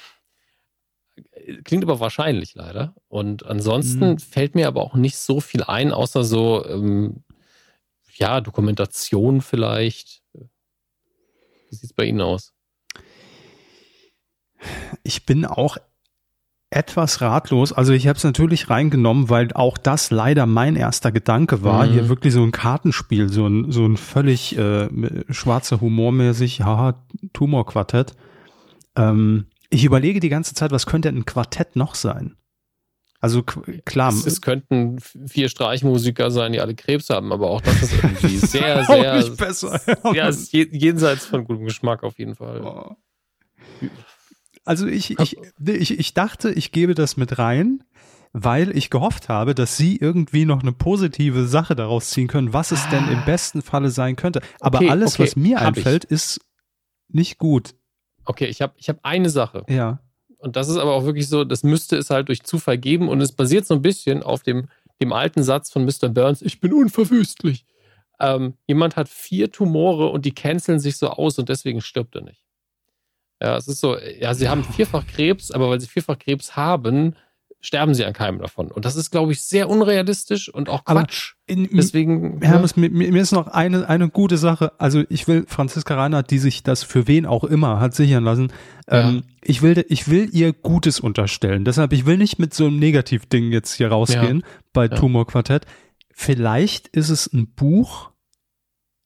[1.63, 2.93] klingt aber wahrscheinlich leider.
[3.07, 4.19] Und ansonsten Mhm.
[4.19, 7.23] fällt mir aber auch nicht so viel ein, außer so, ähm,
[8.15, 10.21] ja, Dokumentation vielleicht.
[10.33, 12.53] Wie sieht es bei Ihnen aus?
[15.03, 15.77] Ich bin auch
[16.69, 17.71] etwas ratlos.
[17.71, 21.85] Also ich habe es natürlich reingenommen, weil auch das leider mein erster Gedanke war.
[21.85, 21.91] Mhm.
[21.93, 24.89] Hier wirklich so ein Kartenspiel, so ein, so ein völlig äh,
[25.29, 28.15] schwarzer Humormäßig, haha, Tumorquartett.
[28.97, 32.35] Ähm, ich überlege die ganze Zeit, was könnte ein Quartett noch sein?
[33.19, 37.81] Also klar, Es, es könnten vier Streichmusiker sein, die alle Krebs haben, aber auch das
[37.81, 39.81] ist irgendwie sehr, sehr, nicht besser.
[40.13, 42.61] ja, ist jenseits von gutem Geschmack auf jeden Fall.
[42.61, 42.95] Oh.
[44.65, 47.83] Also ich, ich, ich, ich dachte, ich gebe das mit rein,
[48.33, 52.71] weil ich gehofft habe, dass Sie irgendwie noch eine positive Sache daraus ziehen können, was
[52.71, 54.41] es denn im besten Falle sein könnte.
[54.59, 55.85] Aber Okay, alles, okay, was mir hab ich.
[55.85, 56.39] einfällt, ist
[57.07, 57.73] nicht gut.
[58.27, 59.65] Okay, ich habe ich hab eine Sache.
[59.69, 59.99] Ja.
[60.37, 63.21] Und das ist aber auch wirklich so, das müsste es halt durch Zufall geben und
[63.21, 64.67] es basiert so ein bisschen auf dem,
[65.01, 66.09] dem alten Satz von Mr.
[66.09, 67.65] Burns, ich bin unverwüstlich.
[68.19, 72.21] Ähm, jemand hat vier Tumore und die canceln sich so aus und deswegen stirbt er
[72.23, 72.43] nicht.
[73.41, 77.15] Ja, es ist so, ja, sie haben vierfach Krebs, aber weil sie vierfach Krebs haben,
[77.67, 78.71] sterben sie an keinem davon.
[78.71, 81.33] Und das ist, glaube ich, sehr unrealistisch und auch Quatsch.
[81.45, 84.71] In, Deswegen, Hermes, mir, mir mir ist noch eine, eine gute Sache.
[84.77, 88.53] Also ich will Franziska Reinhardt, die sich das für wen auch immer hat sichern lassen,
[88.87, 91.65] ähm, ich, will, ich will ihr Gutes unterstellen.
[91.65, 94.95] Deshalb, ich will nicht mit so einem Negativding jetzt hier rausgehen bei Ja.
[94.95, 95.65] Tumor Quartett.
[96.11, 98.11] Vielleicht ist es ein Buch,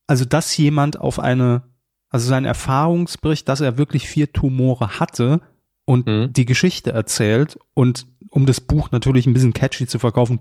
[0.06, 1.64] also dass jemand auf eine,
[2.10, 5.42] also sein Erfahrungsbericht, dass er wirklich vier Tumore hatte
[5.86, 6.32] und Mhm.
[6.32, 10.40] die Geschichte erzählt und um das Buch natürlich ein bisschen catchy zu verkaufen,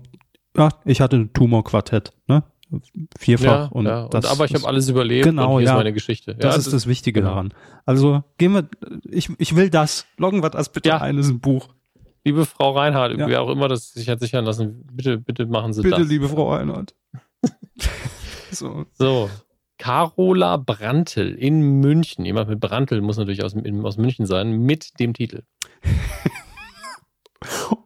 [0.57, 2.43] ja, ich hatte ein Tumorquartett, ne?
[3.17, 4.03] Vierfach ja, und ja.
[4.03, 4.25] Und das.
[4.25, 5.71] aber ich das, habe alles überlebt Genau, und ja.
[5.71, 6.35] ist meine Geschichte.
[6.35, 7.31] das ja, ist das Wichtige genau.
[7.33, 7.53] daran.
[7.85, 8.69] Also gehen wir,
[9.09, 10.05] ich, ich will das.
[10.17, 10.99] Loggen wir das bitte Ja.
[10.99, 11.67] ein, das ist ein Buch.
[12.23, 13.27] Liebe Frau Reinhardt, Ja.
[13.27, 16.07] wer auch immer das sich hat sichern lassen, bitte, bitte machen Sie Bitte, das.
[16.07, 16.95] liebe Frau Reinhardt.
[18.51, 18.85] so.
[18.93, 19.29] So.
[19.77, 22.23] Carola Brandl in München.
[22.23, 25.43] Jemand mit Brandl muss natürlich aus, in, aus München sein, mit dem Titel.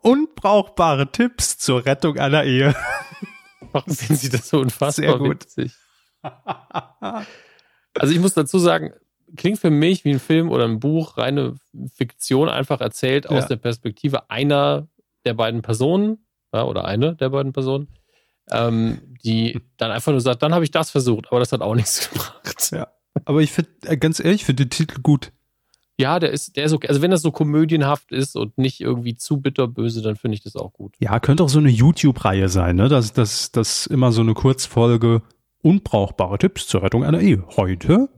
[0.01, 2.75] Unbrauchbare Tipps zur Rettung einer Ehe.
[3.71, 5.41] Warum finden Sie das so unfassbar Sehr gut.
[5.45, 5.73] witzig?
[7.93, 8.93] Also ich muss dazu sagen,
[9.37, 11.55] klingt für mich wie ein Film oder ein Buch, reine
[11.95, 13.47] Fiktion, einfach erzählt aus Ja.
[13.49, 14.87] der Perspektive einer
[15.25, 17.87] der beiden Personen ja, oder eine der beiden Personen,
[18.51, 21.75] ähm, die dann einfach nur sagt, dann habe ich das versucht, aber das hat auch
[21.75, 22.71] nichts gebracht.
[22.71, 22.87] Ja.
[23.25, 25.31] Aber ich finde, äh, ganz ehrlich, ich finde den Titel gut.
[25.97, 26.87] Ja, der ist, der ist okay.
[26.89, 30.55] Also wenn das so komödienhaft ist und nicht irgendwie zu bitterböse, dann finde ich das
[30.57, 30.93] auch gut.
[30.99, 32.89] Ja, könnte auch so eine YouTube-Reihe sein, ne?
[32.89, 35.21] Das, das, das immer so eine Kurzfolge
[35.61, 37.43] unbrauchbare Tipps zur Rettung einer Ehe.
[37.55, 38.09] Heute,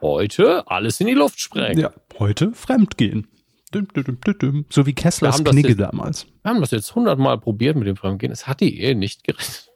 [0.00, 1.78] Heute alles in die Luft sprengen.
[1.78, 3.28] ja, heute Fremdgehen.
[3.72, 4.66] Düm, düm, düm.
[4.68, 6.26] So wie Kesslers Knigge jetzt- damals.
[6.42, 8.32] Wir haben das jetzt hundertmal probiert mit dem Fremdgehen.
[8.32, 9.68] Es hat die Ehe nicht gerettet.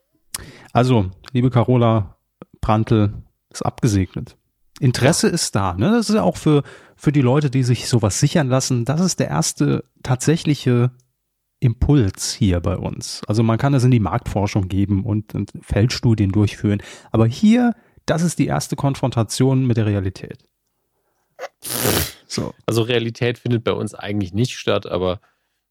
[0.72, 2.16] Also, liebe Carola
[2.60, 3.14] Prantl,
[3.50, 4.36] ist abgesegnet.
[4.80, 5.90] Interesse ist da, ne?
[5.90, 6.62] Das ist ja auch für,
[6.96, 10.90] für die Leute, die sich sowas sichern lassen, das ist der erste tatsächliche
[11.60, 13.22] Impuls hier bei uns.
[13.26, 16.82] Also man kann das in die Marktforschung geben und, und Feldstudien durchführen.
[17.12, 17.72] Aber hier,
[18.04, 20.44] das ist die erste Konfrontation mit der Realität.
[22.26, 22.54] So.
[22.66, 25.20] Also Realität findet bei uns eigentlich nicht statt, aber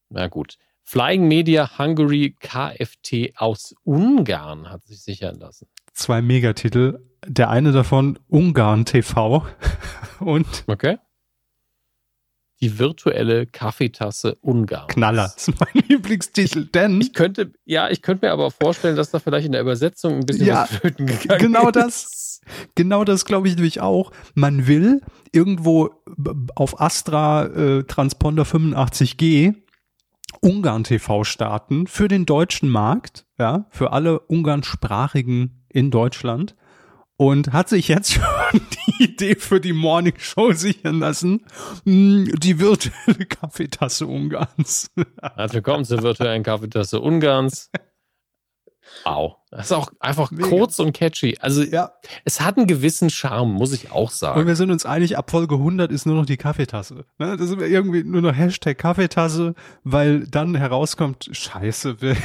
[0.08, 0.58] na gut.
[0.82, 5.66] Flying Media Hungary KFT aus Ungarn hat sich sichern lassen.
[5.96, 7.02] Zwei Megatitel.
[7.26, 9.46] Der eine davon Ungarn TV
[10.20, 10.98] und Okay.
[12.60, 14.88] Die virtuelle Kaffeetasse Ungarn.
[14.88, 15.24] Knaller.
[15.34, 19.18] Das ist mein Lieblingstitel, denn Ich könnte, ja, ich könnte mir aber vorstellen, dass da
[19.18, 21.76] vielleicht in der Übersetzung ein bisschen Ja, was flöten gegangen genau ist.
[21.76, 22.40] das.
[22.74, 24.12] Genau das glaube ich nämlich auch.
[24.34, 25.00] Man will
[25.32, 25.90] irgendwo
[26.54, 29.54] auf Astra äh, Transponder 85G
[30.40, 36.56] Ungarn TV starten für den deutschen Markt, ja, für alle Ungarnsprachigen in Deutschland
[37.18, 38.24] und hat sich jetzt schon
[38.98, 41.44] die Idee für die Morning Show sichern lassen.
[41.84, 44.90] Hm, Die virtuelle Kaffeetasse Ungarns.
[45.20, 47.70] Herzlich willkommen zur virtuellen Kaffeetasse Ungarns.
[49.04, 49.36] Au.
[49.50, 50.48] Das ist auch einfach Mega.
[50.48, 51.36] kurz und catchy.
[51.40, 51.92] Also, Ja.
[52.24, 54.46] es hat einen gewissen Charme, muss ich auch Und sagen.
[54.46, 57.04] wir sind uns einig, ab Folge 100 ist nur noch die Kaffeetasse.
[57.18, 57.36] Ne?
[57.36, 59.54] Das ist irgendwie nur noch Hashtag Kaffeetasse,
[59.84, 62.16] weil dann herauskommt, scheiße, wer,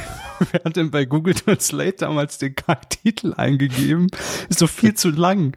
[0.50, 2.54] wer hat denn bei Google Translate damals den
[2.90, 4.08] Titel eingegeben?
[4.48, 5.56] Ist doch viel zu lang.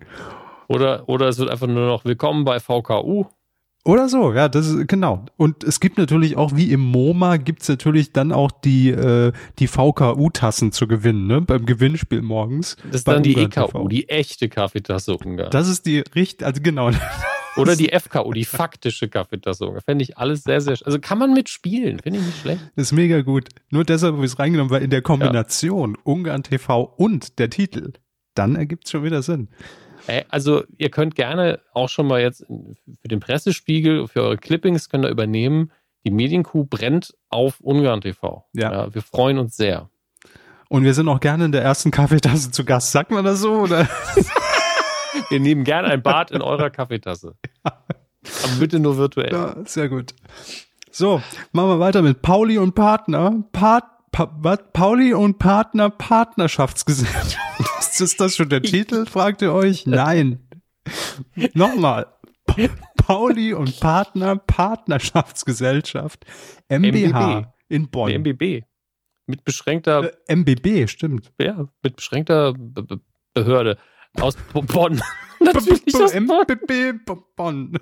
[0.68, 3.26] Oder, oder es wird einfach nur noch Willkommen bei VKU.
[3.86, 5.26] Oder so, ja, das ist genau.
[5.38, 9.68] Und es gibt natürlich auch, wie im MoMA, gibt's natürlich dann auch die, äh, die
[9.68, 11.42] VKU-Tassen zu gewinnen, ne?
[11.42, 12.78] Beim Gewinnspiel morgens.
[12.86, 13.88] Das ist dann die EKU, TV.
[13.88, 15.52] die echte Kaffeetasse Ungarn.
[15.52, 16.90] Das ist die richtig, also genau.
[17.58, 19.84] Oder die FKU, die faktische Kaffeetasse Ungarn.
[19.86, 20.76] Fände ich alles sehr, sehr.
[20.84, 22.00] Also kann man mitspielen.
[22.00, 22.62] Finde ich nicht schlecht.
[22.76, 23.50] Das ist mega gut.
[23.70, 27.94] Nur deshalb habe ich es reingenommen, weil in der Kombination Ungarn TV und der Titel,
[28.34, 29.50] dann ergibt es schon wieder Sinn.
[30.30, 35.06] Also ihr könnt gerne auch schon mal jetzt für den Pressespiegel, für eure Clippings könnt
[35.06, 35.72] ihr übernehmen.
[36.06, 38.46] Die Medienkuh brennt auf Ungarn TV.
[38.54, 38.94] Ja.
[38.94, 39.90] wir freuen uns sehr.
[40.70, 42.92] Und wir sind auch gerne in der ersten Kaffeetasse zu Gast.
[42.92, 43.62] Sagt man das so?
[43.62, 43.88] Oder?
[45.30, 47.36] Wir nehmen gerne ein Bad in eurer Kaffeetasse.
[47.64, 47.80] Aber
[48.60, 49.32] bitte nur virtuell.
[49.32, 50.14] Ja, sehr gut.
[50.92, 51.22] So,
[51.52, 53.44] machen wir weiter mit Pauli und Partner.
[53.52, 53.86] Part,
[54.16, 54.56] pa?
[54.58, 57.38] Pauli und Partner Partnerschaftsgesellschaft.
[58.00, 59.86] Ist das schon der Titel, fragt ihr euch?
[59.86, 60.40] Nein.
[61.54, 62.08] Nochmal.
[62.46, 62.56] Pa
[62.98, 66.26] Pauli und Partner Partnerschaftsgesellschaft
[66.70, 67.48] MBH MBB.
[67.70, 68.10] in Bonn.
[68.10, 68.64] Der MBB.
[69.28, 71.32] Mit beschränkter, Äh, MBB, stimmt.
[71.40, 73.00] ja, mit beschränkter Be Be
[73.34, 73.78] Behörde
[74.22, 75.02] aus Bo- Bonn.
[75.40, 76.28] Natürlich aus Bonn.
[76.48, 77.00] MBB
[77.36, 77.78] Bonn.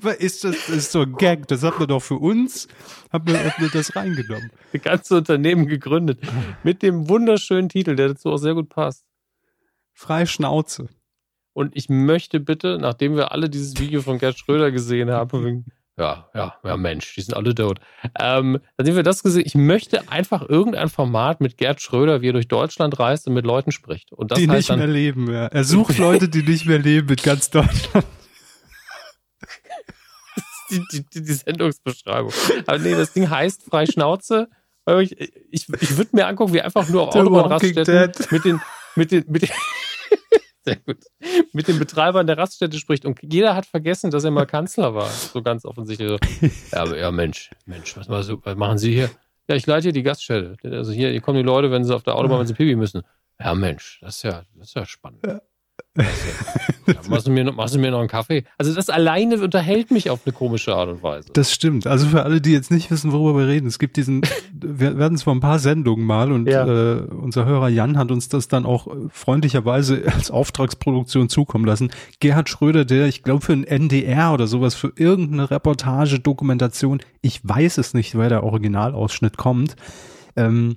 [0.00, 0.56] Was ist das?
[0.66, 1.46] Das ist so ein Gag.
[1.48, 2.68] Das hat man doch für uns,
[3.12, 4.50] hat man, hat man das reingenommen.
[4.72, 6.20] Das ganze Unternehmen gegründet.
[6.62, 9.04] Mit dem wunderschönen Titel, der dazu auch sehr gut passt.
[9.92, 10.88] Frei Schnauze.
[11.54, 15.64] Und ich möchte bitte, nachdem wir alle dieses Video von Gerd Schröder gesehen haben,
[15.96, 17.78] ja, ja, ja, Mensch, die sind alle tot.
[18.18, 22.32] Ähm, nachdem wir das gesehen, ich möchte einfach irgendein Format mit Gerd Schröder, wie er
[22.32, 24.12] durch Deutschland reist und mit Leuten spricht.
[24.12, 25.46] Und das die heißt nicht dann, mehr leben, ja.
[25.46, 28.04] Er sucht Leute, die nicht mehr leben mit ganz Deutschland.
[30.92, 32.32] Die, die, die, Sendungsbeschreibung.
[32.66, 34.48] Aber nee, das Ding heißt frei Schnauze.
[34.84, 38.60] Weil Ich, ich, ich würde mir angucken, wie einfach nur auf Autobahnraststätten mit den,
[38.96, 39.50] mit den, mit den,
[40.64, 40.98] sehr gut,
[41.52, 43.04] mit den Betreibern der Raststätte spricht.
[43.04, 45.08] Und jeder hat vergessen, dass er mal Kanzler war.
[45.08, 46.08] So ganz offensichtlich.
[46.08, 46.18] So.
[46.72, 49.10] Ja, aber ja, Mensch, Mensch, was, was, was machen Sie hier?
[49.48, 50.56] Ja, ich leite hier die Gaststätte.
[50.62, 53.02] Also hier, hier kommen die Leute, wenn sie auf der Autobahn, wenn sie Pipi müssen.
[53.38, 55.20] Ja, Mensch, das ist ja, das ist ja spannend.
[55.26, 55.40] Ja,
[56.86, 58.44] ja, machst, du mir, noch- machst du mir noch einen Kaffee?
[58.58, 61.28] Also das alleine unterhält mich auf eine komische Art und Weise.
[61.32, 61.86] Das stimmt.
[61.86, 64.22] Also für alle, die jetzt nicht wissen, worüber wir reden, es gibt diesen,
[64.52, 66.66] wir werden es vor ein paar Sendungen mal und Ja.
[66.66, 71.90] äh, unser Hörer Jan hat uns das dann auch freundlicherweise als Auftragsproduktion zukommen lassen.
[72.20, 77.40] Gerhard Schröder, der, ich glaube, für ein NDR oder sowas, für irgendeine Reportage, Dokumentation, ich
[77.44, 79.76] weiß es nicht, wer der Originalausschnitt kommt,
[80.36, 80.76] ähm,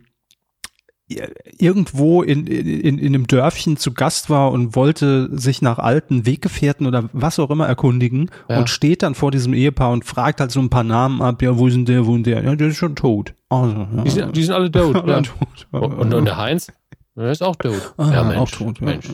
[1.58, 6.86] irgendwo in, in, in einem Dörfchen zu Gast war und wollte sich nach alten Weggefährten
[6.86, 8.60] oder was auch immer erkundigen Ja.
[8.60, 11.58] und steht dann vor diesem Ehepaar und fragt halt so ein paar Namen ab, ja,
[11.58, 12.44] wo ist denn der, wo ist denn der?
[12.44, 13.34] Ja, der ist schon tot.
[13.50, 14.04] Also, ja.
[14.04, 14.96] Die sind, die sind alle tot.
[15.08, 15.68] Ja, tot.
[15.72, 16.72] Und, und der Heinz,
[17.16, 17.94] der ist auch tot.
[17.98, 18.86] Ah, ja, Mensch, auch tot, ja.
[18.86, 19.08] Mensch.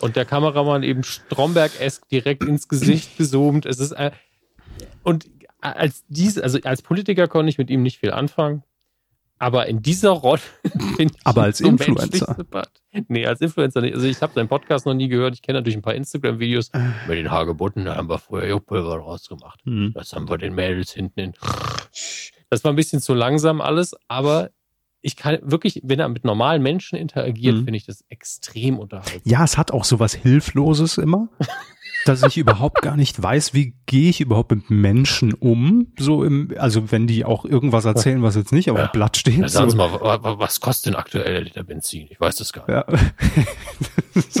[0.00, 3.64] Und der Kameramann eben Stromberg-esk direkt ins Gesicht gezoomt.
[3.66, 4.10] Es ist äh,
[5.02, 5.26] und
[5.62, 8.62] als dies, also als Politiker konnte ich mit ihm nicht viel anfangen.
[9.40, 10.40] Aber in dieser Rolle
[10.96, 12.36] bin ich Aber als so Influencer.
[13.08, 13.94] Nee, als Influencer nicht.
[13.94, 15.34] Also ich habe seinen Podcast noch nie gehört.
[15.34, 16.70] Ich kenne natürlich ein paar Instagram-Videos.
[17.08, 19.64] Mit den Hagebutten, da haben wir früher Juckpulver rausgemacht.
[19.64, 19.92] Hm.
[19.94, 21.32] Das haben wir den Mädels hinten in.
[22.50, 24.50] Das war ein bisschen zu langsam alles, aber
[25.02, 27.64] ich kann wirklich, wenn er mit normalen Menschen interagiert, Mhm.
[27.64, 29.22] finde ich das extrem unterhaltsam.
[29.24, 31.28] Ja, es hat auch so was Hilfloses immer,
[32.06, 35.88] dass ich überhaupt gar nicht weiß, wie gehe ich überhaupt mit Menschen um.
[35.98, 38.86] So im, also wenn die auch irgendwas erzählen, was jetzt nicht auf Ja.
[38.86, 39.36] dem Blatt steht.
[39.38, 39.72] Ja, sagen so.
[39.72, 42.06] Sie mal, wa- wa- was kostet denn aktuell der Liter Benzin?
[42.10, 42.84] Ich weiß das gar nicht.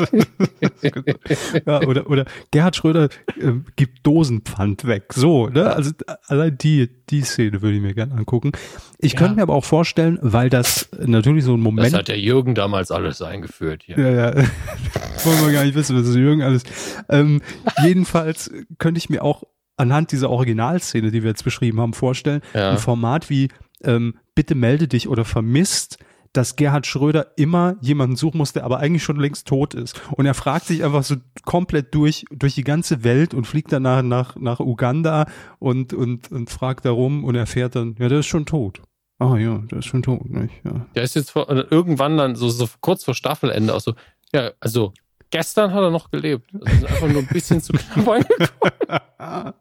[1.66, 3.04] ja, oder, oder Gerhard Schröder
[3.38, 5.12] äh, gibt Dosenpfand weg.
[5.14, 5.72] So, ne?
[5.74, 5.92] Also
[6.26, 8.52] allein die, die Szene würde ich mir gerne angucken.
[8.98, 9.18] Ich Ja.
[9.18, 12.54] könnte mir aber auch vorstellen, weil das natürlich so ein Das Moment hat der Jürgen
[12.54, 13.98] damals alles eingeführt hier.
[13.98, 14.34] Ja, ja.
[15.24, 16.62] Wollen wir gar nicht wissen, was ist Jürgen alles.
[17.08, 17.42] Ähm,
[17.82, 19.42] jedenfalls könnte ich mir auch
[19.76, 22.70] anhand dieser Originalszene, die wir jetzt beschrieben haben, vorstellen, Ja.
[22.72, 23.48] ein Format wie
[23.84, 25.98] ähm, Bitte melde dich oder vermisst,
[26.32, 30.00] dass Gerhard Schröder immer jemanden suchen muss, der aber eigentlich schon längst tot ist.
[30.12, 34.02] Und er fragt sich einfach so komplett durch, durch die ganze Welt und fliegt danach
[34.02, 35.26] nach, nach Uganda
[35.58, 38.80] und, und, und fragt darum und erfährt dann, ja, der ist schon tot.
[39.18, 40.54] Ah ja, der ist schon tot, nicht?
[40.64, 40.86] Ja.
[40.94, 43.94] Der ist jetzt vor, und irgendwann dann so, so kurz vor Staffelende auch so,
[44.32, 44.92] ja, also
[45.30, 46.48] gestern hat er noch gelebt.
[46.64, 48.08] Also ist einfach nur ein bisschen zu knapp
[49.18, 49.54] angekommen.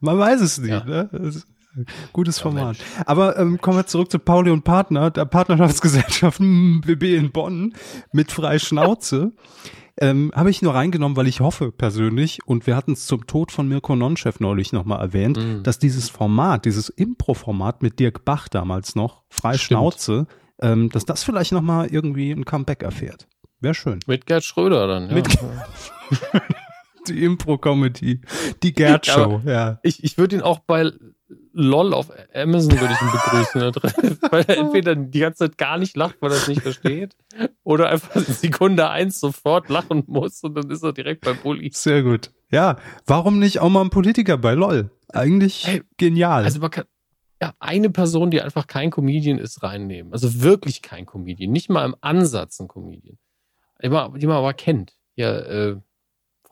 [0.00, 0.84] Man weiß es nicht, Ja.
[0.84, 1.08] ne?
[1.12, 1.46] Das
[2.12, 2.76] Gutes Format.
[3.06, 7.74] Aber ähm, kommen wir zurück zu Pauli und Partner, der Partnerschaftsgesellschaft mm, BB in Bonn
[8.12, 9.32] mit frei Schnauze.
[10.00, 13.52] Ähm, Habe ich nur reingenommen, weil ich hoffe persönlich, und wir hatten es zum Tod
[13.52, 15.62] von Mirko Nonchef neulich nochmal erwähnt, Mhm.
[15.62, 19.66] dass dieses Format, dieses Impro-Format mit Dirk Bach damals noch, frei Stimmt.
[19.66, 20.26] Schnauze,
[20.62, 23.28] ähm, dass das vielleicht nochmal irgendwie ein Comeback erfährt.
[23.60, 23.98] Wäre schön.
[24.06, 25.08] Mit Gerd Schröder dann.
[25.08, 25.14] Ja.
[25.14, 25.28] Mit-
[27.08, 28.20] Die Impro-Comedy,
[28.62, 29.78] die Gerd-Show, ja.
[29.82, 30.92] Ich, ich würde ihn auch bei
[31.54, 35.96] LOL auf Amazon würde ich ihn begrüßen, weil er entweder die ganze Zeit gar nicht
[35.96, 37.16] lacht, weil er es nicht versteht,
[37.62, 41.70] oder einfach in Sekunde eins sofort lachen muss und dann ist er direkt bei Bulli.
[41.72, 42.30] Sehr gut.
[42.50, 44.90] Ja, warum nicht auch mal ein Politiker bei LOL?
[45.08, 46.44] Eigentlich Ey, genial.
[46.44, 46.84] Also man kann
[47.42, 50.12] ja, eine Person, die einfach kein Comedian ist, reinnehmen.
[50.12, 51.50] Also wirklich kein Comedian.
[51.50, 53.18] Nicht mal im Ansatz ein Comedian.
[53.82, 54.96] die man, die man aber kennt.
[55.16, 55.76] Ja, äh,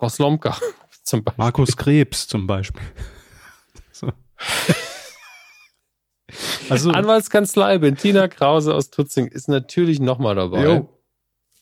[0.01, 0.57] Frau Slomka
[1.03, 1.45] zum Beispiel.
[1.45, 2.83] Markus Krebs zum Beispiel.
[3.93, 4.11] So.
[6.71, 10.65] Also, Anwaltskanzlei Bettina Krause aus Tutzing ist natürlich nochmal dabei.
[10.65, 10.89] Jo.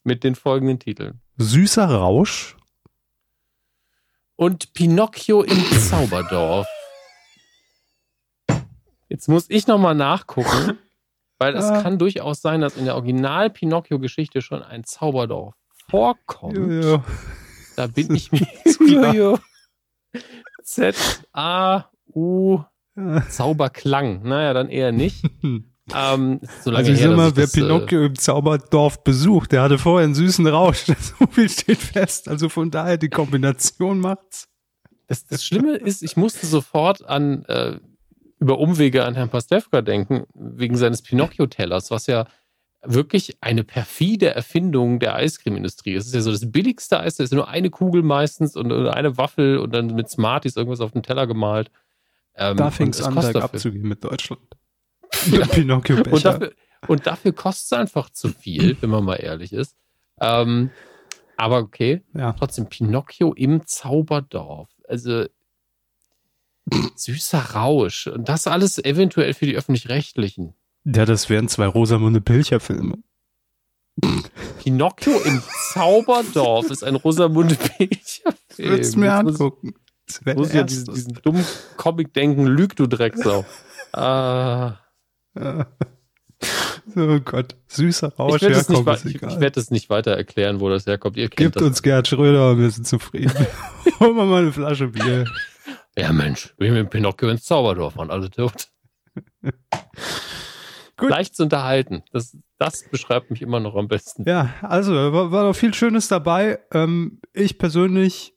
[0.05, 1.21] Mit den folgenden Titeln.
[1.39, 2.57] Süßer Rausch.
[4.37, 6.69] Und Pinocchio im Zauberdorf.
[9.09, 10.79] Jetzt muss ich nochmal nachgucken,
[11.39, 11.83] weil es ja.
[11.83, 15.57] kann durchaus sein, dass in der Original-Pinocchio-Geschichte schon ein Zauberdorf
[15.89, 16.57] vorkommt.
[16.57, 17.03] Jo,
[17.79, 18.45] Da bin ich mir
[19.15, 19.39] jo,
[20.65, 21.85] Z-A-U
[23.29, 24.23] Zauberklang.
[24.25, 25.25] Naja, dann eher nicht.
[25.95, 29.53] Ähm, so also ich her, sag mal, wer das, äh, Pinocchio äh, im Zauberdorf besucht,
[29.53, 30.85] der hatte vorher einen süßen Rausch.
[30.85, 32.29] so viel steht fest.
[32.29, 34.49] Also von daher die Kombination macht's.
[35.07, 37.81] Das, das Schlimme ist, ich musste sofort an äh,
[38.39, 42.27] über Umwege an Herrn Pastewka denken, wegen seines Pinocchio-Tellers, was ja
[42.83, 45.95] wirklich eine perfide Erfindung der Eiscremeindustrie.
[45.95, 48.73] Es ist ja so das billigste Eis, da ist ja nur eine Kugel meistens und
[48.73, 51.71] eine Waffel und dann mit Smarties irgendwas auf den Teller gemalt.
[52.35, 54.43] Ähm, da fing es an, bergab abzugehen mit Deutschland.
[55.33, 55.47] Ja.
[55.47, 56.13] Pinocchio-Becher.
[56.13, 56.53] Und dafür,
[56.87, 59.75] und dafür kostet es einfach zu viel, wenn man mal ehrlich ist.
[60.21, 60.71] Ähm,
[61.39, 62.35] aber okay, ja.
[62.35, 64.69] trotzdem Pinocchio im Zauberdorf.
[64.87, 65.25] Also
[66.95, 68.07] süßer Rausch.
[68.09, 70.55] Und das alles eventuell für die Öffentlich-Rechtlichen.
[70.95, 72.97] Ja, das wären zwei Rosamunde Pilcher-Filme.
[74.63, 75.43] Pinocchio im
[75.73, 78.71] Zauberdorf ist ein Rosamunde Pilcher-Film.
[78.71, 79.75] Würdest mir angucken.
[80.09, 81.45] Ich muss ja diesen, diesen dummen
[81.77, 83.45] Comic denken, lüg du Drecksau.
[83.93, 84.79] ah.
[86.97, 88.37] Oh Gott, süßer Rausch.
[88.37, 91.19] Ich werde es nicht, ich, ich werd es nicht weiter erklären, wo das herkommt.
[91.19, 93.33] Ihr kennt Gibt uns Gerd Schröder und wir sind zufrieden.
[94.01, 95.27] Holen wir mal eine Flasche Bier.
[95.99, 98.69] Ja, Mensch, wir mit Pinocchio ins Zauberdorf waren alle tot.
[100.99, 101.11] Gut.
[101.11, 102.03] Leicht zu unterhalten.
[102.13, 104.25] Das, das beschreibt mich immer noch am besten.
[104.27, 106.59] Ja, also war, war doch viel Schönes dabei.
[106.73, 108.35] Ähm, ich persönlich,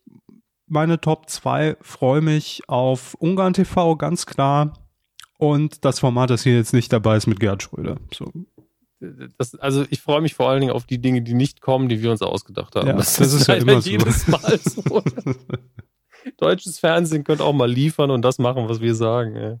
[0.68, 4.74] meine Top 2, freue mich auf Ungarn TV, ganz klar.
[5.38, 7.96] Und das Format, das hier jetzt nicht dabei ist mit Gerd Schröder.
[8.14, 8.32] So.
[9.36, 12.00] Das, also ich freue mich vor allen Dingen auf die Dinge, die nicht kommen, die
[12.00, 12.86] wir uns ausgedacht haben.
[12.86, 14.30] Ja, das, das, ist, ist ja immer jedes so.
[14.30, 15.02] Mal so.
[16.38, 19.34] Deutsches Fernsehen könnte auch mal liefern und das machen, was wir sagen.
[19.34, 19.56] Ey.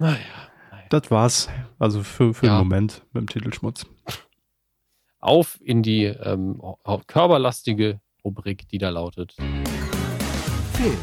[0.00, 0.44] Naja.
[0.90, 1.48] Das war's.
[1.78, 2.56] Also für, für ja.
[2.56, 3.86] den Moment mit dem Titelschmutz.
[5.20, 6.60] Auf in die ähm,
[7.06, 9.32] körperlastige Rubrik, die da lautet.
[10.72, 10.98] Film.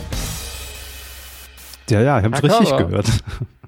[1.90, 2.88] Ja, ja, ich habe richtig Körber.
[2.88, 3.08] gehört.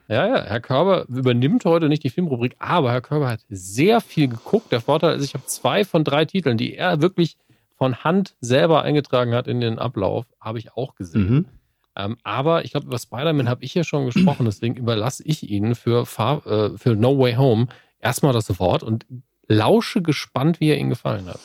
[0.07, 4.27] Ja, ja, Herr Körber übernimmt heute nicht die Filmrubrik, aber Herr Körber hat sehr viel
[4.27, 4.71] geguckt.
[4.71, 7.37] Der Vorteil ist, ich habe zwei von drei Titeln, die er wirklich
[7.77, 11.29] von Hand selber eingetragen hat in den Ablauf, habe ich auch gesehen.
[11.29, 11.45] Mhm.
[11.95, 15.75] Ähm, aber ich glaube, über Spider-Man habe ich ja schon gesprochen, deswegen überlasse ich Ihnen
[15.75, 17.67] für, Far äh, für No Way Home
[17.99, 19.05] erstmal das Wort und
[19.47, 21.39] lausche gespannt, wie er Ihnen gefallen hat.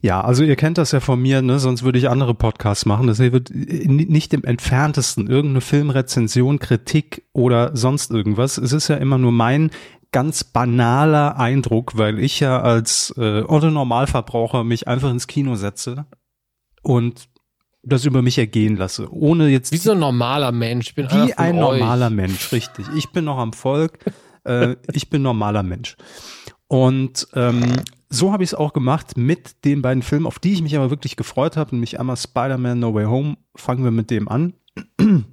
[0.00, 1.58] Ja, also ihr kennt das ja von mir, ne?
[1.58, 3.12] sonst würde ich andere Podcasts machen.
[3.14, 8.58] Hier wird nicht im entferntesten irgendeine Filmrezension, Kritik oder sonst irgendwas.
[8.58, 9.70] Es ist ja immer nur mein
[10.10, 16.06] ganz banaler Eindruck, weil ich ja als äh, Otto Normalverbraucher mich einfach ins Kino setze
[16.82, 17.28] und
[17.82, 20.88] das über mich ergehen lasse, ohne jetzt wie so ein normaler Mensch.
[20.88, 21.80] Ich bin wie ein euch.
[21.80, 22.86] normaler Mensch, richtig.
[22.96, 23.98] Ich bin noch am Volk.
[24.44, 25.96] äh, ich bin normaler Mensch.
[26.68, 27.62] Und ähm,
[28.08, 30.90] so habe ich es auch gemacht mit den beiden Filmen, auf die ich mich aber
[30.90, 33.36] wirklich gefreut habe, nämlich einmal Spider-Man No Way Home.
[33.56, 34.54] Fangen wir mit dem an.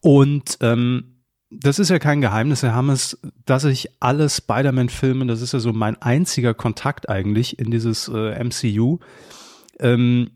[0.00, 1.12] Und ähm,
[1.50, 5.72] das ist ja kein Geheimnis, Herr Hammes, dass ich alle Spider-Man-Filme, das ist ja so
[5.72, 8.98] mein einziger Kontakt eigentlich in dieses äh, MCU,
[9.78, 10.30] ähm,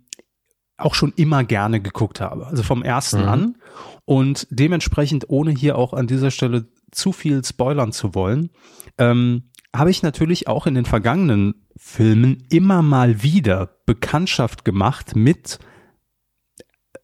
[0.78, 2.46] auch schon immer gerne geguckt habe.
[2.46, 3.28] Also vom ersten mhm.
[3.28, 3.56] an.
[4.04, 8.50] Und dementsprechend, ohne hier auch an dieser Stelle zu viel spoilern zu wollen,
[8.98, 15.58] ähm, habe ich natürlich auch in den vergangenen Filmen immer mal wieder Bekanntschaft gemacht mit,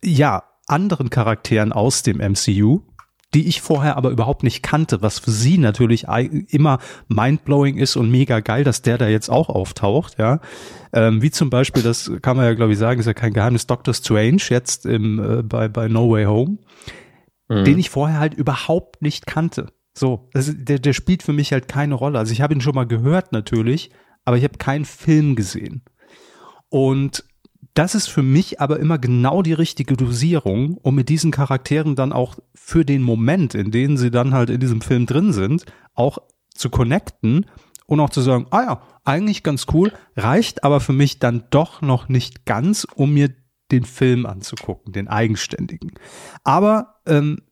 [0.02, 2.82] ja, anderen Charakteren aus dem MCU,
[3.34, 6.06] die ich vorher aber überhaupt nicht kannte, was für sie natürlich
[6.48, 6.78] immer
[7.08, 10.40] mindblowing ist und mega geil, dass der da jetzt auch auftaucht, ja.
[10.92, 13.66] Ähm, wie zum Beispiel, das kann man ja glaube ich sagen, ist ja kein Geheimnis,
[13.66, 16.58] Doctor Strange jetzt im, äh, bei, bei No Way Home,
[17.48, 17.64] mhm.
[17.64, 19.68] den ich vorher halt überhaupt nicht kannte.
[19.94, 22.18] So, also der, der spielt für mich halt keine Rolle.
[22.18, 23.90] Also ich habe ihn schon mal gehört natürlich,
[24.24, 25.82] aber ich habe keinen Film gesehen.
[26.68, 27.24] Und
[27.74, 32.12] das ist für mich aber immer genau die richtige Dosierung, um mit diesen Charakteren dann
[32.12, 36.18] auch für den Moment, in dem sie dann halt in diesem Film drin sind, auch
[36.54, 37.46] zu connecten
[37.86, 41.80] und auch zu sagen, ah ja, eigentlich ganz cool, reicht aber für mich dann doch
[41.80, 43.30] noch nicht ganz, um mir
[43.70, 45.92] den Film anzugucken, den eigenständigen.
[46.44, 47.42] Aber ähm,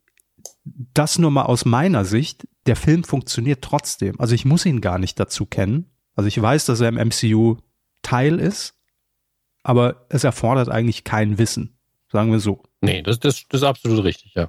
[0.65, 4.21] das nur mal aus meiner Sicht, der Film funktioniert trotzdem.
[4.21, 5.91] Also ich muss ihn gar nicht dazu kennen.
[6.15, 7.57] Also ich weiß, dass er im MCU
[8.03, 8.75] Teil ist,
[9.63, 11.77] aber es erfordert eigentlich kein Wissen,
[12.11, 12.63] sagen wir so.
[12.83, 14.49] Nee, das, das, das ist absolut richtig, ja.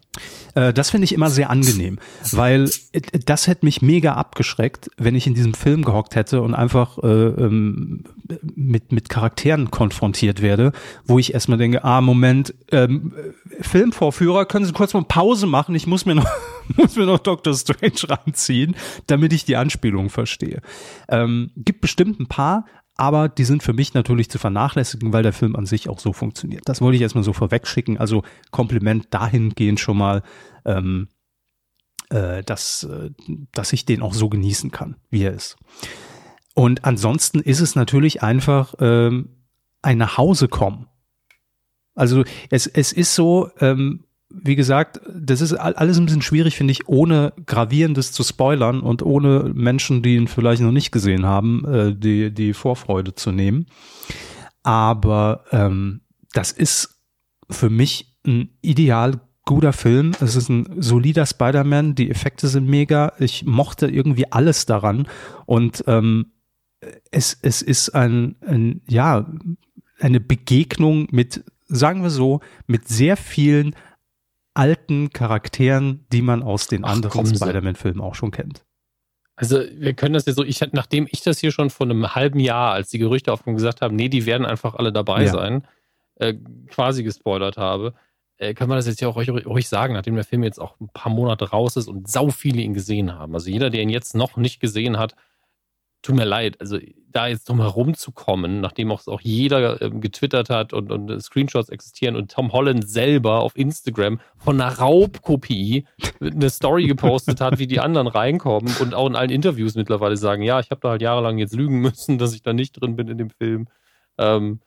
[0.55, 1.99] Äh, das finde ich immer sehr angenehm,
[2.31, 6.55] weil äh, das hätte mich mega abgeschreckt, wenn ich in diesem Film gehockt hätte und
[6.55, 8.05] einfach äh, ähm,
[8.55, 10.71] mit, mit Charakteren konfrontiert werde,
[11.03, 13.13] wo ich erstmal denke, ah, Moment, ähm,
[13.59, 15.75] Filmvorführer, können Sie kurz mal Pause machen?
[15.75, 16.29] Ich muss mir noch,
[16.77, 18.77] muss mir noch Doctor Strange ranziehen,
[19.07, 20.61] damit ich die Anspielung verstehe.
[21.09, 22.65] Ähm, gibt bestimmt ein paar,
[22.95, 26.13] aber die sind für mich natürlich zu vernachlässigen, weil der Film an sich auch so
[26.13, 26.63] funktioniert.
[26.65, 27.97] Das wollte ich erstmal so vorwegschicken.
[27.97, 30.23] Also Kompliment dahingehend schon mal,
[30.65, 31.07] ähm,
[32.09, 33.11] äh, dass, äh,
[33.51, 35.57] dass ich den auch so genießen kann, wie er ist.
[36.53, 39.29] Und ansonsten ist es natürlich einfach ähm,
[39.81, 40.87] ein Nachhausekommen.
[41.95, 46.71] Also es, es ist so, ähm, wie gesagt, das ist alles ein bisschen schwierig, finde
[46.71, 51.65] ich, ohne Gravierendes zu spoilern und ohne Menschen, die ihn vielleicht noch nicht gesehen haben,
[51.65, 53.65] äh, die, die Vorfreude zu nehmen.
[54.63, 56.01] Aber ähm,
[56.33, 57.01] das ist
[57.49, 60.11] für mich ein ideal guter Film.
[60.19, 61.95] Es ist ein solider Spider-Man.
[61.95, 63.13] Die Effekte sind mega.
[63.19, 65.07] Ich mochte irgendwie alles daran.
[65.45, 66.27] Und ähm,
[67.11, 69.27] es, es ist ein, ein, ja,
[69.99, 73.75] eine Begegnung mit, sagen wir so, mit sehr vielen
[74.53, 78.65] alten Charakteren, die man aus den Ach, anderen Spider-Man-Filmen auch schon kennt.
[79.35, 82.39] Also wir können das ja so, ich nachdem ich das hier schon vor einem halben
[82.39, 85.31] Jahr, als die Gerüchte aufkommen, gesagt haben, nee, die werden einfach alle dabei ja.
[85.31, 85.67] sein,
[86.15, 86.35] äh,
[86.67, 87.93] quasi gespoilert habe,
[88.37, 90.79] äh, können wir das jetzt ja auch ruhig, ruhig sagen, nachdem der Film jetzt auch
[90.79, 93.33] ein paar Monate raus ist und sau viele ihn gesehen haben.
[93.33, 95.15] Also jeder, der ihn jetzt noch nicht gesehen hat,
[96.01, 96.77] tut mir leid, also
[97.11, 97.61] da jetzt drum
[98.15, 102.87] kommen, nachdem auch, auch jeder ähm, getwittert hat und, und Screenshots existieren und Tom Holland
[102.87, 105.85] selber auf Instagram von einer Raubkopie
[106.21, 110.41] eine Story gepostet hat, wie die anderen reinkommen und auch in allen Interviews mittlerweile sagen,
[110.41, 113.07] ja, ich habe da halt jahrelang jetzt lügen müssen, dass ich da nicht drin bin
[113.07, 113.67] in dem Film.
[114.17, 114.61] Ähm,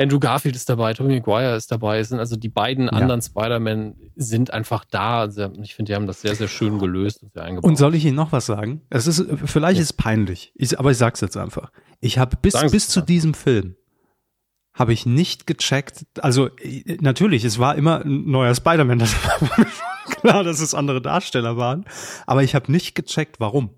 [0.00, 1.98] Andrew Garfield ist dabei, Tobey Maguire ist dabei.
[1.98, 2.92] Es sind also die beiden ja.
[2.92, 5.20] anderen Spider-Man sind einfach da.
[5.20, 7.68] Also ich finde, die haben das sehr, sehr schön gelöst und sehr eingebaut.
[7.68, 8.82] Und soll ich Ihnen noch was sagen?
[8.90, 9.82] Es ist, vielleicht ja.
[9.82, 11.70] ist es peinlich, ich, aber ich sag's jetzt einfach.
[12.00, 13.76] Ich habe bis, bis zu diesem Film
[14.72, 16.06] habe ich nicht gecheckt.
[16.20, 16.50] Also
[17.00, 18.98] natürlich, es war immer ein neuer Spider-Man.
[19.10, 19.68] Das war
[20.10, 21.84] klar, dass es andere Darsteller waren.
[22.26, 23.70] Aber ich habe nicht gecheckt, warum.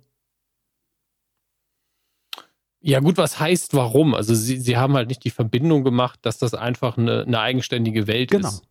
[2.83, 4.15] Ja, gut, was heißt warum?
[4.15, 8.07] Also sie, sie haben halt nicht die Verbindung gemacht, dass das einfach eine, eine eigenständige
[8.07, 8.49] Welt genau.
[8.49, 8.65] ist.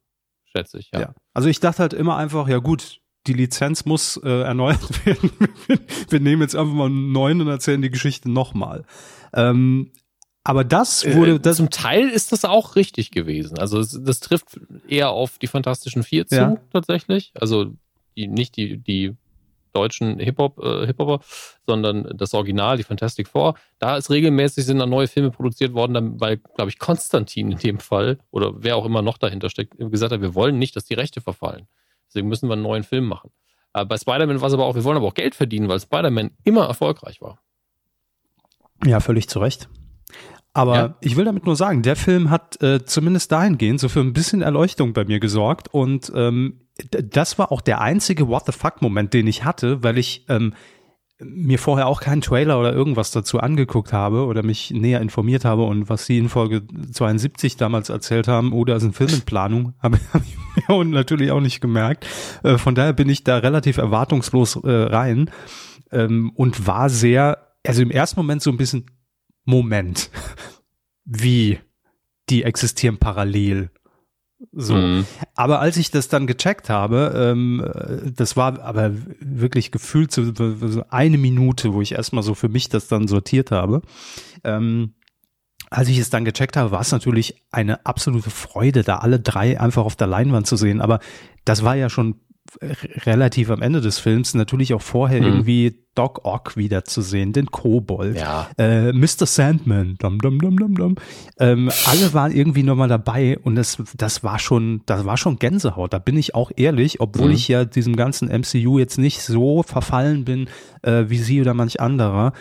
[0.45, 0.99] Schätze ich, ja.
[0.99, 1.13] ja.
[1.33, 5.31] Also ich dachte halt immer einfach, ja gut, die Lizenz muss äh, erneuert werden.
[6.09, 8.83] Wir nehmen jetzt einfach mal einen neuen und erzählen die Geschichte nochmal.
[9.33, 9.91] Ähm,
[10.43, 11.35] aber das äh, wurde.
[11.35, 13.59] Äh, das zum Teil ist das auch richtig gewesen.
[13.59, 16.57] Also das, das trifft eher auf die Fantastischen Vier zu, ja.
[16.73, 17.31] tatsächlich.
[17.35, 17.73] Also
[18.17, 19.15] die, nicht die, die
[19.73, 21.19] deutschen Hip-Hop, äh, Hip-Hopper,
[21.65, 23.55] sondern das Original, die Fantastic Four.
[23.79, 27.79] Da ist regelmäßig sind dann neue Filme produziert worden, weil, glaube ich, Konstantin in dem
[27.79, 30.93] Fall oder wer auch immer noch dahinter steckt, gesagt hat, wir wollen nicht, dass die
[30.93, 31.67] Rechte verfallen.
[32.07, 33.31] Deswegen müssen wir einen neuen Film machen.
[33.73, 36.31] Äh, bei Spider-Man war es aber auch, wir wollen aber auch Geld verdienen, weil Spider-Man
[36.43, 37.39] immer erfolgreich war.
[38.85, 39.69] Ja, völlig zu Recht.
[40.53, 40.95] Aber ja.
[40.99, 44.41] ich will damit nur sagen, der Film hat äh, zumindest dahingehend so für ein bisschen
[44.41, 46.59] Erleuchtung bei mir gesorgt und ähm,
[46.89, 50.53] das war auch der einzige What the fuck-Moment, den ich hatte, weil ich ähm,
[51.23, 55.63] mir vorher auch keinen Trailer oder irgendwas dazu angeguckt habe oder mich näher informiert habe.
[55.63, 59.21] Und was sie in Folge 72 damals erzählt haben, oder oh, ist ein Film in
[59.21, 60.37] Planung, habe hab ich
[60.67, 62.07] mir natürlich auch nicht gemerkt.
[62.43, 65.29] Äh, von daher bin ich da relativ erwartungslos äh, rein
[65.91, 68.85] ähm, und war sehr, also im ersten Moment so ein bisschen
[69.45, 70.09] Moment,
[71.05, 71.59] wie?
[72.29, 73.71] Die existieren parallel
[74.51, 74.75] so.
[74.75, 75.05] Mhm.
[75.35, 77.65] Aber als ich das dann gecheckt habe, ähm,
[78.15, 82.69] das war aber wirklich gefühlt so, so eine Minute, wo ich erstmal so für mich
[82.69, 83.81] das dann sortiert habe.
[84.43, 84.93] Ähm,
[85.69, 89.59] als ich es dann gecheckt habe, war es natürlich eine absolute Freude, da alle drei
[89.59, 90.81] einfach auf der Leinwand zu sehen.
[90.81, 90.99] Aber
[91.45, 92.15] das war ja schon
[93.05, 95.27] relativ am Ende des Films natürlich auch vorher mhm.
[95.27, 98.49] irgendwie Doc Ock wiederzusehen, den Kobold, ja.
[98.57, 99.25] äh, Mr.
[99.25, 100.95] Sandman, dum, dum, dum, dum, dum.
[101.39, 105.93] Ähm, alle waren irgendwie nochmal dabei und das, das war schon, das war schon Gänsehaut.
[105.93, 107.35] Da bin ich auch ehrlich, obwohl mhm.
[107.35, 110.47] ich ja diesem ganzen MCU jetzt nicht so verfallen bin
[110.81, 112.33] äh, wie sie oder manch anderer.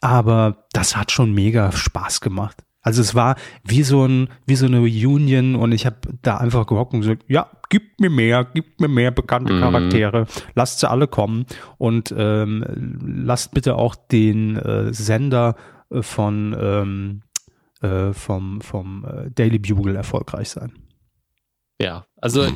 [0.00, 2.62] Aber das hat schon mega Spaß gemacht.
[2.88, 6.66] Also es war wie so ein, wie so eine Union und ich habe da einfach
[6.66, 9.60] gehockt und gesagt, ja, gib mir mehr, gib mir mehr bekannte mhm.
[9.60, 11.44] Charaktere, lasst sie alle kommen
[11.76, 12.64] und ähm,
[13.04, 15.56] lasst bitte auch den äh, Sender
[15.90, 17.20] äh, von ähm,
[17.82, 20.72] äh, vom, vom äh, Daily Bugle erfolgreich sein.
[21.78, 22.46] Ja, also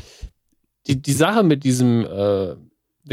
[0.87, 2.57] die, die Sache mit diesem, äh,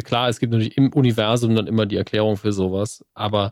[0.03, 3.51] klar, es gibt natürlich im Universum dann immer die Erklärung für sowas, aber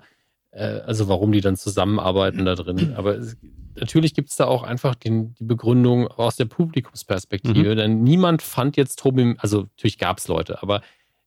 [0.57, 2.93] äh, also warum die dann zusammenarbeiten da drin.
[2.97, 3.37] Aber es,
[3.75, 7.77] natürlich gibt es da auch einfach den, die Begründung aus der Publikumsperspektive, mhm.
[7.77, 10.81] denn niemand fand jetzt Toby, also natürlich gab es Leute, aber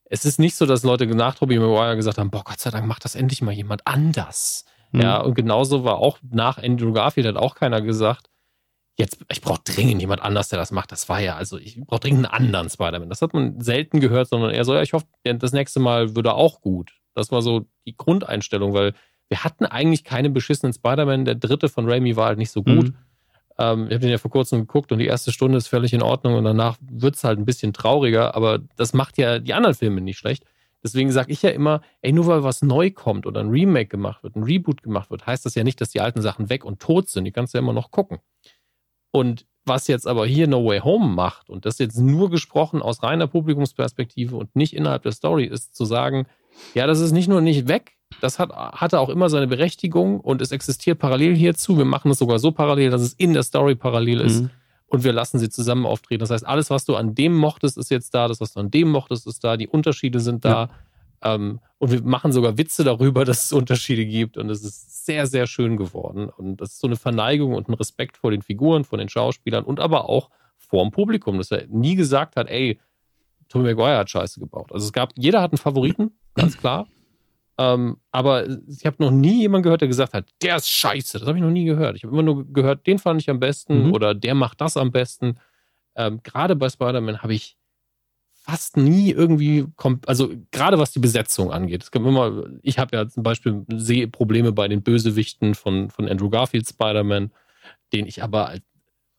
[0.05, 2.85] es ist nicht so, dass Leute nach Toby Maguire gesagt haben, boah, Gott sei Dank
[2.85, 4.65] macht das endlich mal jemand anders.
[4.91, 5.01] Mhm.
[5.01, 8.27] Ja, und genauso war auch nach Andrew Garfield hat auch keiner gesagt,
[8.97, 10.91] jetzt, ich brauche dringend jemand anders, der das macht.
[10.91, 13.07] Das war ja, also ich brauche dringend einen anderen Spider-Man.
[13.07, 16.33] Das hat man selten gehört, sondern eher so, ja, ich hoffe, das nächste Mal würde
[16.33, 16.91] auch gut.
[17.15, 18.93] Das war so die Grundeinstellung, weil
[19.31, 21.23] wir hatten eigentlich keine beschissenen Spider-Man.
[21.23, 22.89] Der dritte von Raimi war halt nicht so gut.
[22.89, 22.95] Mhm.
[23.57, 26.01] Ähm, ich habe den ja vor kurzem geguckt und die erste Stunde ist völlig in
[26.01, 29.73] Ordnung und danach wird es halt ein bisschen trauriger, aber das macht ja die anderen
[29.73, 30.43] Filme nicht schlecht.
[30.83, 34.21] Deswegen sage ich ja immer, ey, nur weil was neu kommt oder ein Remake gemacht
[34.21, 36.81] wird, ein Reboot gemacht wird, heißt das ja nicht, dass die alten Sachen weg und
[36.81, 37.23] tot sind.
[37.23, 38.19] Die kannst du ja immer noch gucken.
[39.11, 43.01] Und was jetzt aber hier No Way Home macht, und das jetzt nur gesprochen aus
[43.01, 46.25] reiner Publikumsperspektive und nicht innerhalb der Story, ist zu sagen,
[46.73, 50.41] ja, das ist nicht nur nicht weg, das hat, hatte auch immer seine Berechtigung und
[50.41, 51.77] es existiert parallel hierzu.
[51.77, 54.41] Wir machen es sogar so parallel, dass es in der Story parallel ist.
[54.41, 54.49] Mhm.
[54.87, 56.19] Und wir lassen sie zusammen auftreten.
[56.19, 58.27] Das heißt, alles, was du an dem mochtest, ist jetzt da.
[58.27, 59.55] Das, was du an dem mochtest, ist da.
[59.55, 60.69] Die Unterschiede sind da.
[61.23, 61.35] Ja.
[61.35, 64.37] Ähm, und wir machen sogar Witze darüber, dass es Unterschiede gibt.
[64.37, 66.29] Und es ist sehr, sehr schön geworden.
[66.29, 69.63] Und das ist so eine Verneigung und ein Respekt vor den Figuren, vor den Schauspielern
[69.63, 72.79] und aber auch vor dem Publikum, dass er nie gesagt hat, ey,
[73.47, 74.71] Tommy Maguire hat Scheiße gebaut.
[74.71, 76.87] Also es gab, jeder hat einen Favoriten, ganz klar.
[77.57, 81.19] Ähm, aber ich habe noch nie jemanden gehört, der gesagt hat, der ist scheiße.
[81.19, 81.95] Das habe ich noch nie gehört.
[81.95, 83.93] Ich habe immer nur gehört, den fand ich am besten mhm.
[83.93, 85.37] oder der macht das am besten.
[85.95, 87.57] Ähm, gerade bei Spider-Man habe ich
[88.33, 89.67] fast nie irgendwie,
[90.07, 91.83] also gerade was die Besetzung angeht.
[91.83, 93.65] Es immer, ich habe ja zum Beispiel
[94.07, 97.31] Probleme bei den Bösewichten von, von Andrew Garfield Spider-Man,
[97.93, 98.55] den ich aber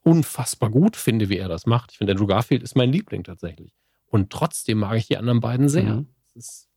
[0.02, 1.92] unfassbar gut finde, wie er das macht.
[1.92, 3.72] Ich finde, Andrew Garfield ist mein Liebling tatsächlich.
[4.06, 5.94] Und trotzdem mag ich die anderen beiden sehr.
[5.94, 6.08] Mhm.
[6.34, 6.71] Das ist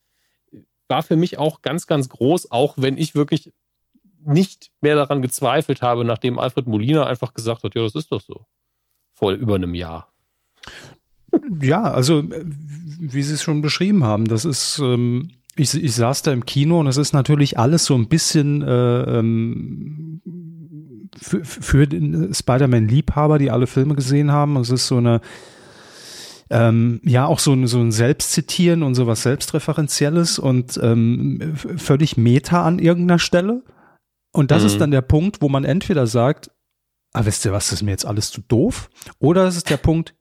[0.88, 3.54] war für mich auch ganz, ganz groß, auch wenn ich wirklich
[4.26, 8.22] nicht mehr daran gezweifelt habe, nachdem Alfred Molina einfach gesagt hat, ja, das ist doch
[8.22, 8.46] so.
[9.14, 10.12] Vor über einem Jahr.
[11.62, 16.34] Ja, also wie Sie es schon beschrieben haben, das ist, ähm, ich, ich saß da
[16.34, 20.22] im Kino und es ist natürlich alles so ein bisschen äh, ähm,
[21.18, 21.88] für, für
[22.34, 24.58] Spider-Man-Liebhaber, die alle Filme gesehen haben.
[24.58, 25.22] Es ist so eine
[26.50, 32.64] ähm, ja auch so, ein so ein Selbstzitieren und sowas Selbstreferenzielles und ähm, völlig Meta
[32.64, 33.64] an irgendeiner Stelle.
[34.32, 34.68] Und das mhm.
[34.68, 36.52] ist dann der Punkt, wo man entweder sagt,
[37.14, 38.90] ah, wisst ihr was, das ist mir jetzt alles zu doof,
[39.20, 40.14] oder es ist der Punkt,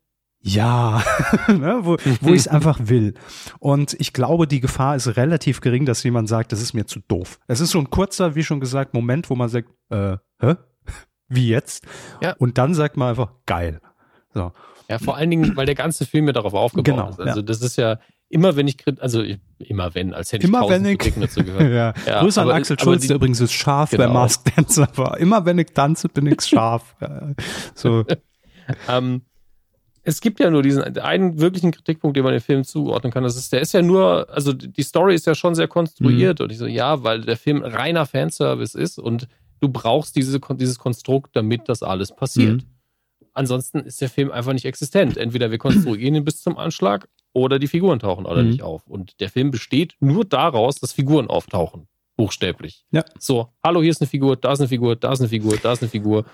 [0.47, 1.03] ja,
[1.49, 3.15] ne, wo, wo ich es einfach will.
[3.61, 7.01] Und ich glaube, die Gefahr ist relativ gering, dass jemand sagt, das ist mir zu
[7.01, 7.41] doof.
[7.49, 10.57] Es ist so ein kurzer, wie schon gesagt, Moment, wo man sagt, äh, hä?
[11.29, 11.87] Wie jetzt?
[12.21, 12.35] Ja.
[12.39, 13.81] Und dann sagt man einfach, geil.
[14.35, 14.53] So.
[14.89, 17.20] Ja, vor allen Dingen, weil der ganze Film ja darauf aufgebaut genau, ist.
[17.20, 17.47] Also ja.
[17.47, 17.98] das ist ja
[18.28, 19.23] immer, wenn ich, also
[19.59, 21.62] immer wenn, als hätte immer ich wenn ich, dazu gehört.
[21.73, 21.94] ja.
[22.06, 22.20] ja.
[22.20, 24.06] Grüße an Axel Schulz, der übrigens ist scharf genau.
[24.06, 25.19] bei Mask Dancer war.
[25.19, 26.97] Immer wenn ich tanze, bin ich scharf.
[27.74, 28.05] so.
[28.89, 29.23] ähm,
[30.02, 33.24] es gibt ja nur diesen einen wirklichen Kritikpunkt, den man dem Film zuordnen kann.
[33.24, 36.40] Das ist, der ist ja nur, also die Story ist ja schon sehr konstruiert.
[36.40, 36.44] Mhm.
[36.44, 39.28] Und ich so, ja, weil der Film reiner Fanservice ist und
[39.61, 42.62] du brauchst diese, dieses Konstrukt, damit das alles passiert.
[42.62, 42.74] Mhm.
[43.35, 45.16] Ansonsten ist der Film einfach nicht existent.
[45.16, 48.51] Entweder wir konstruieren ihn bis zum Anschlag oder die Figuren tauchen alle mhm.
[48.51, 48.86] nicht auf.
[48.86, 51.89] Und der Film besteht nur daraus, dass Figuren auftauchen.
[52.16, 52.86] Buchstäblich.
[52.93, 53.05] Ja.
[53.19, 55.73] So, hallo, hier ist eine Figur, da ist eine Figur, da ist eine Figur, da
[55.73, 56.24] ist eine Figur.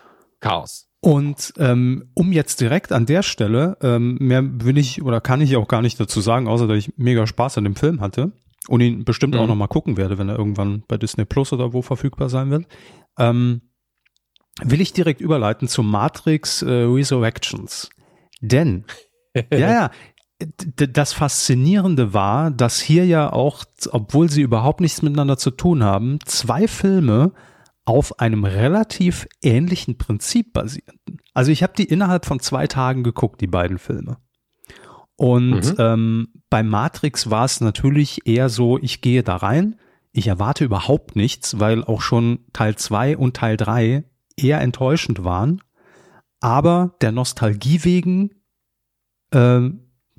[0.41, 0.89] Chaos.
[1.01, 5.57] Und ähm, um jetzt direkt an der Stelle, ähm, mehr will ich oder kann ich
[5.57, 8.33] auch gar nicht dazu sagen, außer dass ich mega Spaß an dem Film hatte
[8.69, 9.41] und ihn bestimmt mhm.
[9.41, 12.67] auch nochmal gucken werde, wenn er irgendwann bei Disney Plus oder wo verfügbar sein wird.
[13.19, 13.63] Ähm,
[14.65, 17.91] will ich direkt überleiten zu Matrix äh, Resurrections.
[18.41, 18.85] Denn,
[19.53, 19.91] ja, ja,
[20.65, 26.19] das Faszinierende war, dass hier ja auch, obwohl sie überhaupt nichts miteinander zu tun haben,
[26.25, 27.33] zwei Filme
[27.85, 31.21] auf einem relativ ähnlichen Prinzip basierten.
[31.35, 34.19] Also ich habe die innerhalb von zwei Tagen geguckt, die beiden Filme.
[35.17, 35.75] Und mhm.
[35.79, 39.77] ähm, bei Matrix war es natürlich eher so, ich gehe da rein,
[40.13, 44.05] ich erwarte überhaupt nichts, weil auch schon Teil zwei und Teil drei
[44.43, 45.63] eher enttäuschend waren.
[46.41, 48.31] Aber der Nostalgie wegen
[49.31, 49.71] äh,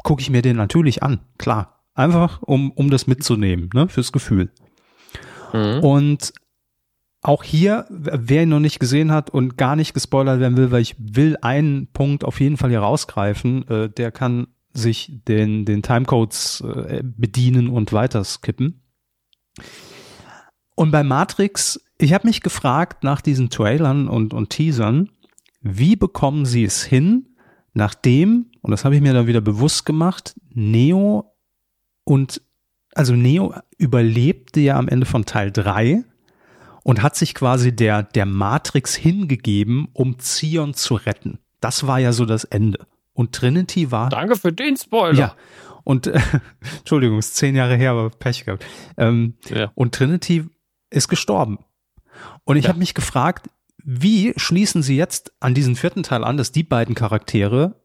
[0.03, 1.83] gucke ich mir den natürlich an, klar.
[1.93, 4.51] Einfach, um, um das mitzunehmen, ne, fürs Gefühl.
[5.53, 5.79] Mhm.
[5.83, 6.33] Und
[7.21, 10.81] auch hier, wer ihn noch nicht gesehen hat und gar nicht gespoilert werden will, weil
[10.81, 15.83] ich will einen Punkt auf jeden Fall hier rausgreifen, äh, der kann sich den, den
[15.83, 18.81] Timecodes äh, bedienen und weiter skippen.
[20.75, 25.09] Und bei Matrix ich habe mich gefragt nach diesen Trailern und, und Teasern,
[25.61, 27.35] wie bekommen sie es hin,
[27.73, 31.35] nachdem, und das habe ich mir dann wieder bewusst gemacht, Neo
[32.03, 32.41] und,
[32.95, 36.03] also Neo überlebte ja am Ende von Teil 3
[36.83, 41.39] und hat sich quasi der, der Matrix hingegeben, um Zion zu retten.
[41.59, 42.87] Das war ja so das Ende.
[43.13, 44.09] Und Trinity war.
[44.09, 45.19] Danke für den Spoiler.
[45.19, 45.35] Ja.
[45.83, 46.19] Und äh,
[46.79, 48.65] Entschuldigung, ist zehn Jahre her, aber Pech gehabt.
[48.97, 49.71] Ähm, ja.
[49.75, 50.45] Und Trinity
[50.89, 51.59] ist gestorben.
[52.43, 52.69] Und ich ja.
[52.69, 53.49] habe mich gefragt,
[53.83, 57.81] wie schließen sie jetzt an diesen vierten Teil an, dass die beiden Charaktere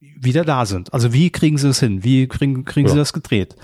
[0.00, 0.92] wieder da sind?
[0.92, 2.04] Also wie kriegen sie es hin?
[2.04, 2.92] Wie kriegen, kriegen ja.
[2.92, 3.56] sie das gedreht?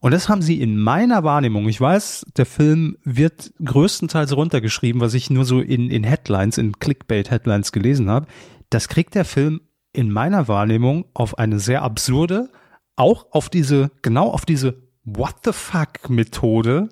[0.00, 5.14] Und das haben sie in meiner Wahrnehmung, ich weiß, der Film wird größtenteils runtergeschrieben, was
[5.14, 8.26] ich nur so in, in Headlines, in Clickbait-Headlines gelesen habe.
[8.68, 9.62] Das kriegt der Film
[9.94, 12.50] in meiner Wahrnehmung auf eine sehr absurde,
[12.96, 16.90] auch auf diese, genau auf diese What the fuck Methode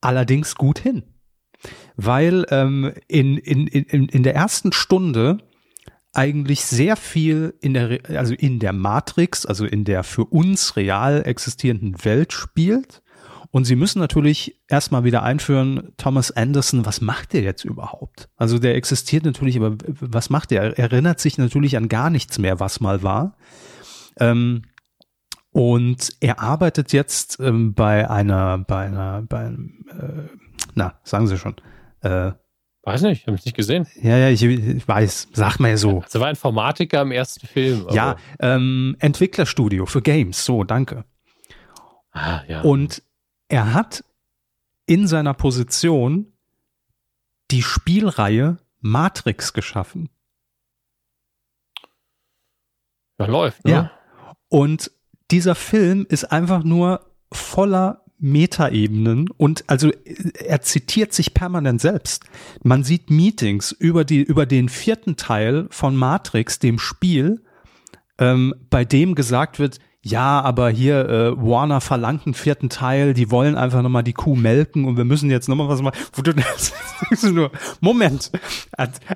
[0.00, 1.04] allerdings gut hin.
[1.96, 5.38] Weil ähm, in, in, in, in der ersten Stunde
[6.12, 11.22] eigentlich sehr viel in der, also in der Matrix, also in der für uns real
[11.26, 13.02] existierenden Welt spielt.
[13.50, 18.28] Und sie müssen natürlich erstmal wieder einführen, Thomas Anderson, was macht der jetzt überhaupt?
[18.36, 20.78] Also der existiert natürlich, aber was macht der?
[20.78, 23.36] Er erinnert sich natürlich an gar nichts mehr, was mal war.
[24.18, 24.62] Ähm,
[25.52, 30.28] und er arbeitet jetzt ähm, bei einer, bei einer, bei einem, äh,
[30.74, 31.56] na, sagen Sie schon,
[32.06, 32.32] äh,
[32.86, 33.88] Weiß nicht, habe ich nicht gesehen.
[34.00, 36.02] Ja, ja, ich, ich weiß, sag mal so.
[36.02, 37.84] Also war Informatiker im ersten Film.
[37.90, 41.04] Ja, ähm, Entwicklerstudio für Games, so, danke.
[42.12, 42.60] Ah, ja.
[42.60, 43.02] Und
[43.48, 44.04] er hat
[44.86, 46.32] in seiner Position
[47.50, 50.08] die Spielreihe Matrix geschaffen.
[53.18, 53.70] Ja, läuft, ne?
[53.72, 53.90] Ja.
[54.48, 54.92] Und
[55.32, 59.90] dieser Film ist einfach nur voller Metaebenen und also
[60.44, 62.24] er zitiert sich permanent selbst.
[62.62, 67.42] Man sieht Meetings über die über den vierten Teil von Matrix, dem Spiel,
[68.18, 69.78] ähm, bei dem gesagt wird,
[70.08, 74.36] ja, aber hier äh, Warner verlangt einen vierten Teil, die wollen einfach nochmal die Kuh
[74.36, 75.98] melken und wir müssen jetzt nochmal was machen.
[77.80, 78.30] Moment,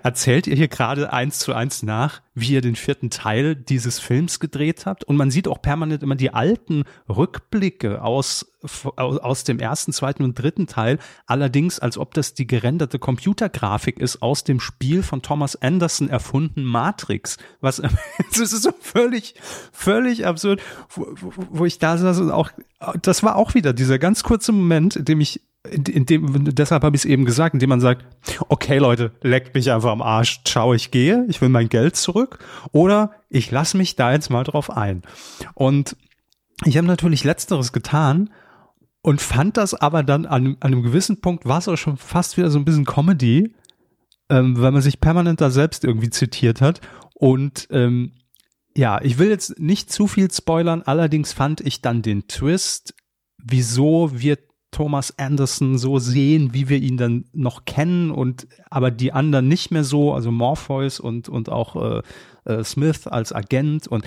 [0.02, 4.40] erzählt ihr hier gerade eins zu eins nach, wie ihr den vierten Teil dieses Films
[4.40, 5.04] gedreht habt?
[5.04, 8.46] Und man sieht auch permanent immer die alten Rückblicke aus
[8.96, 14.22] aus dem ersten, zweiten und dritten Teil, allerdings als ob das die gerenderte Computergrafik ist
[14.22, 17.38] aus dem Spiel von Thomas Anderson erfunden Matrix.
[17.60, 17.76] Was
[18.30, 19.34] das ist so völlig,
[19.72, 20.60] völlig absurd,
[20.90, 21.06] wo,
[21.50, 22.50] wo ich da saß und auch,
[23.00, 26.96] das war auch wieder dieser ganz kurze Moment, in dem ich in dem, deshalb habe
[26.96, 28.06] ich es eben gesagt, indem man sagt,
[28.48, 32.38] okay Leute, leckt mich einfach am Arsch, ciao, ich gehe, ich will mein Geld zurück
[32.72, 35.02] oder ich lasse mich da jetzt mal drauf ein.
[35.54, 35.96] Und
[36.64, 38.30] ich habe natürlich letzteres getan
[39.02, 42.36] und fand das aber dann an, an einem gewissen Punkt war es auch schon fast
[42.36, 43.54] wieder so ein bisschen Comedy,
[44.30, 46.80] ähm, weil man sich permanent da selbst irgendwie zitiert hat.
[47.14, 48.12] Und ähm,
[48.74, 52.94] ja, ich will jetzt nicht zu viel spoilern, allerdings fand ich dann den Twist,
[53.36, 54.38] wieso wir
[54.70, 59.70] Thomas Anderson so sehen, wie wir ihn dann noch kennen und aber die anderen nicht
[59.70, 62.02] mehr so, also Morpheus und, und auch äh,
[62.44, 64.04] äh, Smith als Agent und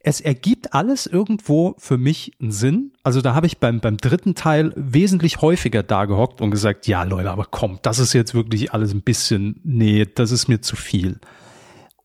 [0.00, 2.92] es ergibt alles irgendwo für mich einen Sinn.
[3.02, 7.02] Also da habe ich beim, beim dritten Teil wesentlich häufiger da gehockt und gesagt, ja
[7.02, 10.76] Leute, aber komm, das ist jetzt wirklich alles ein bisschen, nee, das ist mir zu
[10.76, 11.18] viel.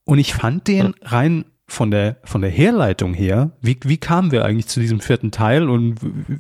[0.04, 4.44] Und ich fand den rein von der, von der Herleitung her, wie, wie kamen wir
[4.44, 5.96] eigentlich zu diesem vierten Teil und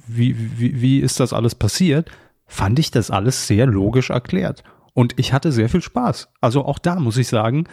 [0.05, 2.11] wie, wie, wie ist das alles passiert,
[2.45, 4.63] fand ich das alles sehr logisch erklärt.
[4.93, 6.27] Und ich hatte sehr viel Spaß.
[6.41, 7.63] Also auch da muss ich sagen,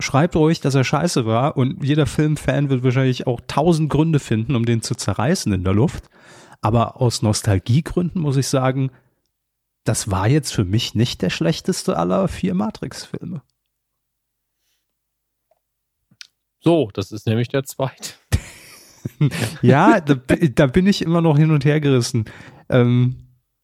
[0.00, 4.56] schreibt ruhig, dass er scheiße war und jeder Filmfan wird wahrscheinlich auch tausend Gründe finden,
[4.56, 6.10] um den zu zerreißen in der Luft.
[6.62, 8.90] Aber aus Nostalgiegründen muss ich sagen,
[9.84, 13.42] das war jetzt für mich nicht der schlechteste aller vier Matrix-Filme.
[16.64, 18.14] So, das ist nämlich der zweite.
[19.62, 22.24] ja, da, da, bin ich immer noch hin und her gerissen.
[22.70, 23.16] Ähm,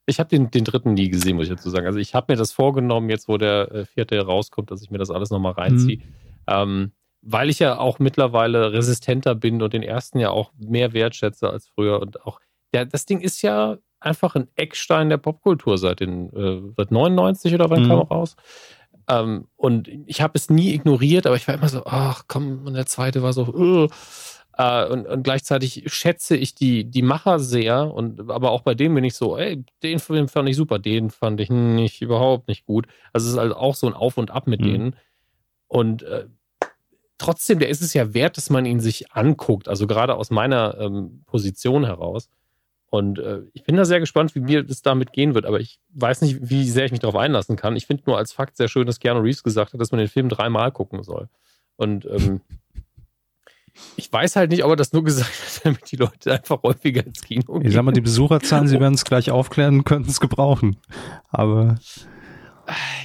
[0.05, 1.87] ich habe den, den dritten nie gesehen, muss ich dazu sagen.
[1.87, 4.99] Also ich habe mir das vorgenommen, jetzt wo der äh, vierte rauskommt, dass ich mir
[4.99, 5.99] das alles nochmal reinziehe.
[5.99, 6.03] Mhm.
[6.47, 11.49] Ähm, weil ich ja auch mittlerweile resistenter bin und den ersten ja auch mehr wertschätze
[11.49, 12.01] als früher.
[12.01, 12.41] Und auch,
[12.75, 17.55] ja, das Ding ist ja einfach ein Eckstein der Popkultur seit den, äh, seit 99
[17.55, 17.89] oder wann mhm.
[17.89, 18.37] kam er raus?
[19.11, 22.75] Ähm, und ich habe es nie ignoriert, aber ich war immer so, ach komm, und
[22.75, 23.89] der zweite war so, uh,
[24.57, 27.93] äh, und, und, gleichzeitig schätze ich die, die Macher sehr.
[27.93, 31.11] Und aber auch bei dem bin ich so, ey, den Film fand ich super, den
[31.11, 32.87] fand ich nicht, überhaupt nicht gut.
[33.13, 34.65] Also es ist halt auch so ein Auf und Ab mit mhm.
[34.65, 34.97] denen.
[35.67, 36.27] Und äh,
[37.19, 39.69] trotzdem, der ist es ja wert, dass man ihn sich anguckt.
[39.69, 42.29] Also gerade aus meiner ähm, Position heraus.
[42.91, 45.47] Und äh, ich bin da sehr gespannt, wie mir das damit gehen wird.
[45.47, 47.77] Aber ich weiß nicht, wie sehr ich mich darauf einlassen kann.
[47.77, 50.09] Ich finde nur als Fakt sehr schön, dass Keanu Reeves gesagt hat, dass man den
[50.09, 51.29] Film dreimal gucken soll.
[51.77, 52.41] Und ähm,
[53.97, 57.05] Ich weiß halt nicht, ob er das nur gesagt hat, damit die Leute einfach häufiger
[57.05, 57.69] ins Kino gehen.
[57.69, 60.77] Ich sag mal, die Besucherzahlen, sie werden es gleich aufklären, könnten es gebrauchen.
[61.31, 61.77] Aber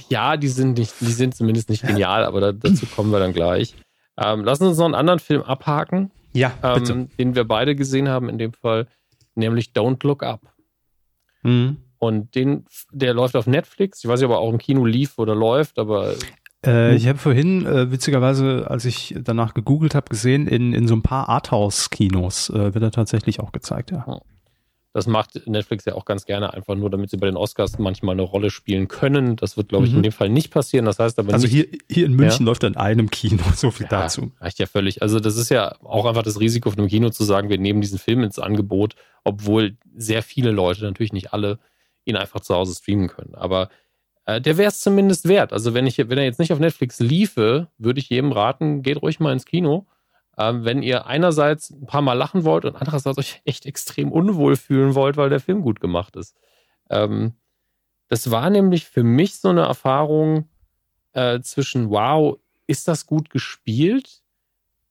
[0.08, 3.32] ja, die sind nicht, die sind zumindest nicht genial, aber da, dazu kommen wir dann
[3.32, 3.74] gleich.
[4.16, 6.10] Ähm, lassen uns noch einen anderen Film abhaken.
[6.32, 6.92] Ja, bitte.
[6.92, 8.86] Ähm, den wir beide gesehen haben in dem Fall,
[9.36, 10.40] nämlich Don't Look Up.
[11.42, 11.78] Mhm.
[11.98, 14.04] Und den, der läuft auf Netflix.
[14.04, 16.14] Ich weiß nicht, ob er auch im Kino lief oder läuft, aber
[16.64, 20.94] Äh, ich habe vorhin, äh, witzigerweise, als ich danach gegoogelt habe, gesehen, in, in so
[20.94, 24.20] ein paar Arthouse-Kinos äh, wird er tatsächlich auch gezeigt, ja.
[24.96, 28.14] Das macht Netflix ja auch ganz gerne, einfach nur, damit sie bei den Oscars manchmal
[28.14, 29.36] eine Rolle spielen können.
[29.36, 29.98] Das wird, glaube ich, Mhm.
[29.98, 30.86] in dem Fall nicht passieren.
[30.86, 33.70] Das heißt aber Also nicht, hier, hier in München läuft er in einem Kino, so
[33.70, 34.32] viel Ja, dazu.
[34.40, 35.02] Reicht ja völlig.
[35.02, 37.82] Also das ist ja auch einfach das Risiko von einem Kino zu sagen, wir nehmen
[37.82, 41.58] diesen Film ins Angebot, obwohl sehr viele Leute, natürlich nicht alle,
[42.06, 43.34] ihn einfach zu Hause streamen können.
[43.34, 43.68] Aber
[44.24, 45.52] äh, der wäre es zumindest wert.
[45.52, 49.02] Also wenn ich, wenn er jetzt nicht auf Netflix liefe, würde ich jedem raten, geht
[49.02, 49.86] ruhig mal ins Kino.
[50.38, 54.56] Ähm, wenn ihr einerseits ein paar Mal lachen wollt und andererseits euch echt extrem unwohl
[54.56, 56.36] fühlen wollt, weil der Film gut gemacht ist.
[56.90, 57.34] Ähm,
[58.08, 60.48] das war nämlich für mich so eine Erfahrung
[61.12, 64.22] äh, zwischen, wow, ist das gut gespielt?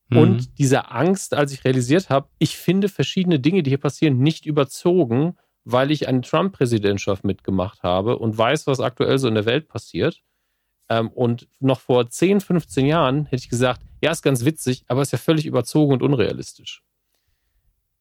[0.09, 0.17] Mhm.
[0.17, 4.45] Und diese Angst, als ich realisiert habe, ich finde verschiedene Dinge, die hier passieren, nicht
[4.45, 9.67] überzogen, weil ich eine Trump-Präsidentschaft mitgemacht habe und weiß, was aktuell so in der Welt
[9.67, 10.22] passiert.
[10.89, 15.01] Ähm, und noch vor 10, 15 Jahren hätte ich gesagt, ja, ist ganz witzig, aber
[15.01, 16.84] ist ja völlig überzogen und unrealistisch.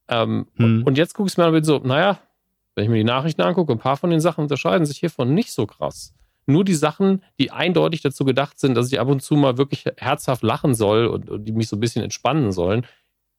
[0.08, 0.82] Ähm, Hm.
[0.84, 2.18] und, jetzt gucke ich es mir an so, naja,
[2.74, 5.52] wenn ich mir die Nachrichten angucke, ein paar von den Sachen unterscheiden sich hiervon nicht
[5.52, 6.14] so krass.
[6.46, 9.84] Nur die Sachen, die eindeutig dazu gedacht sind, dass ich ab und zu mal wirklich
[9.96, 12.86] herzhaft lachen soll und, und die mich so ein bisschen entspannen sollen,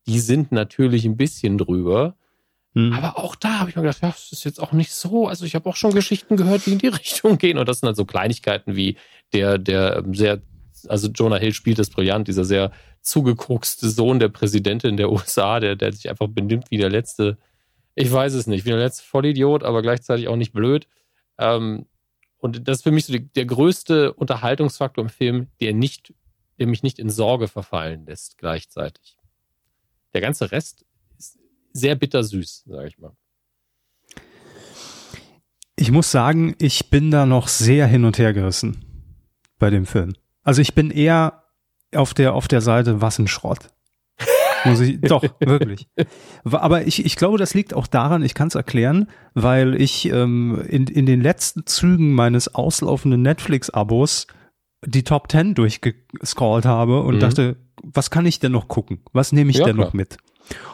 [0.08, 2.16] die sind natürlich ein bisschen drüber.
[2.74, 2.94] Mhm.
[2.94, 5.28] Aber auch da habe ich mir gedacht, ja, das ist jetzt auch nicht so.
[5.28, 7.58] Also ich habe auch schon Geschichten gehört, die in die Richtung gehen.
[7.58, 8.98] Und das sind halt so Kleinigkeiten wie
[9.34, 10.14] der, der ähm,
[10.90, 12.72] also Jonah Hill spielt das brillant, dieser sehr
[13.02, 17.38] zugekokste Sohn der Präsidentin der USA, der, der sich einfach benimmt wie der letzte,
[17.96, 20.88] ich weiß es nicht, wie der letzte Vollidiot, aber gleichzeitig auch nicht blöd.
[21.38, 21.86] Ähm,
[22.38, 26.14] und das ist für mich so die, der größte Unterhaltungsfaktor im Film, der nicht,
[26.60, 29.18] der mich nicht in Sorge verfallen lässt gleichzeitig.
[30.14, 30.86] Der ganze Rest
[31.18, 31.40] ist
[31.74, 33.16] sehr bittersüß, sage ich mal.
[35.78, 38.86] Ich muss sagen, ich bin da noch sehr hin und her gerissen
[39.60, 40.14] bei dem Film.
[40.46, 41.44] Also ich bin eher
[41.94, 43.70] auf der, auf der Seite, was ein Schrott.
[44.64, 45.88] Muss ich, doch, wirklich.
[46.44, 50.60] Aber ich, ich glaube, das liegt auch daran, ich kann es erklären, weil ich ähm,
[50.68, 54.28] in, in den letzten Zügen meines auslaufenden Netflix-Abos
[54.86, 57.20] die Top 10 durchgescrollt habe und Mhm.
[57.20, 59.02] dachte, was kann ich denn noch gucken?
[59.14, 59.88] Was nehme ich Ja, denn klar.
[59.88, 60.18] noch mit?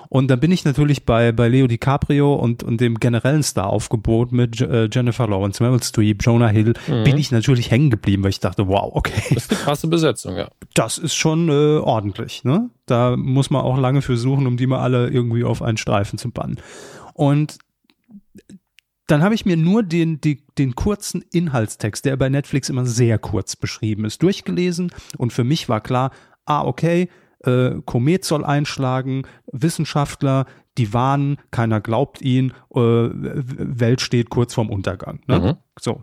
[0.09, 4.59] Und dann bin ich natürlich bei, bei Leo DiCaprio und, und dem generellen Star-Aufgebot mit
[4.59, 7.03] äh, Jennifer Lawrence, Meryl Streep, Jonah Hill, Mhm.
[7.03, 10.35] bin ich natürlich hängen geblieben, weil ich dachte, wow, okay, Das ist eine krasse Besetzung,
[10.35, 10.49] ja.
[10.73, 12.43] das ist schon äh, ordentlich.
[12.43, 12.69] Ne?
[12.85, 16.17] Da muss man auch lange für suchen, um die mal alle irgendwie auf einen Streifen
[16.19, 16.57] zu bannen.
[17.13, 17.57] Und
[19.07, 23.19] dann habe ich mir nur den, die, den kurzen Inhaltstext, der bei Netflix immer sehr
[23.19, 24.91] kurz beschrieben ist, durchgelesen.
[25.17, 26.11] Und für mich war klar,
[26.45, 27.09] ah, okay,
[27.43, 30.45] äh, Komet soll einschlagen, Wissenschaftler,
[30.77, 35.21] die warnen, keiner glaubt ihnen, äh, Welt steht kurz vorm Untergang.
[35.27, 35.39] Ne?
[35.39, 35.57] Mhm.
[35.79, 36.01] So.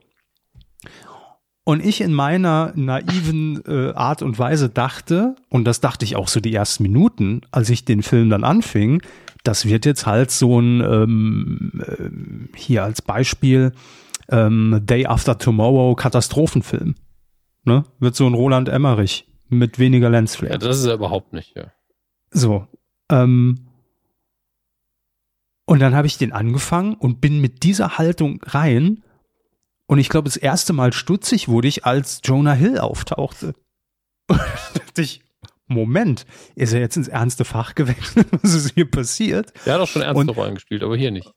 [1.64, 6.28] Und ich in meiner naiven äh, Art und Weise dachte, und das dachte ich auch
[6.28, 9.02] so die ersten Minuten, als ich den Film dann anfing,
[9.44, 13.72] das wird jetzt halt so ein, ähm, ähm, hier als Beispiel,
[14.30, 16.94] ähm, Day After Tomorrow Katastrophenfilm.
[17.64, 17.84] Ne?
[17.98, 20.52] Wird so ein Roland Emmerich mit weniger Lensflare.
[20.54, 20.58] ja.
[20.58, 21.72] Das ist er überhaupt nicht, ja.
[22.30, 22.66] So.
[23.10, 23.68] Ähm,
[25.66, 29.02] und dann habe ich den angefangen und bin mit dieser Haltung rein.
[29.86, 33.54] Und ich glaube, das erste Mal stutzig wurde ich, als Jonah Hill auftauchte.
[34.28, 35.22] Und da dachte ich,
[35.66, 38.26] Moment, ist er jetzt ins ernste Fach gewechselt?
[38.42, 39.52] Was ist hier passiert?
[39.64, 41.30] Der hat auch schon ernste Und- Rollen gespielt, aber hier nicht.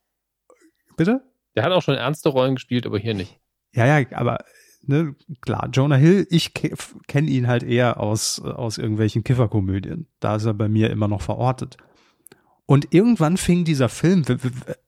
[0.98, 1.22] Bitte?
[1.56, 3.40] Der hat auch schon ernste Rollen gespielt, aber hier nicht.
[3.74, 4.40] Ja, ja, aber
[4.84, 6.74] ne, klar, Jonah Hill, ich ke
[7.08, 10.08] kenne ihn halt eher aus, aus irgendwelchen Kifferkomödien.
[10.20, 11.78] Da ist er bei mir immer noch verortet.
[12.66, 14.24] Und irgendwann fing dieser Film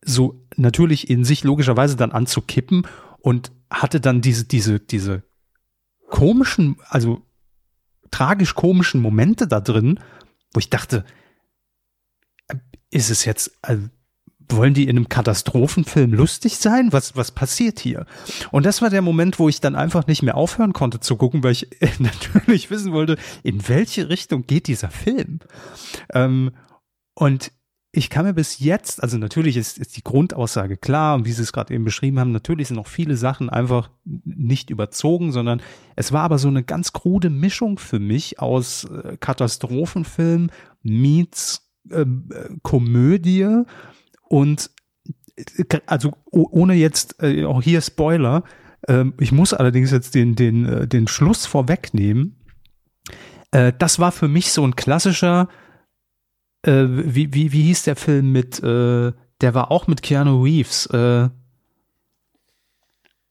[0.02, 2.88] so natürlich in sich logischerweise dann an zu kippen
[3.20, 5.24] und hatte dann diese, diese, diese
[6.10, 7.22] komischen, also
[8.12, 10.00] tragisch komischen Momente da drin,
[10.54, 11.04] wo ich dachte,
[12.92, 13.90] ist es jetzt, also,
[14.50, 16.92] wollen die in einem Katastrophenfilm lustig sein?
[16.92, 18.06] Was, was passiert hier?
[18.52, 21.44] Und das war der Moment, wo ich dann einfach nicht mehr aufhören konnte zu gucken,
[21.44, 21.68] weil ich
[22.00, 25.40] natürlich wissen wollte, in welche Richtung geht dieser Film?
[26.14, 26.52] Ähm,
[27.16, 27.52] und
[27.96, 31.44] ich kann mir bis jetzt, also natürlich ist, ist die Grundaussage klar und wie Sie
[31.44, 35.62] es gerade eben beschrieben haben, natürlich sind noch viele Sachen einfach nicht überzogen, sondern
[35.96, 40.50] es war aber so eine ganz krude Mischung für mich aus äh, Katastrophenfilm,
[40.82, 43.64] meets ähm, äh, Komödie
[44.34, 44.72] und
[45.36, 48.44] äh, also ohne jetzt, äh, auch hier Spoiler,
[48.88, 52.44] ähm, ich muss allerdings jetzt den, den, äh, den Schluss vorwegnehmen.
[53.52, 55.50] Äh, das war für mich so ein klassischer
[56.66, 59.12] äh, wie, wie, wie hieß der Film mit, äh,
[59.42, 61.30] der war auch mit Keanu Reeves, äh,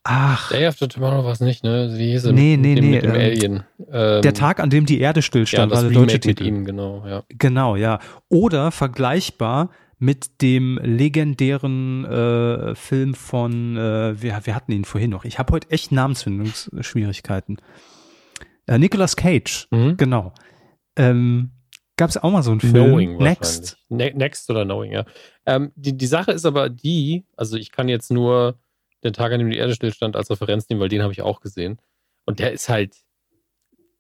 [0.05, 0.51] Ach.
[0.51, 1.95] Day After Tomorrow war es nicht, ne?
[1.97, 2.33] Wie hieß er?
[2.33, 2.97] Nee, nee, nee.
[2.97, 3.65] Mit dem ähm, Alien.
[3.89, 6.39] Ähm, der Tag, an dem die Erde stillstand, ja, das war der deutsche Remake mit
[6.39, 6.49] Titel.
[6.49, 7.23] ihm, genau, ja.
[7.29, 8.01] Genau, ja.
[8.29, 9.71] Oder vergleichbar
[10.03, 15.25] mit dem legendären äh, Film von, äh, wir, wir hatten ihn vorhin noch.
[15.25, 17.59] Ich habe heute echt Namensfindungsschwierigkeiten.
[18.67, 19.97] Äh, Nicolas Cage, Mhm.
[19.97, 20.35] genau.
[20.97, 21.53] Ähm,
[21.97, 22.73] Gab es auch mal so einen Film?
[22.73, 23.79] Knowing Next.
[23.91, 25.05] Ne Next oder Knowing, ja.
[25.47, 28.59] Ähm, die, die Sache ist aber die, also ich kann jetzt nur
[29.05, 31.41] den Tag, an dem die Erde stillstand, als Referenz nehmen, weil den habe ich auch
[31.41, 31.79] gesehen.
[32.25, 32.97] Und der ist halt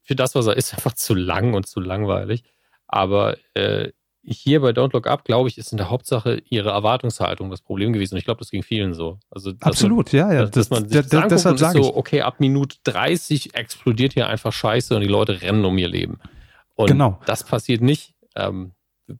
[0.02, 2.42] für das, was er ist, einfach zu lang und zu langweilig.
[2.88, 3.92] Aber äh,
[4.24, 7.92] hier bei Don't Look Up, glaube ich, ist in der Hauptsache ihre Erwartungshaltung das Problem
[7.92, 8.14] gewesen.
[8.14, 9.18] Und ich glaube, das ging vielen so.
[9.30, 10.42] Also, Absolut, ja, ja.
[10.42, 12.76] Man, dass, dass man sich da- das da- anguckt deshalb sage so, okay, ab Minute
[12.84, 16.20] 30 explodiert hier einfach Scheiße und die Leute rennen um ihr Leben.
[16.74, 17.20] Und Genau.
[17.26, 18.14] das passiert nicht.
[18.36, 18.72] Ähm,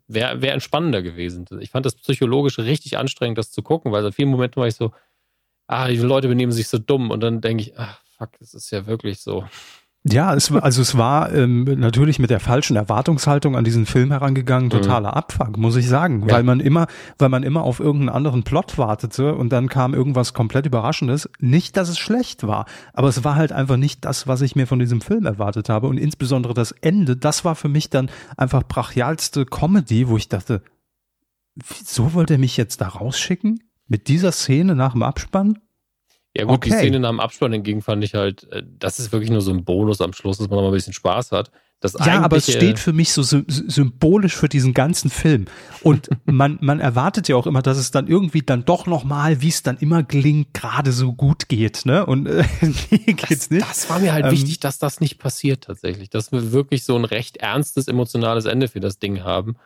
[0.06, 1.44] Wäre wär entspannender gewesen.
[1.60, 4.76] Ich fand das psychologisch richtig anstrengend, das zu gucken, weil in vielen Momenten war ich
[4.76, 4.92] so,
[5.66, 8.70] ah, die Leute benehmen sich so dumm und dann denke ich, ach, fuck, das ist
[8.70, 9.44] ja wirklich so.
[10.04, 14.10] Ja, es war, also es war ähm, natürlich mit der falschen Erwartungshaltung an diesen Film
[14.10, 16.34] herangegangen, totaler Abfuck, muss ich sagen, Ja.
[16.34, 16.88] weil man immer,
[17.18, 21.28] weil man immer auf irgendeinen anderen Plot wartete und dann kam irgendwas komplett Überraschendes.
[21.38, 24.66] Nicht, dass es schlecht war, aber es war halt einfach nicht das, was ich mir
[24.66, 28.64] von diesem Film erwartet habe und insbesondere das Ende, das war für mich dann einfach
[28.64, 30.62] brachialste Comedy, wo ich dachte,
[31.54, 33.60] wieso wollt ihr mich jetzt da rausschicken?
[33.86, 35.58] Mit dieser Szene nach dem Abspann?
[36.36, 36.78] Ja gut, die Okay.
[36.78, 39.64] Szene nach dem Abspann hingegen fand ich halt, äh, das ist wirklich nur so ein
[39.64, 41.50] Bonus am Schluss, dass man noch mal ein bisschen Spaß hat.
[41.80, 45.46] Das Ja, aber es steht für mich so sy sy- symbolisch für diesen ganzen Film.
[45.82, 49.48] Und man, man erwartet ja auch immer, dass es dann irgendwie dann doch nochmal, wie
[49.48, 51.84] es dann immer gelingt, gerade so gut geht.
[51.84, 52.06] Ne?
[52.06, 52.44] Und äh,
[52.88, 53.68] hier geht's das, nicht.
[53.68, 56.08] das war mir halt Ähm, wichtig, dass das nicht passiert tatsächlich.
[56.08, 59.56] Dass wir wirklich so ein recht ernstes, emotionales Ende für das Ding haben.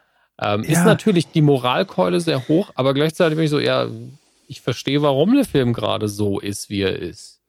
[0.41, 0.85] Ähm, Ist Ja.
[0.85, 3.87] natürlich die Moralkeule sehr hoch, aber gleichzeitig bin ich so, ja,
[4.49, 7.41] ich verstehe, warum der Film gerade so ist, wie er ist.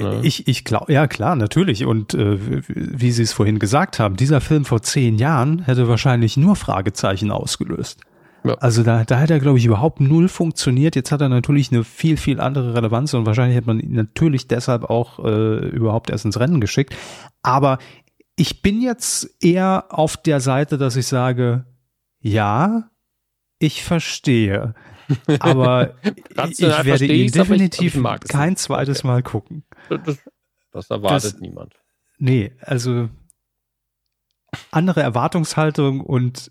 [0.00, 0.20] Ne?
[0.22, 1.84] Ich, ich glaube, ja klar, natürlich.
[1.84, 2.38] Und äh,
[2.68, 7.30] wie- Sie es vorhin gesagt haben, dieser Film vor zehn Jahren hätte wahrscheinlich nur Fragezeichen
[7.32, 8.00] ausgelöst.
[8.44, 8.54] Ja.
[8.54, 10.94] Also da, da hat er, glaube ich, überhaupt null funktioniert.
[10.94, 14.46] Jetzt hat er natürlich eine viel, viel andere Relevanz und wahrscheinlich hätte man ihn natürlich
[14.46, 16.94] deshalb auch äh, überhaupt erst ins Rennen geschickt.
[17.42, 17.78] Aber
[18.36, 21.66] ich bin jetzt eher auf der Seite, dass ich sage,
[22.20, 22.88] ja,
[23.58, 24.74] ich verstehe.
[25.40, 25.94] Aber
[26.48, 29.06] ich werde ihn definitiv kein zweites Okay.
[29.06, 29.64] Mal gucken.
[29.88, 30.18] Das,
[30.72, 31.74] das erwartet Das- niemand.
[32.18, 33.08] Nee, also
[34.70, 36.50] andere Erwartungshaltung und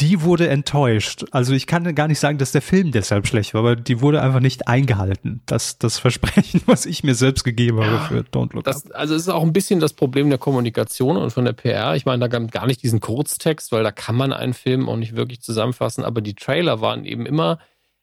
[0.00, 1.24] die wurde enttäuscht.
[1.32, 4.22] Also ich kann gar nicht sagen, dass der Film deshalb schlecht war, aber die wurde
[4.22, 5.42] einfach nicht eingehalten.
[5.46, 8.64] Das, das Versprechen, was ich mir selbst gegeben habe Ja, für Don't Look Up.
[8.64, 11.96] Das, also es ist auch ein bisschen das Problem der Kommunikation und von der PR.
[11.96, 14.96] Ich meine, da gab gar nicht diesen Kurztext, weil da kann man einen Film auch
[14.96, 17.58] nicht wirklich zusammenfassen, aber die Trailer waren eben immer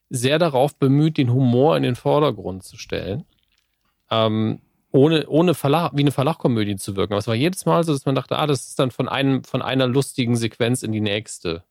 [0.10, 3.26] sehr darauf bemüht, den Humor in den Vordergrund zu stellen.
[4.12, 4.60] Ähm,
[4.92, 7.14] ohne, ohne Verlag, wie eine Verlagkomödie zu wirken.
[7.14, 9.44] Aber es war jedes Mal so, dass man dachte, ah, das ist dann von einem,
[9.44, 11.64] von einer lustigen Sequenz in die nächste.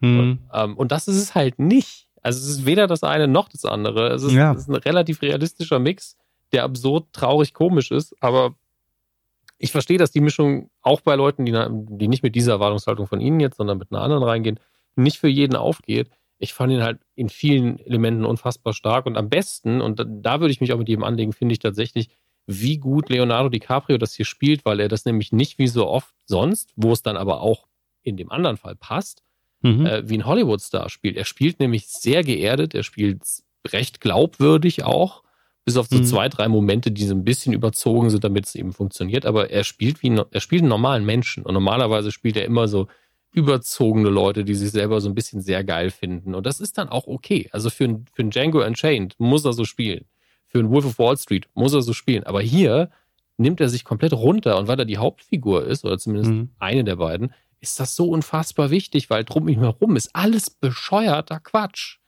[0.00, 0.38] Hm.
[0.52, 2.08] Ähm, und das ist es halt nicht.
[2.22, 4.08] Also es ist weder das eine noch das andere.
[4.08, 4.52] Es ist, Ja.
[4.52, 6.16] es ist ein relativ realistischer Mix,
[6.52, 8.14] der absurd, traurig, komisch ist.
[8.20, 8.54] Aber
[9.58, 11.52] ich verstehe, dass die Mischung auch bei Leuten, die,
[11.98, 14.60] die nicht mit dieser Erwartungshaltung von Ihnen jetzt, sondern mit einer anderen reingehen,
[14.96, 16.10] nicht für jeden aufgeht.
[16.38, 20.40] Ich fand ihn halt in vielen Elementen unfassbar stark und am besten, und da, da
[20.40, 22.10] würde ich mich auch mit jedem anlegen, finde ich tatsächlich,
[22.46, 26.14] wie gut Leonardo DiCaprio das hier spielt, weil er das nämlich nicht wie so oft
[26.26, 27.66] sonst, wo es dann aber auch
[28.02, 29.22] in dem anderen Fall passt,
[29.66, 29.86] Mhm.
[29.86, 31.16] äh, wie ein Hollywood-Star spielt.
[31.16, 33.22] Er spielt nämlich sehr geerdet, er spielt
[33.72, 35.22] recht glaubwürdig auch,
[35.64, 36.04] bis auf so Mhm.
[36.04, 39.26] zwei, drei Momente, die so ein bisschen überzogen sind, damit es eben funktioniert.
[39.26, 42.68] Aber er spielt wie ein, er spielt einen normalen Menschen und normalerweise spielt er immer
[42.68, 42.86] so
[43.32, 46.34] überzogene Leute, die sich selber so ein bisschen sehr geil finden.
[46.34, 47.48] Und das ist dann auch okay.
[47.52, 50.04] Also für ein, für ein Django Unchained muss er so spielen.
[50.46, 52.24] Für ein Wolf of Wall Street muss er so spielen.
[52.24, 52.90] Aber hier
[53.36, 56.50] nimmt er sich komplett runter und weil er die Hauptfigur ist, oder zumindest Mhm.
[56.58, 61.98] eine der beiden, ist das so unfassbar wichtig, weil drum herum ist alles bescheuerter Quatsch.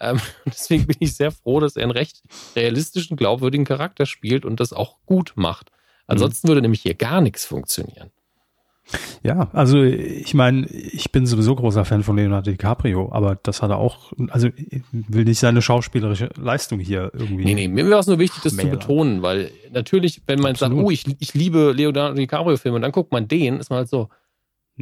[0.00, 2.22] Ähm, deswegen bin ich sehr froh, dass er einen recht
[2.54, 5.70] realistischen, glaubwürdigen Charakter spielt und das auch gut macht.
[6.06, 8.10] Ansonsten würde nämlich hier gar nichts funktionieren.
[9.22, 13.70] Ja, also ich meine, ich bin sowieso großer Fan von Leonardo DiCaprio, aber das hat
[13.70, 17.44] er auch, also ich will nicht seine schauspielerische Leistung hier irgendwie.
[17.44, 20.78] Nee, nee, mir war es nur wichtig, das zu betonen, weil natürlich, wenn man Absolut.
[20.78, 23.88] sagt, oh, ich, ich liebe Leonardo DiCaprio-Filme und dann guckt man den, ist man halt
[23.88, 24.08] so,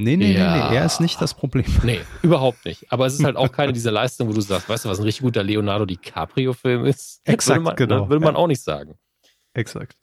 [0.00, 0.56] Nee, nee, Ja.
[0.56, 1.64] nee, nee, er ist nicht das Problem.
[1.82, 2.86] nee, überhaupt nicht.
[2.92, 5.04] Aber es ist halt auch keine dieser Leistungen, wo du sagst, weißt du, was ein
[5.04, 7.20] richtig guter Leonardo DiCaprio-Film ist?
[7.24, 8.08] Exakt, würde man, genau.
[8.08, 8.40] Würde man Ja.
[8.40, 8.94] auch nicht sagen.
[9.54, 9.96] Exakt.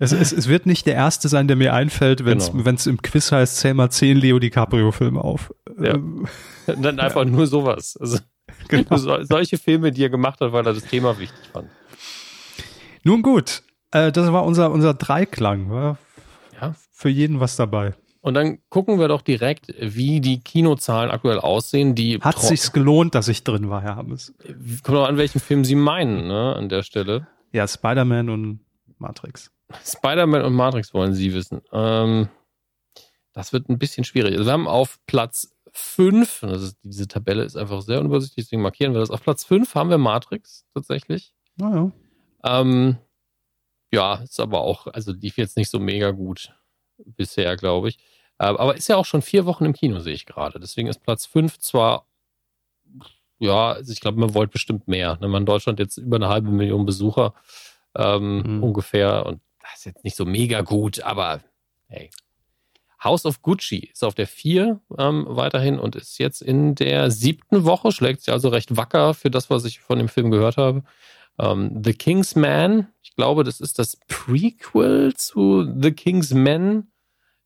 [0.00, 2.68] Es, es, es wird nicht der erste sein, der mir einfällt, wenn es Genau.
[2.86, 5.52] im Quiz heißt, zähl mal zehn Leo DiCaprio-Filme auf.
[5.80, 5.94] Ja.
[5.94, 6.28] Ähm,
[6.66, 7.96] dann einfach nur sowas.
[8.00, 8.18] Also
[8.68, 8.96] genau.
[8.96, 11.68] so, solche Filme, die er gemacht hat, weil er das Thema wichtig fand.
[13.02, 13.62] Nun gut,
[13.92, 15.70] äh, das war unser, unser Dreiklang.
[15.70, 15.98] War
[16.60, 16.74] Ja.
[16.92, 17.94] für jeden was dabei.
[18.28, 21.94] Und dann gucken wir doch direkt, wie die Kinozahlen aktuell aussehen.
[21.94, 24.34] Die Hat sich's gelohnt, dass ich drin war, Herr Hammes?
[24.82, 27.26] Kommt auch an, welchen Film Sie meinen, ne, an der Stelle.
[27.52, 28.60] Ja, Spider-Man und
[28.98, 29.50] Matrix.
[29.82, 31.62] Spider-Man und Matrix wollen Sie wissen.
[31.72, 32.28] Ähm,
[33.32, 34.34] das wird ein bisschen schwierig.
[34.34, 38.60] Also wir haben auf Platz 5, das ist, diese Tabelle ist einfach sehr unübersichtlich, deswegen
[38.60, 39.10] markieren wir das.
[39.10, 41.32] Auf Platz 5 haben wir Matrix tatsächlich.
[41.56, 41.92] Naja.
[42.44, 42.98] Ähm,
[43.90, 46.52] ja, ist aber auch, also lief jetzt nicht so mega gut
[46.98, 47.98] bisher, glaube ich.
[48.38, 50.60] Äh, aber ist ja auch schon vier Wochen im Kino, sehe ich gerade.
[50.60, 52.06] Deswegen ist Platz 5 zwar,
[53.38, 55.18] ja, also ich glaube, man wollte bestimmt mehr.
[55.20, 55.28] Ne?
[55.28, 57.34] Man in Deutschland jetzt über eine halbe Million Besucher
[57.96, 58.62] ähm, Mhm.
[58.62, 59.26] ungefähr.
[59.26, 61.40] Und das ist jetzt nicht so mega gut, aber
[61.88, 62.10] hey.
[63.02, 67.64] House of Gucci ist auf der 4 ähm, weiterhin und ist jetzt in der siebten
[67.64, 70.82] Woche, schlägt sich also recht wacker für das, was ich von dem Film gehört habe.
[71.38, 76.90] Ähm, The King's Man, ich glaube, das ist das Prequel zu The King's Men.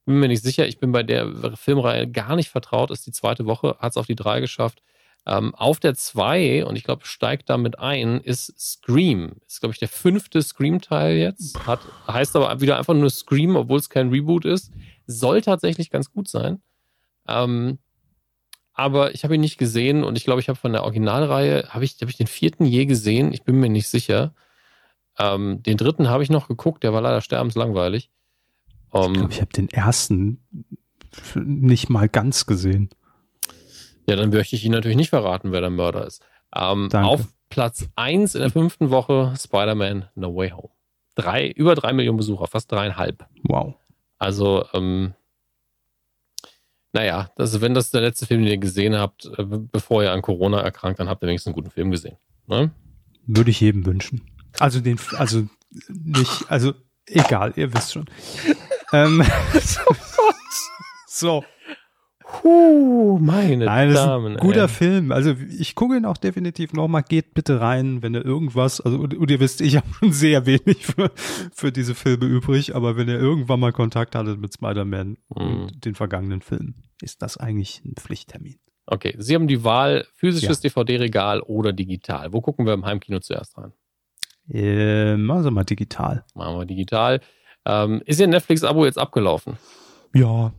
[0.05, 3.47] Bin mir nicht sicher, ich bin bei der Filmreihe gar nicht vertraut, ist die zweite
[3.47, 4.83] Woche, hat es auf die 3 geschafft.
[5.25, 9.37] Ähm, auf der 2, und ich glaube, steigt damit ein, ist Scream.
[9.47, 11.65] Ist, glaube ich, der fünfte Scream-Teil jetzt.
[11.67, 14.73] Hat, heißt aber wieder einfach nur Scream, obwohl es kein Reboot ist.
[15.07, 16.61] Soll tatsächlich ganz gut sein.
[17.29, 17.79] Ähm,
[18.75, 21.85] aber ich habe ihn nicht gesehen und ich glaube, ich habe von der Originalreihe, habe
[21.85, 23.33] ich, habe ich den vierten je gesehen?
[23.33, 24.35] Ich bin mir nicht sicher.
[25.19, 28.11] Ähm, den dritten habe ich noch geguckt, der war leider sterbenslangweilig.
[28.95, 30.45] Ich Ähm, glaube, ich habe den ersten
[31.35, 32.91] nicht mal ganz gesehen.
[34.09, 36.23] Ja, dann möchte ich Ihnen natürlich nicht verraten, wer der Mörder ist.
[36.55, 40.71] Ähm, auf Platz 1 in der fünften Woche Spider-Man No Way Home.
[41.15, 43.27] Drei, über drei Millionen Besucher, fast dreieinhalb.
[43.45, 43.75] Wow.
[44.19, 45.15] Also, ähm,
[46.93, 50.13] naja, also wenn das der letzte Film, den ihr gesehen habt, äh, be- bevor ihr
[50.13, 52.17] an Corona erkrankt, dann habt ihr wenigstens einen guten Film gesehen.
[52.47, 52.71] Ne?
[53.27, 54.23] Würde ich jedem wünschen.
[54.59, 55.47] Also den, also
[55.89, 56.75] nicht, also
[57.07, 58.07] egal, ihr wisst schon.
[58.93, 59.23] Ähm,
[61.07, 61.45] so.
[62.25, 64.37] Puh, meine Nein, Damen.
[64.39, 64.69] guter ey.
[64.69, 65.13] Film.
[65.13, 67.03] Also ich gucke ihn auch definitiv nochmal.
[67.03, 70.47] Geht bitte rein, wenn ihr irgendwas, also und, und ihr wisst, ich habe schon sehr
[70.47, 71.11] wenig für,
[71.53, 75.17] für diese Filme übrig, aber wenn ihr irgendwann mal Kontakt hattet mit Spider-Man Mhm.
[75.29, 78.59] und den vergangenen Filmen, ist das eigentlich ein Pflichttermin.
[78.87, 82.33] Okay, Sie haben die Wahl, physisches DVD-Regal oder digital.
[82.33, 83.73] Wo gucken wir im Heimkino zuerst rein?
[84.51, 86.25] Ähm, also mal digital.
[86.35, 87.21] Machen wir digital.
[87.65, 89.57] Ähm, ist Ihr Netflix-Abo jetzt abgelaufen?
[90.15, 90.53] Ja.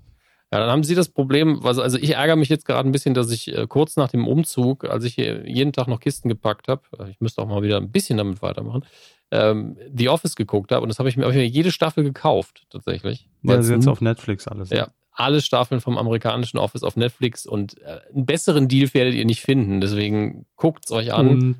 [0.51, 3.31] Ja, dann haben Sie das Problem, also ich ärgere mich jetzt gerade ein bisschen, dass
[3.31, 6.83] ich äh, kurz nach dem Umzug, als ich hier jeden Tag noch Kisten gepackt habe,
[6.99, 8.85] äh, ich müsste auch mal wieder ein bisschen damit weitermachen,
[9.31, 12.03] ähm, The Office geguckt habe und das habe ich mir, hab ich mir jede Staffel
[12.03, 13.27] gekauft, tatsächlich.
[13.41, 14.69] Ja, Weil ist jetzt auf Netflix alles.
[14.69, 19.25] ja, alle Staffeln vom amerikanischen Office auf Netflix und äh, einen besseren Deal werdet ihr
[19.25, 21.29] nicht finden, deswegen guckt es euch an.
[21.29, 21.55] Und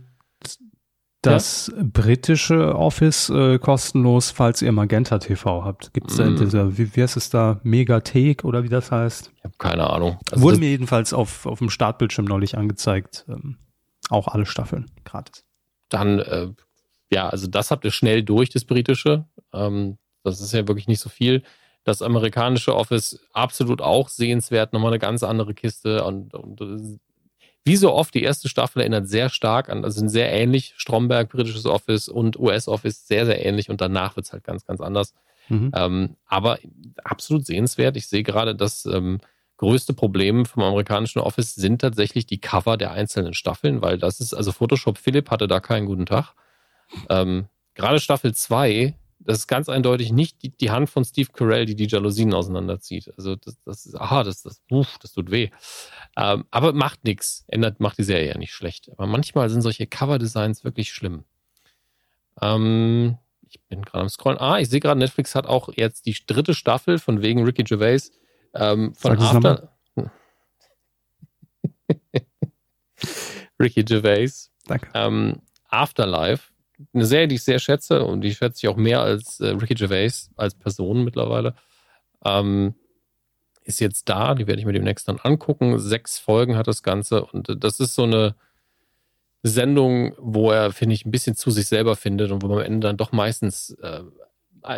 [1.24, 5.94] das britische Office äh, kostenlos, falls ihr Magenta TV habt.
[5.94, 6.38] Gibt es da in Mm.
[6.38, 9.32] dieser, wie, wie heißt es da, Megathek oder wie das heißt?
[9.36, 10.18] Ich habe keine Ahnung.
[10.32, 13.26] Also Wurde mir jedenfalls auf, auf dem Startbildschirm neulich angezeigt.
[13.30, 13.58] Ähm,
[14.10, 15.45] auch alle Staffeln gratis.
[15.90, 16.48] dann, äh,
[17.12, 19.26] ja, also das habt ihr schnell durch, das britische.
[19.54, 21.44] Ähm, das ist ja wirklich nicht so viel.
[21.84, 26.04] Das amerikanische Office absolut auch sehenswert, nochmal eine ganz andere Kiste.
[26.04, 26.98] Und, und äh,
[27.65, 30.73] wie so oft, die erste Staffel erinnert sehr stark an, also sind sehr ähnlich.
[30.76, 33.69] Stromberg, britisches Office und US-Office sehr, sehr ähnlich.
[33.69, 35.14] Und danach wird's halt ganz, ganz anders.
[35.48, 35.72] Mhm.
[35.73, 36.60] Ähm, aber
[37.03, 37.95] absolut sehenswert.
[37.95, 39.19] Ich sehe gerade, das ähm,
[39.57, 44.34] größte Problem vom amerikanischen Office sind tatsächlich die Cover der einzelnen Staffeln, weil das ist,
[44.34, 46.34] also Photoshop Philipp hatte da keinen guten Tag.
[47.10, 47.45] Ähm,
[47.76, 48.94] gerade Staffel 2,
[49.26, 53.14] das ist ganz eindeutig nicht die, die Hand von Steve Carell, die die Jalousien auseinanderzieht.
[53.18, 55.50] Also das, das ist, aha, das, das, uff, das tut weh.
[56.18, 58.91] Ähm, aber macht nichts, ändert, macht die Serie ja nicht schlecht.
[58.91, 61.24] Aber manchmal sind solche Cover-Designs wirklich schlimm.
[62.41, 63.18] Ähm,
[63.48, 64.40] ich bin gerade am Scrollen.
[64.40, 68.12] Ah, ich sehe gerade, Netflix hat auch jetzt die dritte Staffel von wegen Ricky Gervais
[68.54, 69.70] ähm, von After.
[73.60, 74.52] Ricky Gervais.
[74.68, 74.90] Danke.
[74.94, 76.53] Ähm, Afterlife.
[76.93, 79.76] Eine Serie, die ich sehr schätze und die schätze ich auch mehr als äh, Ricky
[79.76, 81.55] Gervais als Person mittlerweile.
[82.26, 82.76] Ähm,
[83.64, 85.80] ist jetzt da, die werde ich mir demnächst dann angucken.
[85.80, 88.35] Sechs Folgen hat das Ganze und das ist so eine
[89.41, 92.65] Sendung, wo er, finde ich, ein bisschen zu sich selber findet und wo man am
[92.65, 94.01] Ende dann doch meistens äh,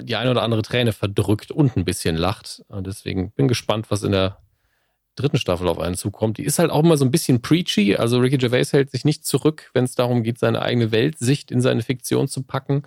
[0.01, 2.63] die eine oder andere Träne verdrückt und ein bisschen lacht.
[2.67, 4.39] Und deswegen bin gespannt, was in der
[5.15, 6.37] dritten Staffel auf einen zukommt.
[6.37, 7.95] Die ist halt auch immer so ein bisschen preachy.
[7.95, 11.61] Also Ricky Gervais hält sich nicht zurück, wenn es darum geht, seine eigene Weltsicht in
[11.61, 12.83] seine Fiktion zu packen.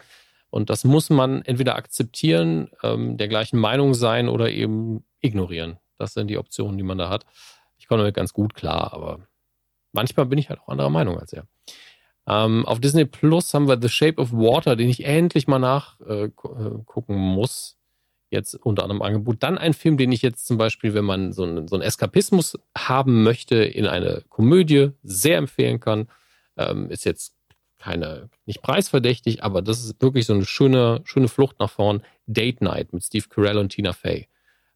[0.51, 5.79] Und das muss man entweder akzeptieren, ähm, der gleichen Meinung sein oder eben ignorieren.
[5.99, 7.27] Das sind die Optionen, die man da hat.
[7.77, 9.21] Ich komme damit ganz gut klar, aber
[9.93, 11.47] manchmal bin ich halt auch anderer Meinung als er.
[12.27, 17.15] Ähm, auf Disney Plus haben wir The Shape of Water, den ich endlich mal nachgucken
[17.15, 17.78] äh, muss.
[18.31, 19.43] Jetzt unter anderem Angebot.
[19.43, 22.59] Dann ein Film, den ich jetzt zum Beispiel, wenn man so einen, so einen Eskapismus
[22.77, 26.09] haben möchte, in eine Komödie sehr empfehlen kann.
[26.57, 27.35] Ähm, ist jetzt
[27.79, 32.03] keine, nicht preisverdächtig, aber das ist wirklich so eine schöne, schöne Flucht nach vorn.
[32.27, 34.29] Date Night mit Steve Carell und Tina Fey.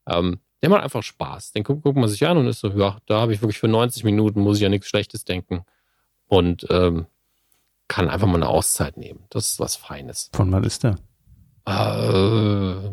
[0.06, 1.52] Ähm, der macht einfach Spaß.
[1.52, 3.68] Den guckt, guckt man sich an und ist so, ja, da habe ich wirklich für
[3.68, 5.64] 90 Minuten, muss ich ja nichts Schlechtes denken.
[6.26, 7.06] Und ähm,
[7.88, 9.24] kann einfach mal eine Auszeit nehmen.
[9.28, 10.30] Das ist was Feines.
[10.32, 10.96] Von wann ist der?
[11.66, 12.90] Äh,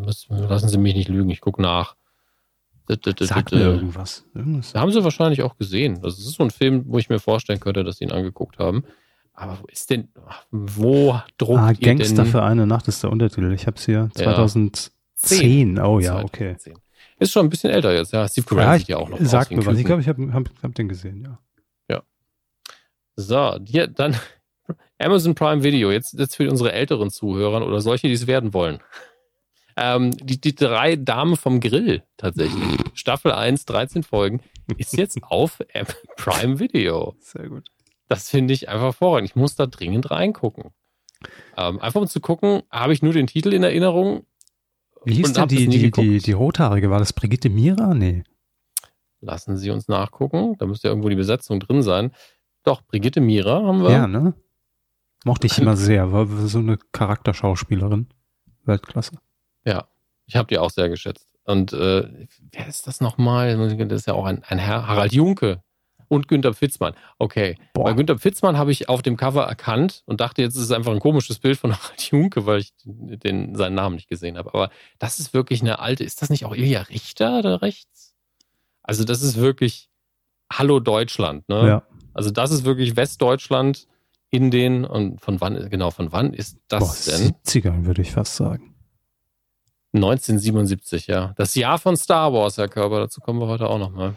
[0.49, 1.95] lassen Sie mich nicht lügen, ich gucke nach.
[3.19, 4.25] Sagt mir irgendwas.
[4.33, 4.73] irgendwas.
[4.73, 6.01] Haben Sie wahrscheinlich auch gesehen.
[6.01, 8.83] Das ist so ein Film, wo ich mir vorstellen könnte, dass Sie ihn angeguckt haben.
[9.33, 10.09] Aber wo ist denn,
[10.49, 13.53] wo druckt ah, ihr Gangster für eine Nacht ist der Untertitel.
[13.53, 14.91] Ich habe es hier 2010.
[15.15, 15.79] Zehn.
[15.79, 16.55] Oh ja, okay.
[16.57, 16.73] 2010.
[17.19, 18.27] Ist schon ein bisschen älter jetzt, ja.
[18.27, 19.77] Steve Carell Ja, sieht ja auch noch sagt mir was.
[19.77, 21.39] Ich glaube, ich habe hab, hab den gesehen, ja.
[23.19, 24.15] So, hier dann
[24.97, 28.79] Amazon Prime Video, jetzt, jetzt für unsere älteren Zuhörer oder solche, die es werden wollen.
[29.81, 32.61] Ähm, die, die drei Damen vom Grill tatsächlich.
[32.93, 34.41] Staffel 1, 13 Folgen,
[34.77, 35.59] ist jetzt auf
[36.17, 37.15] Prime Video.
[37.21, 37.69] Sehr gut.
[38.09, 39.31] Das finde ich einfach vorrangig.
[39.31, 40.71] Ich muss da dringend reingucken.
[41.55, 44.25] Ähm, einfach um zu gucken, habe ich nur den Titel in Erinnerung?
[45.05, 46.05] Wie hieß denn die, die, geguckt.
[46.05, 46.89] die, die Rothaarige?
[46.89, 47.93] War das Brigitte Mira?
[47.93, 48.23] Nee.
[49.21, 50.57] Lassen Sie uns nachgucken.
[50.57, 52.11] Da müsste ja irgendwo die Besetzung drin sein.
[52.63, 53.91] Doch, Brigitte Mira haben wir.
[53.91, 54.33] Ja, ne?
[55.23, 56.11] Mochte ich immer sehr.
[56.11, 58.07] War so eine Charakterschauspielerin.
[58.65, 59.19] Weltklasse.
[59.69, 59.87] Ja,
[60.25, 61.27] ich habe die auch sehr geschätzt.
[61.43, 63.55] Und äh, wer ist das nochmal?
[63.87, 65.63] Das ist ja auch ein, ein Herr, Harald Junke
[66.07, 66.95] und Günther Pfitzmann.
[67.19, 67.85] Okay, Boah.
[67.85, 70.91] bei Günther Pfitzmann habe ich auf dem Cover erkannt und dachte, jetzt ist es einfach
[70.91, 74.53] ein komisches Bild von Harald Junke, weil ich den, seinen Namen nicht gesehen habe.
[74.53, 78.15] Aber das ist wirklich eine alte, ist das nicht auch Ilja Richter da rechts?
[78.83, 79.89] Also das ist wirklich
[80.51, 81.67] Hallo Deutschland, ne?
[81.67, 81.83] Ja.
[82.13, 83.87] Also das ist wirklich Westdeutschland
[84.31, 87.31] in den, und von wann, genau, von wann ist das Boah, denn?
[87.31, 88.68] 70ern, würde ich fast sagen.
[89.93, 91.33] 1977, ja.
[91.37, 94.15] Das Jahr von Star Wars, Herr Körper, dazu kommen wir heute auch nochmal.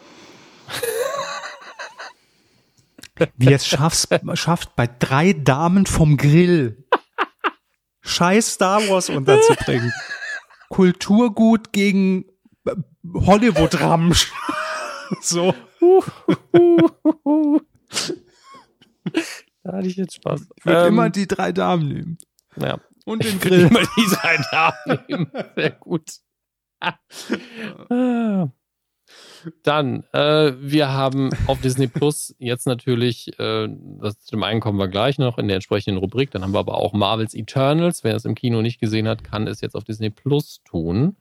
[3.36, 6.84] Wie es schaffst, schafft, bei drei Damen vom Grill
[8.00, 9.92] scheiß Star Wars unterzubringen.
[10.68, 12.24] Kulturgut gegen
[12.64, 12.74] äh,
[13.14, 14.32] Hollywood-Ramsch.
[15.20, 15.54] so.
[19.62, 20.40] Da hatte ich jetzt Spaß.
[20.56, 22.18] Ich würde Ähm, immer die drei Damen nehmen.
[22.56, 22.78] ja.
[23.04, 23.66] Und den Grill.
[23.66, 25.30] immer die drei Damen nehmen.
[25.56, 26.10] Sehr gut.
[29.62, 33.68] Dann, äh, wir haben auf Disney Plus jetzt natürlich, äh,
[34.00, 36.60] das, zu dem einen kommen wir gleich noch in der entsprechenden Rubrik, dann haben wir
[36.60, 38.04] aber auch Marvel's Eternals.
[38.04, 41.16] Wer es im Kino nicht gesehen hat, kann es jetzt auf Disney Plus tun.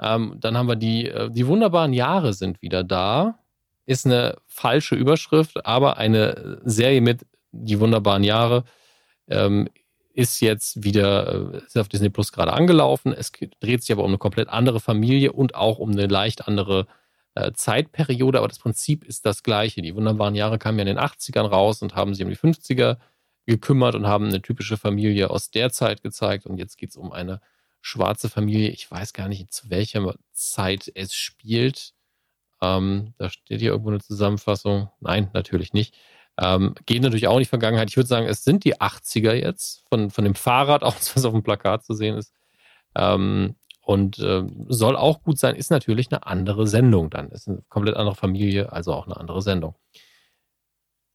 [0.00, 3.38] Ähm, dann haben wir die, äh, die wunderbaren Jahre sind wieder da.
[3.84, 8.64] Ist eine falsche Überschrift, aber eine Serie mit die wunderbaren Jahre
[9.28, 9.68] ähm,
[10.14, 13.12] ist jetzt wieder, äh, ist auf Disney Plus gerade angelaufen.
[13.12, 16.86] Es dreht sich aber um eine komplett andere Familie und auch um eine leicht andere
[17.34, 19.82] äh, Zeitperiode, aber das Prinzip ist das gleiche.
[19.82, 22.98] Die wunderbaren Jahre kamen ja in den 80ern raus und haben sich um die 50er
[23.46, 26.46] gekümmert und haben eine typische Familie aus der Zeit gezeigt.
[26.46, 27.40] Und jetzt geht es um eine
[27.80, 28.68] schwarze Familie.
[28.70, 31.94] Ich weiß gar nicht, zu welcher Zeit es spielt.
[32.60, 34.90] Ähm, da steht hier irgendwo eine Zusammenfassung.
[35.00, 35.94] Nein, natürlich nicht.
[36.40, 37.90] Ähm, geht natürlich auch in die Vergangenheit.
[37.90, 41.32] Ich würde sagen, es sind die 80er jetzt, von, von dem Fahrrad aus, was auf
[41.32, 42.32] dem Plakat zu sehen ist.
[42.94, 43.54] Ähm,
[43.84, 47.30] und äh, soll auch gut sein, ist natürlich eine andere Sendung dann.
[47.30, 49.74] Ist eine komplett andere Familie, also auch eine andere Sendung.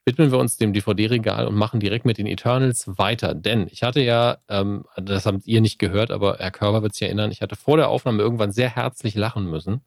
[0.05, 3.33] Widmen wir uns dem DVD-Regal und machen direkt mit den Eternals weiter.
[3.33, 7.03] Denn ich hatte ja, ähm, das habt ihr nicht gehört, aber Herr Körber wird sich
[7.03, 9.81] erinnern, ich hatte vor der Aufnahme irgendwann sehr herzlich lachen müssen.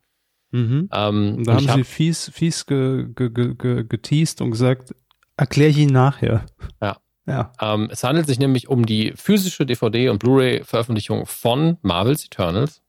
[0.51, 0.89] Mhm.
[0.93, 4.95] Ähm, da haben sie fies, fies ge, ge, ge, ge, geteased und gesagt,
[5.41, 6.45] erkläre ich Ihnen nachher.
[6.81, 6.97] Ja.
[7.27, 7.53] Ja.
[7.61, 12.83] Ähm, es handelt sich nämlich um die physische DVD- und Blu-ray-Veröffentlichung von Marvel's Eternals.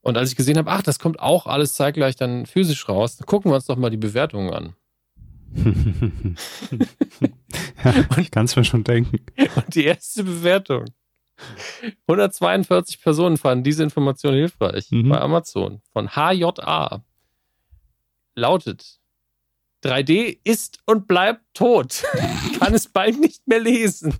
[0.00, 3.26] Und als ich gesehen habe, ach, das kommt auch alles zeitgleich dann physisch raus, dann
[3.26, 4.74] gucken wir uns doch mal die Bewertungen an.
[7.84, 9.18] ja ich kann es mir schon denken.
[9.54, 10.86] Und die erste Bewertung.
[12.08, 15.08] 142 Personen fanden diese Information hilfreich Mhm.
[15.10, 17.04] bei Amazon von HJA.
[18.34, 18.98] lautet
[19.84, 22.04] 3D ist und bleibt tot.
[22.58, 24.14] Kann es bald nicht mehr lesen.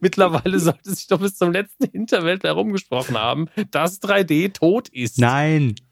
[0.00, 5.18] Mittlerweile sollte sich doch bis zum letzten Hinterwelt herumgesprochen haben, dass 3D tot ist.
[5.18, 5.74] Nein.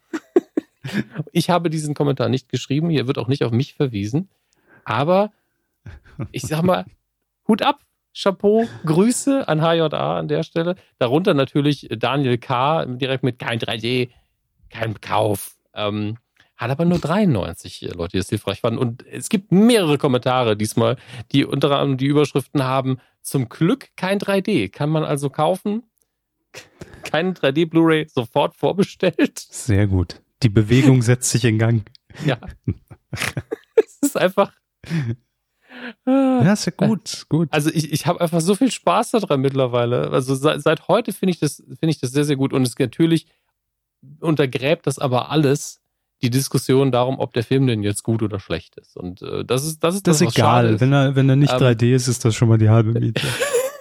[1.33, 4.29] Ich habe diesen Kommentar nicht geschrieben, hier wird auch nicht auf mich verwiesen.
[4.85, 5.33] Aber
[6.31, 6.85] ich sag mal,
[7.49, 7.81] Hut ab,
[8.15, 10.77] Chapeau, Grüße an HJA an der Stelle.
[10.99, 12.85] Darunter natürlich Daniel K.
[12.85, 14.11] direkt mit kein 3D,
[14.69, 15.57] kein Kauf.
[15.75, 16.19] Ähm,
[16.57, 18.79] hat aber nur 93 Leute, die es hilfreich fanden.
[18.79, 20.97] Und es gibt mehrere Kommentare diesmal,
[21.33, 24.71] die unter anderem die Überschriften haben: Zum Glück kein 3D.
[24.71, 25.83] Kann man also kaufen?
[27.03, 29.39] Keine 3D Blu-ray sofort vorbestellt.
[29.39, 30.23] Sehr gut.
[30.43, 31.83] Die Bewegung setzt sich in Gang.
[32.25, 32.39] Ja.
[33.75, 34.53] es ist einfach.
[36.07, 37.49] Ja, ist ja gut, gut.
[37.51, 40.11] Also ich, ich habe einfach so viel Spaß daran mittlerweile.
[40.11, 42.79] Also seit, seit heute finde ich das finde ich das sehr sehr gut und es
[42.79, 43.27] natürlich
[44.21, 45.81] untergräbt das aber alles
[46.25, 48.97] die Diskussion darum, ob der Film denn jetzt gut oder schlecht ist.
[48.97, 50.75] Und äh, das ist das ist das, das ist egal.
[50.75, 50.81] Ist.
[50.81, 53.23] Wenn er wenn er nicht ähm, 3D ist, ist das schon mal die halbe Miete.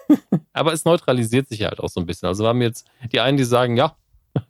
[0.54, 2.28] aber es neutralisiert sich halt auch so ein bisschen.
[2.28, 3.96] Also wir haben jetzt die einen, die sagen, ja,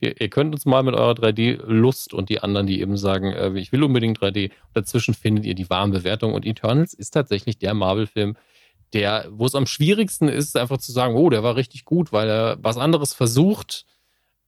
[0.00, 3.52] ihr, ihr könnt uns mal mit eurer 3D-Lust und die anderen, die eben sagen, äh,
[3.58, 4.50] ich will unbedingt 3D.
[4.74, 6.34] Dazwischen findet ihr die warmen Bewertungen.
[6.34, 8.36] Und Eternals ist tatsächlich der Marvel-Film,
[8.92, 12.28] der, wo es am schwierigsten ist, einfach zu sagen, oh, der war richtig gut, weil
[12.28, 13.86] er was anderes versucht,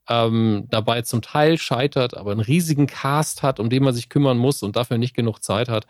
[0.08, 4.38] ähm, dabei zum Teil scheitert, aber einen riesigen Cast hat, um den man sich kümmern
[4.38, 5.86] muss und dafür nicht genug Zeit hat.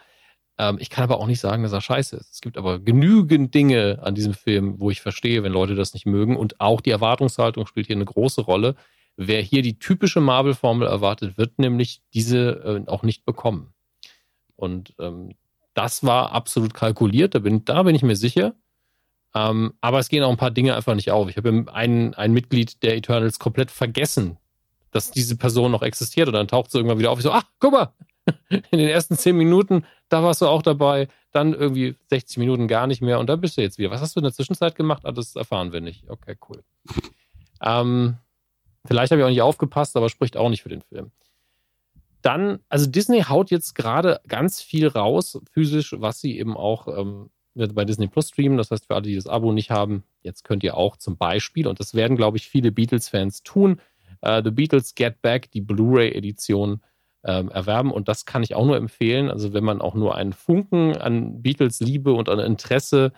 [0.59, 2.35] Ähm, ich kann aber auch nicht sagen, dass er scheiße ist.
[2.35, 6.07] Es gibt aber genügend Dinge an diesem Film, wo ich verstehe, wenn Leute das nicht
[6.07, 6.37] mögen.
[6.37, 8.77] Und auch die Erwartungshaltung spielt hier eine große Rolle.
[9.17, 13.73] Wer hier die typische Marvel-Formel erwartet, wird nämlich diese äh, auch nicht bekommen.
[14.57, 15.33] Und ähm,
[15.75, 18.55] das war absolut kalkuliert, da bin, da bin ich mir sicher.
[19.35, 21.29] Ähm, aber es gehen auch ein paar Dinge einfach nicht auf.
[21.29, 24.39] Ich habe ein, ein Mitglied der Eternals komplett vergessen,
[24.93, 26.29] dass diese Person noch existiert.
[26.29, 27.19] Und dann taucht sie irgendwann wieder auf.
[27.19, 27.93] Ich so, ach, guck mal,
[28.49, 31.09] in den ersten zehn Minuten, da warst du auch dabei.
[31.33, 33.19] Dann irgendwie 60 Minuten gar nicht mehr.
[33.19, 33.91] Und dann bist du jetzt wieder.
[33.91, 35.05] Was hast du in der Zwischenzeit gemacht?
[35.05, 36.09] Ah, das erfahren wir nicht.
[36.09, 36.63] Okay, cool.
[37.61, 38.19] Ähm,
[38.87, 41.11] vielleicht habe ich auch nicht aufgepasst, aber spricht auch nicht für den Film.
[42.23, 47.31] Dann, also Disney haut jetzt gerade ganz viel raus, physisch, was sie eben auch ähm,
[47.55, 48.59] bei Disney Plus streamen.
[48.59, 51.67] Das heißt, für alle, die das Abo nicht haben, jetzt könnt ihr auch zum Beispiel,
[51.67, 53.81] und das werden, glaube ich, viele Beatles-Fans tun,
[54.25, 56.81] uh, The Beatles Get Back, die Blu-ray-Edition,
[57.25, 57.91] ähm, erwerben.
[57.91, 59.31] Und das kann ich auch nur empfehlen.
[59.31, 63.13] Also, wenn man auch nur einen Funken an Beatles-Liebe und an Interesse,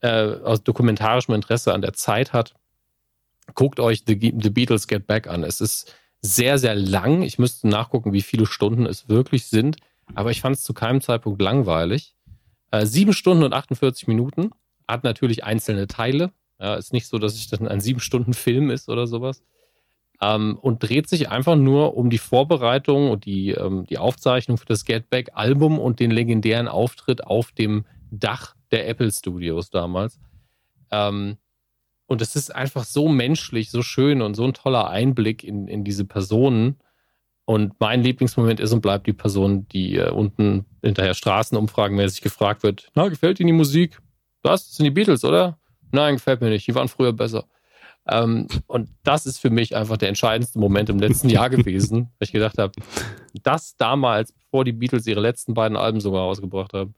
[0.00, 2.54] äh, aus dokumentarischem Interesse an der Zeit hat,
[3.54, 5.44] guckt euch The, The Beatles Get Back an.
[5.44, 7.22] Es ist sehr, sehr lang.
[7.22, 9.76] Ich müsste nachgucken, wie viele Stunden es wirklich sind.
[10.14, 12.14] Aber ich fand es zu keinem Zeitpunkt langweilig.
[12.70, 14.50] Äh, sieben Stunden und 48 Minuten.
[14.86, 16.32] Hat natürlich einzelne Teile.
[16.60, 19.42] Ja, ist nicht so, dass es dann ein sieben Stunden Film ist oder sowas.
[20.20, 24.66] Ähm, und dreht sich einfach nur um die Vorbereitung und die, ähm, die Aufzeichnung für
[24.66, 30.18] das Get Back Album und den legendären Auftritt auf dem Dach der Apple Studios damals.
[30.90, 31.36] Ähm,
[32.06, 35.84] und es ist einfach so menschlich, so schön und so ein toller Einblick in, in
[35.84, 36.78] diese Personen.
[37.44, 42.90] Und mein Lieblingsmoment ist und bleibt die Person, die äh, unten hinterher Straßenumfragenmäßig gefragt wird:
[42.94, 43.98] Na, gefällt Ihnen die Musik?
[44.42, 44.66] Was?
[44.66, 45.58] Das sind die Beatles, oder?
[45.90, 46.66] Nein, gefällt mir nicht.
[46.66, 47.44] Die waren früher besser.
[48.08, 52.26] Ähm, und das ist für mich einfach der entscheidendste Moment im letzten Jahr gewesen, weil
[52.26, 52.72] ich gedacht habe,
[53.42, 56.94] dass damals, bevor die Beatles ihre letzten beiden Alben sogar rausgebracht haben,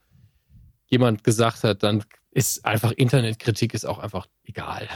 [0.87, 4.89] jemand gesagt hat, dann ist einfach Internetkritik ist auch einfach egal.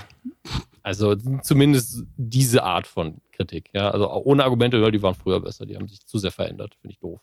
[0.82, 3.70] Also zumindest diese Art von Kritik.
[3.72, 3.90] Ja?
[3.90, 7.00] Also ohne Argumente, die waren früher besser, die haben sich zu sehr verändert, finde ich
[7.00, 7.20] doof.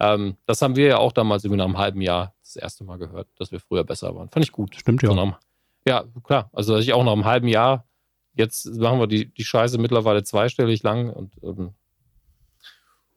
[0.00, 2.96] Ähm, das haben wir ja auch damals irgendwie nach einem halben Jahr das erste Mal
[2.96, 4.30] gehört, dass wir früher besser waren.
[4.30, 4.74] Fand ich gut.
[4.74, 5.10] Stimmt ja.
[5.10, 5.34] So
[5.86, 6.50] ja, klar.
[6.52, 7.86] Also ich auch nach einem halben Jahr,
[8.34, 11.74] jetzt machen wir die, die Scheiße mittlerweile zweistellig lang und ähm,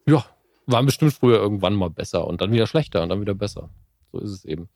[0.06, 0.26] ja,
[0.66, 3.70] waren bestimmt früher irgendwann mal besser und dann wieder schlechter und dann wieder besser.
[4.12, 4.70] So ist es eben.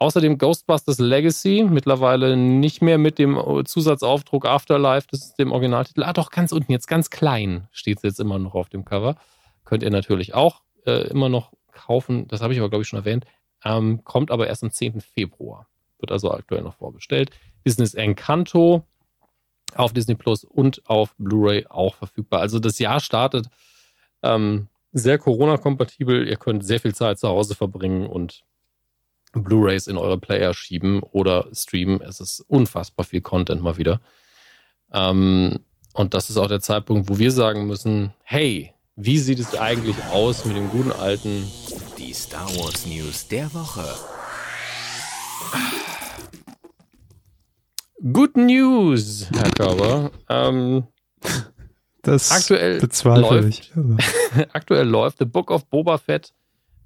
[0.00, 6.04] Außerdem Ghostbusters Legacy, mittlerweile nicht mehr mit dem Zusatzaufdruck Afterlife, das ist dem Originaltitel.
[6.04, 9.16] Ah, doch, ganz unten, jetzt ganz klein steht es jetzt immer noch auf dem Cover.
[9.64, 12.26] Könnt ihr natürlich auch äh, immer noch kaufen.
[12.28, 13.24] Das habe ich aber, glaube ich, schon erwähnt.
[13.64, 15.00] Ähm, kommt aber erst am 10.
[15.00, 15.68] Februar.
[15.98, 17.30] Wird also aktuell noch vorbestellt.
[17.66, 18.84] Disney's Encanto
[19.74, 22.40] auf Disney Plus und auf Blu-ray auch verfügbar.
[22.40, 23.48] Also das Jahr startet
[24.22, 26.26] ähm, sehr Corona-kompatibel.
[26.26, 28.44] Ihr könnt sehr viel Zeit zu Hause verbringen und
[29.32, 32.00] Blu-rays in eure Player schieben oder streamen.
[32.00, 34.00] Es ist unfassbar viel Content mal wieder.
[34.92, 35.60] Ähm,
[35.92, 39.96] und das ist auch der Zeitpunkt, wo wir sagen müssen, hey, wie sieht es eigentlich
[40.10, 41.44] aus mit dem guten alten...
[41.96, 43.84] Die Star Wars News der Woche.
[48.12, 50.10] Good News, Herr Körber.
[50.28, 50.88] Ähm,
[52.02, 53.72] Das aktuell bezweifle läuft, ich.
[54.52, 56.32] aktuell läuft The Book of Boba Fett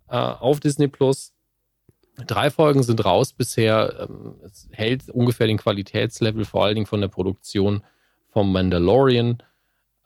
[0.09, 1.33] äh, auf Disney Plus.
[2.27, 4.07] Drei Folgen sind raus bisher.
[4.09, 7.83] Ähm, es hält ungefähr den Qualitätslevel, vor allen Dingen von der Produktion
[8.29, 9.43] vom Mandalorian.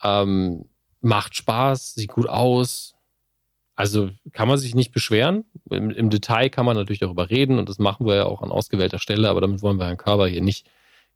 [0.05, 0.67] Ähm,
[1.01, 2.95] macht Spaß, sieht gut aus.
[3.75, 5.45] Also kann man sich nicht beschweren.
[5.71, 8.51] Im, Im, Detail kann man natürlich darüber reden und das machen wir ja auch an
[8.51, 10.67] ausgewählter Stelle, aber damit wollen wir Herrn Körber hier nicht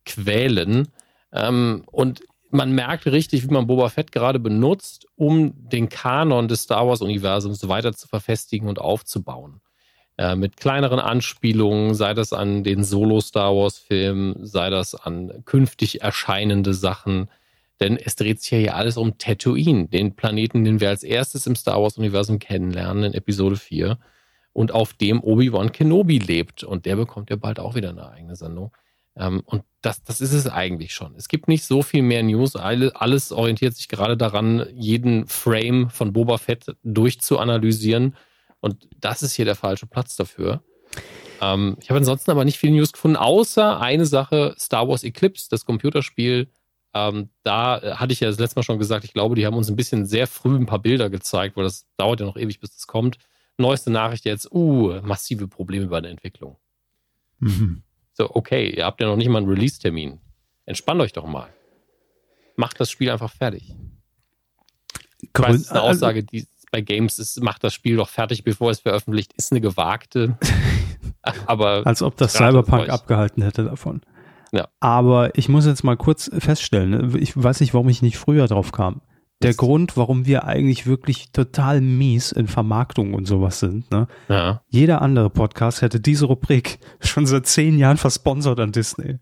[0.05, 0.89] quälen.
[1.33, 2.21] Ähm, und
[2.51, 7.69] man merkt richtig, wie man Boba Fett gerade benutzt, um den Kanon des Star Wars-Universums
[7.69, 9.61] weiter zu verfestigen und aufzubauen.
[10.19, 16.75] Äh, mit kleineren Anspielungen, sei das an den Solo-Star Wars-Film, sei das an künftig erscheinende
[16.75, 17.31] Sachen.
[17.81, 21.47] Denn es dreht sich ja hier alles um Tatooine, den Planeten, den wir als erstes
[21.47, 23.99] im Star Wars-Universum kennenlernen in Episode 4
[24.53, 26.63] und auf dem Obi-Wan Kenobi lebt.
[26.63, 28.73] Und der bekommt ja bald auch wieder eine eigene Sendung.
[29.17, 31.15] Ähm, und das, das ist es eigentlich schon.
[31.17, 32.55] Es gibt nicht so viel mehr News.
[32.55, 38.17] Alles orientiert sich gerade daran, jeden Frame von Boba Fett durchzuanalysieren.
[38.61, 40.63] Und das ist hier der falsche Platz dafür.
[41.41, 45.49] Ähm, ich habe ansonsten aber nicht viel News gefunden, außer eine Sache: Star Wars Eclipse,
[45.51, 46.51] das Computerspiel.
[46.93, 49.57] Ähm, da äh, hatte ich ja das letzte Mal schon gesagt, ich glaube, die haben
[49.57, 52.61] uns ein bisschen sehr früh ein paar Bilder gezeigt, weil das dauert ja noch ewig,
[52.61, 53.19] bis das kommt.
[53.59, 56.57] Neueste Nachricht jetzt: uh, massive Probleme bei der Entwicklung.
[57.39, 57.83] Mhm.
[58.13, 60.19] So, okay, ihr habt ja noch nicht mal einen Release-Termin.
[60.67, 61.49] Entspannt euch doch mal.
[62.57, 63.75] Macht das Spiel einfach fertig.
[65.33, 68.09] Grün, weiß, das ist eine also Aussage, die bei Games ist, macht das Spiel doch
[68.09, 70.39] fertig, bevor es veröffentlicht, ist eine gewagte.
[71.47, 74.03] aber als ob das Cyberpunk abgehalten hätte davon.
[74.53, 74.69] Ja.
[74.81, 78.47] Aber ich muss jetzt mal kurz feststellen, ne, ich weiß nicht, warum ich nicht früher
[78.47, 79.03] drauf kam.
[79.43, 83.91] Der Grund, warum wir eigentlich wirklich total mies in Vermarktung und sowas sind.
[83.91, 84.07] Ne?
[84.29, 84.61] Ja.
[84.69, 89.19] Jeder andere Podcast hätte diese Rubrik schon seit zehn Jahren versponsert an Disney.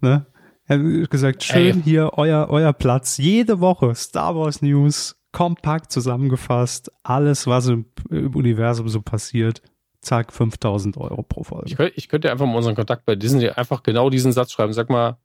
[0.00, 0.24] Ne?
[0.64, 1.82] Er hat gesagt, schön Ey.
[1.82, 3.18] hier euer, euer Platz.
[3.18, 9.60] Jede Woche Star Wars News, kompakt zusammengefasst, alles, was im, im Universum so passiert.
[10.08, 11.66] Zack, 5000 Euro pro Folge.
[11.66, 14.72] Ich, könnte, ich könnte einfach mal unseren Kontakt bei Disney einfach genau diesen Satz schreiben.
[14.72, 15.18] Sag mal,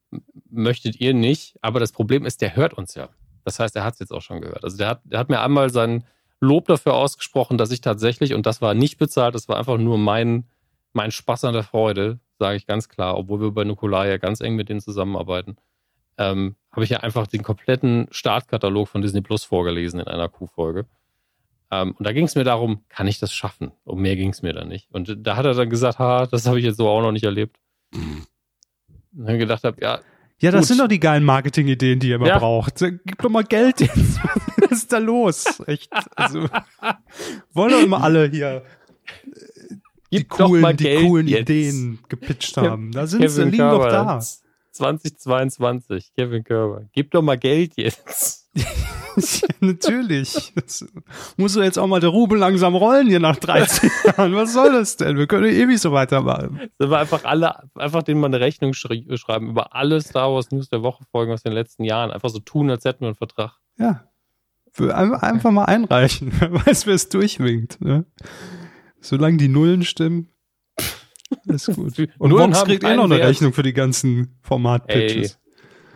[0.50, 1.56] möchtet ihr nicht?
[1.62, 3.08] Aber das Problem ist, der hört uns ja.
[3.46, 4.66] Das heißt, er hat es jetzt auch schon gehört.
[4.66, 6.04] Also der hat, der hat mir einmal sein
[6.42, 9.98] Lob dafür ausgesprochen, dass ich tatsächlich, und das war nicht bezahlt, das war einfach nur
[9.98, 10.50] mein,
[10.92, 14.42] mein Spaß an der Freude, sage ich ganz klar, obwohl wir bei Nukular ja ganz
[14.42, 15.56] eng mit denen zusammenarbeiten,
[16.18, 20.88] ähm, habe ich ja einfach den kompletten Startkatalog von Disney Plus vorgelesen in einer Q-Folge.
[21.82, 23.72] Ähm, und da ging es mir darum, kann ich das schaffen?
[23.84, 24.92] Um mehr ging es mir dann nicht.
[24.92, 27.26] Und da hat er dann gesagt, ha, das habe ich jetzt so auch noch nicht
[27.26, 27.58] erlebt.
[27.94, 28.26] Mhm.
[29.16, 30.00] Und dann gedacht habe, ja,
[30.40, 30.68] ja, das Gut.
[30.68, 32.38] sind doch die geilen Marketing-Ideen, die ihr immer ja.
[32.38, 32.80] braucht.
[32.80, 34.20] Gib doch mal Geld jetzt.
[34.58, 35.62] Was ist da los?
[35.68, 35.90] Echt.
[36.18, 36.50] Also,
[37.54, 38.64] wollen doch immer alle hier
[39.16, 39.76] äh,
[40.12, 42.92] die coolen, die coolen Ideen gepitcht haben.
[42.92, 44.20] Da sind sie, liegen doch da.
[44.72, 46.90] 2022, Kevin Körber.
[46.92, 48.43] Gib doch mal Geld jetzt.
[48.56, 48.66] Ja,
[49.60, 50.54] natürlich.
[50.56, 50.86] Das
[51.38, 54.36] muss jetzt auch mal der Rubel langsam rollen hier nach 13 Jahren.
[54.36, 55.18] Was soll das denn?
[55.18, 56.70] Wir können ewig so weitermachen.
[56.78, 60.70] Sollen wir einfach alle, einfach denen mal eine Rechnung schreiben über alle Star Wars News
[60.70, 62.12] der Woche Folgen aus den letzten Jahren.
[62.12, 63.58] Einfach so tun, als hätten wir einen Vertrag.
[63.78, 64.04] Ja.
[64.76, 66.32] Einfach mal einreichen.
[66.40, 67.80] Wer weiß, wer es durchwinkt.
[67.80, 68.06] Ne?
[69.02, 70.30] Solange die Nullen stimmen,
[71.46, 71.94] ist gut.
[72.18, 73.20] Und Vox kriegt eh noch eine.
[73.20, 75.40] Rechnung für die ganzen Format-Pitches.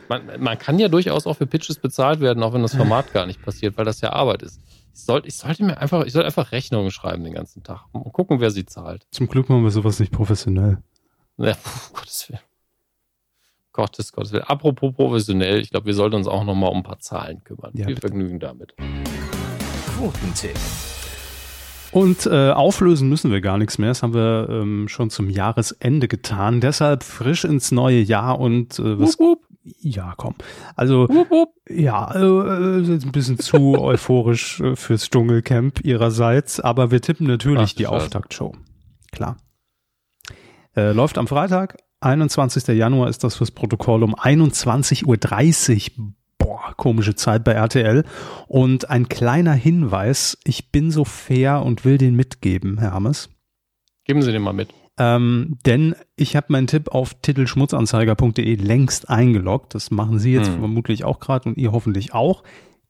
[0.09, 3.25] Man, man, kann ja durchaus auch für Pitches bezahlt werden, auch wenn das Format gar
[3.25, 4.61] nicht passiert, weil das ja Arbeit ist.
[4.93, 8.11] Ich, soll, ich sollte mir einfach, ich sollte einfach Rechnungen schreiben den ganzen Tag und
[8.13, 9.05] gucken, wer sie zahlt.
[9.11, 10.79] Zum Glück machen wir sowas nicht professionell.
[11.37, 12.41] Ja, pf, Gottes Willen.
[13.73, 14.45] Gottes, Gottes Willen.
[14.45, 17.71] Apropos professionell, ich glaube, wir sollten uns auch nochmal um ein paar Zahlen kümmern.
[17.75, 18.07] Ja, Viel bitte.
[18.07, 18.73] Vergnügen damit.
[19.97, 20.57] Quotentipp.
[21.91, 23.89] Und äh, auflösen müssen wir gar nichts mehr.
[23.89, 26.59] Das haben wir ähm, schon zum Jahresende getan.
[26.59, 29.19] Deshalb frisch ins neue Jahr und äh, was.
[29.19, 29.46] Wup, wup.
[29.79, 30.35] Ja, komm.
[30.75, 31.49] Also, wup, wup.
[31.69, 37.77] ja, äh, ein bisschen zu euphorisch äh, fürs Dschungelcamp ihrerseits, aber wir tippen natürlich Ach,
[37.77, 38.53] die Auftaktshow.
[39.11, 39.37] Klar.
[40.75, 42.67] Äh, läuft am Freitag, 21.
[42.75, 48.03] Januar ist das fürs Protokoll um 21.30 Uhr boah, komische Zeit bei RTL.
[48.47, 53.29] Und ein kleiner Hinweis, ich bin so fair und will den mitgeben, Herr Hammes.
[54.05, 54.69] Geben Sie den mal mit.
[54.97, 59.75] Ähm, denn ich habe meinen Tipp auf titelschmutzanzeiger.de längst eingeloggt.
[59.75, 60.59] Das machen Sie jetzt hm.
[60.59, 62.43] vermutlich auch gerade und ihr hoffentlich auch.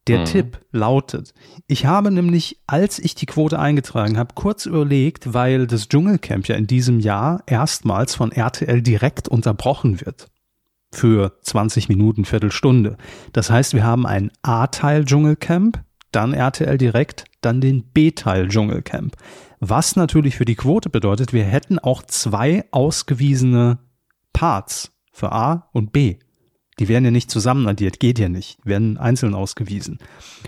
[0.08, 0.26] Der hm.
[0.26, 1.34] Tipp lautet,
[1.68, 6.56] ich habe nämlich, als ich die Quote eingetragen habe, kurz überlegt, weil das Dschungelcamp ja
[6.56, 10.28] in diesem Jahr erstmals von RTL direkt unterbrochen wird
[10.94, 12.96] für 20 Minuten, Viertelstunde.
[13.34, 15.84] Das heißt, wir haben ein A-Teil Dschungelcamp,
[16.18, 19.16] dann RTL direkt, dann den B-Teil Dschungelcamp.
[19.60, 23.78] Was natürlich für die Quote bedeutet, wir hätten auch zwei ausgewiesene
[24.34, 26.18] Parts für A und B.
[26.80, 30.00] Die werden ja nicht zusammen addiert, geht ja nicht, werden einzeln ausgewiesen.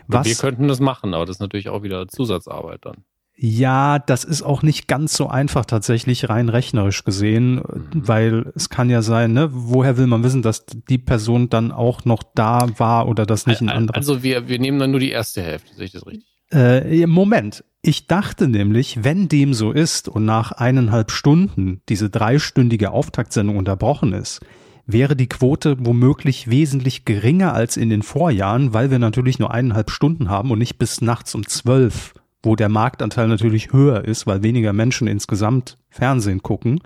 [0.08, 3.04] Was, wir könnten das machen, aber das ist natürlich auch wieder Zusatzarbeit dann.
[3.41, 7.90] Ja, das ist auch nicht ganz so einfach tatsächlich rein rechnerisch gesehen, mhm.
[7.94, 12.03] weil es kann ja sein, ne, woher will man wissen, dass die Person dann auch
[12.03, 13.95] noch da war oder das nicht ein anderer.
[13.95, 16.28] Also wir, wir nehmen dann nur die erste Hälfte, sehe ich das richtig?
[16.52, 22.91] Äh, Moment, ich dachte nämlich, wenn dem so ist und nach eineinhalb Stunden diese dreistündige
[22.91, 24.41] Auftaktsendung unterbrochen ist,
[24.86, 29.91] wäre die Quote womöglich wesentlich geringer als in den Vorjahren, weil wir natürlich nur eineinhalb
[29.91, 34.44] Stunden haben und nicht bis nachts um zwölf wo der Marktanteil natürlich höher ist, weil
[34.44, 36.82] weniger Menschen insgesamt Fernsehen gucken.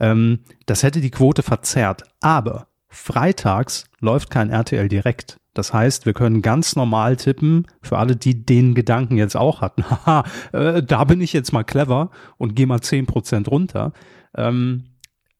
[0.00, 2.02] Ähm, das hätte die Quote verzerrt.
[2.20, 5.38] Aber freitags läuft kein RTL direkt.
[5.54, 9.84] Das heißt, wir können ganz normal tippen, für alle, die den Gedanken jetzt auch hatten,
[9.90, 13.92] haha, äh, da bin ich jetzt mal clever und gehe mal zehn Prozent runter.
[14.36, 14.84] Ähm,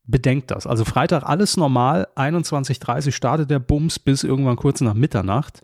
[0.04, 0.66] bedenkt das.
[0.66, 5.62] Also Freitag alles normal, 21.30 startet der Bums bis irgendwann kurz nach Mitternacht.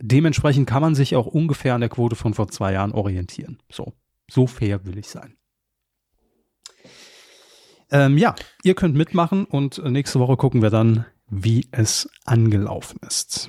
[0.00, 3.58] Dementsprechend kann man sich auch ungefähr an der Quote von vor zwei Jahren orientieren.
[3.70, 3.94] So,
[4.30, 5.36] so fair will ich sein.
[7.90, 13.48] Ähm, ja, ihr könnt mitmachen und nächste Woche gucken wir dann, wie es angelaufen ist.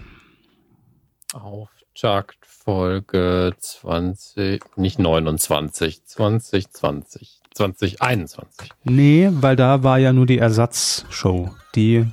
[1.33, 8.71] Auftakt Folge 20, nicht 29, 2020, 2021.
[8.83, 11.49] Nee, weil da war ja nur die Ersatzshow.
[11.75, 12.05] Die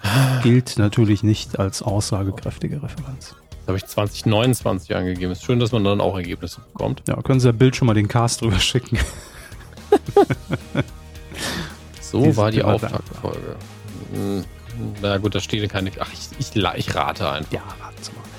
[0.42, 3.34] gilt natürlich nicht als aussagekräftige Referenz.
[3.66, 5.32] Habe ich 2029 angegeben.
[5.32, 7.02] Ist schön, dass man dann auch Ergebnisse bekommt.
[7.08, 8.98] Ja, können Sie das Bild schon mal den Cast drüber schicken.
[12.00, 13.56] so die war die Auftaktfolge.
[14.12, 14.44] Hm,
[15.00, 15.90] na gut, da steht keine.
[15.98, 17.52] Ach, ich, ich, ich rate einfach.
[17.52, 17.62] Ja,
[18.00, 18.33] Sie mal.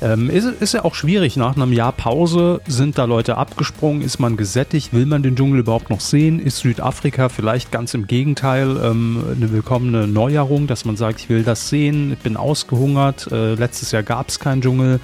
[0.00, 1.36] Ähm, ist, ist ja auch schwierig.
[1.36, 4.02] Nach einem Jahr Pause sind da Leute abgesprungen.
[4.02, 4.92] Ist man gesättigt?
[4.92, 6.38] Will man den Dschungel überhaupt noch sehen?
[6.38, 11.42] Ist Südafrika vielleicht ganz im Gegenteil ähm, eine willkommene Neuerung, dass man sagt, ich will
[11.42, 13.28] das sehen, ich bin ausgehungert.
[13.32, 15.00] Äh, letztes Jahr gab es keinen Dschungel.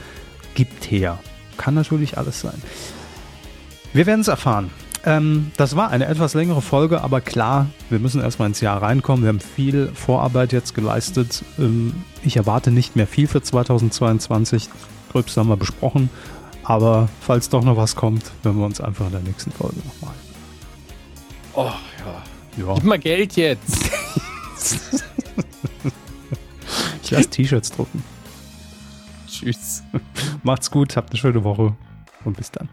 [0.55, 1.19] Gibt her.
[1.57, 2.63] Kann natürlich alles sein.
[3.93, 4.71] Wir werden es erfahren.
[5.07, 9.23] Ähm, das war eine etwas längere Folge, aber klar, wir müssen erstmal ins Jahr reinkommen.
[9.23, 11.45] Wir haben viel Vorarbeit jetzt geleistet.
[11.59, 14.71] Ähm, ich erwarte nicht mehr viel für 2022.
[15.13, 16.09] Gröbst haben wir besprochen.
[16.63, 20.15] Aber falls doch noch was kommt, hören wir uns einfach in der nächsten Folge nochmal.
[21.53, 21.71] Oh
[22.57, 22.67] ja.
[22.67, 22.75] ja.
[22.75, 23.91] Gib mal Geld jetzt.
[27.03, 28.03] ich lasse T-Shirts drucken.
[29.29, 29.83] Tschüss.
[30.43, 31.77] Macht's gut, habt eine schöne Woche
[32.25, 32.69] und bis dann.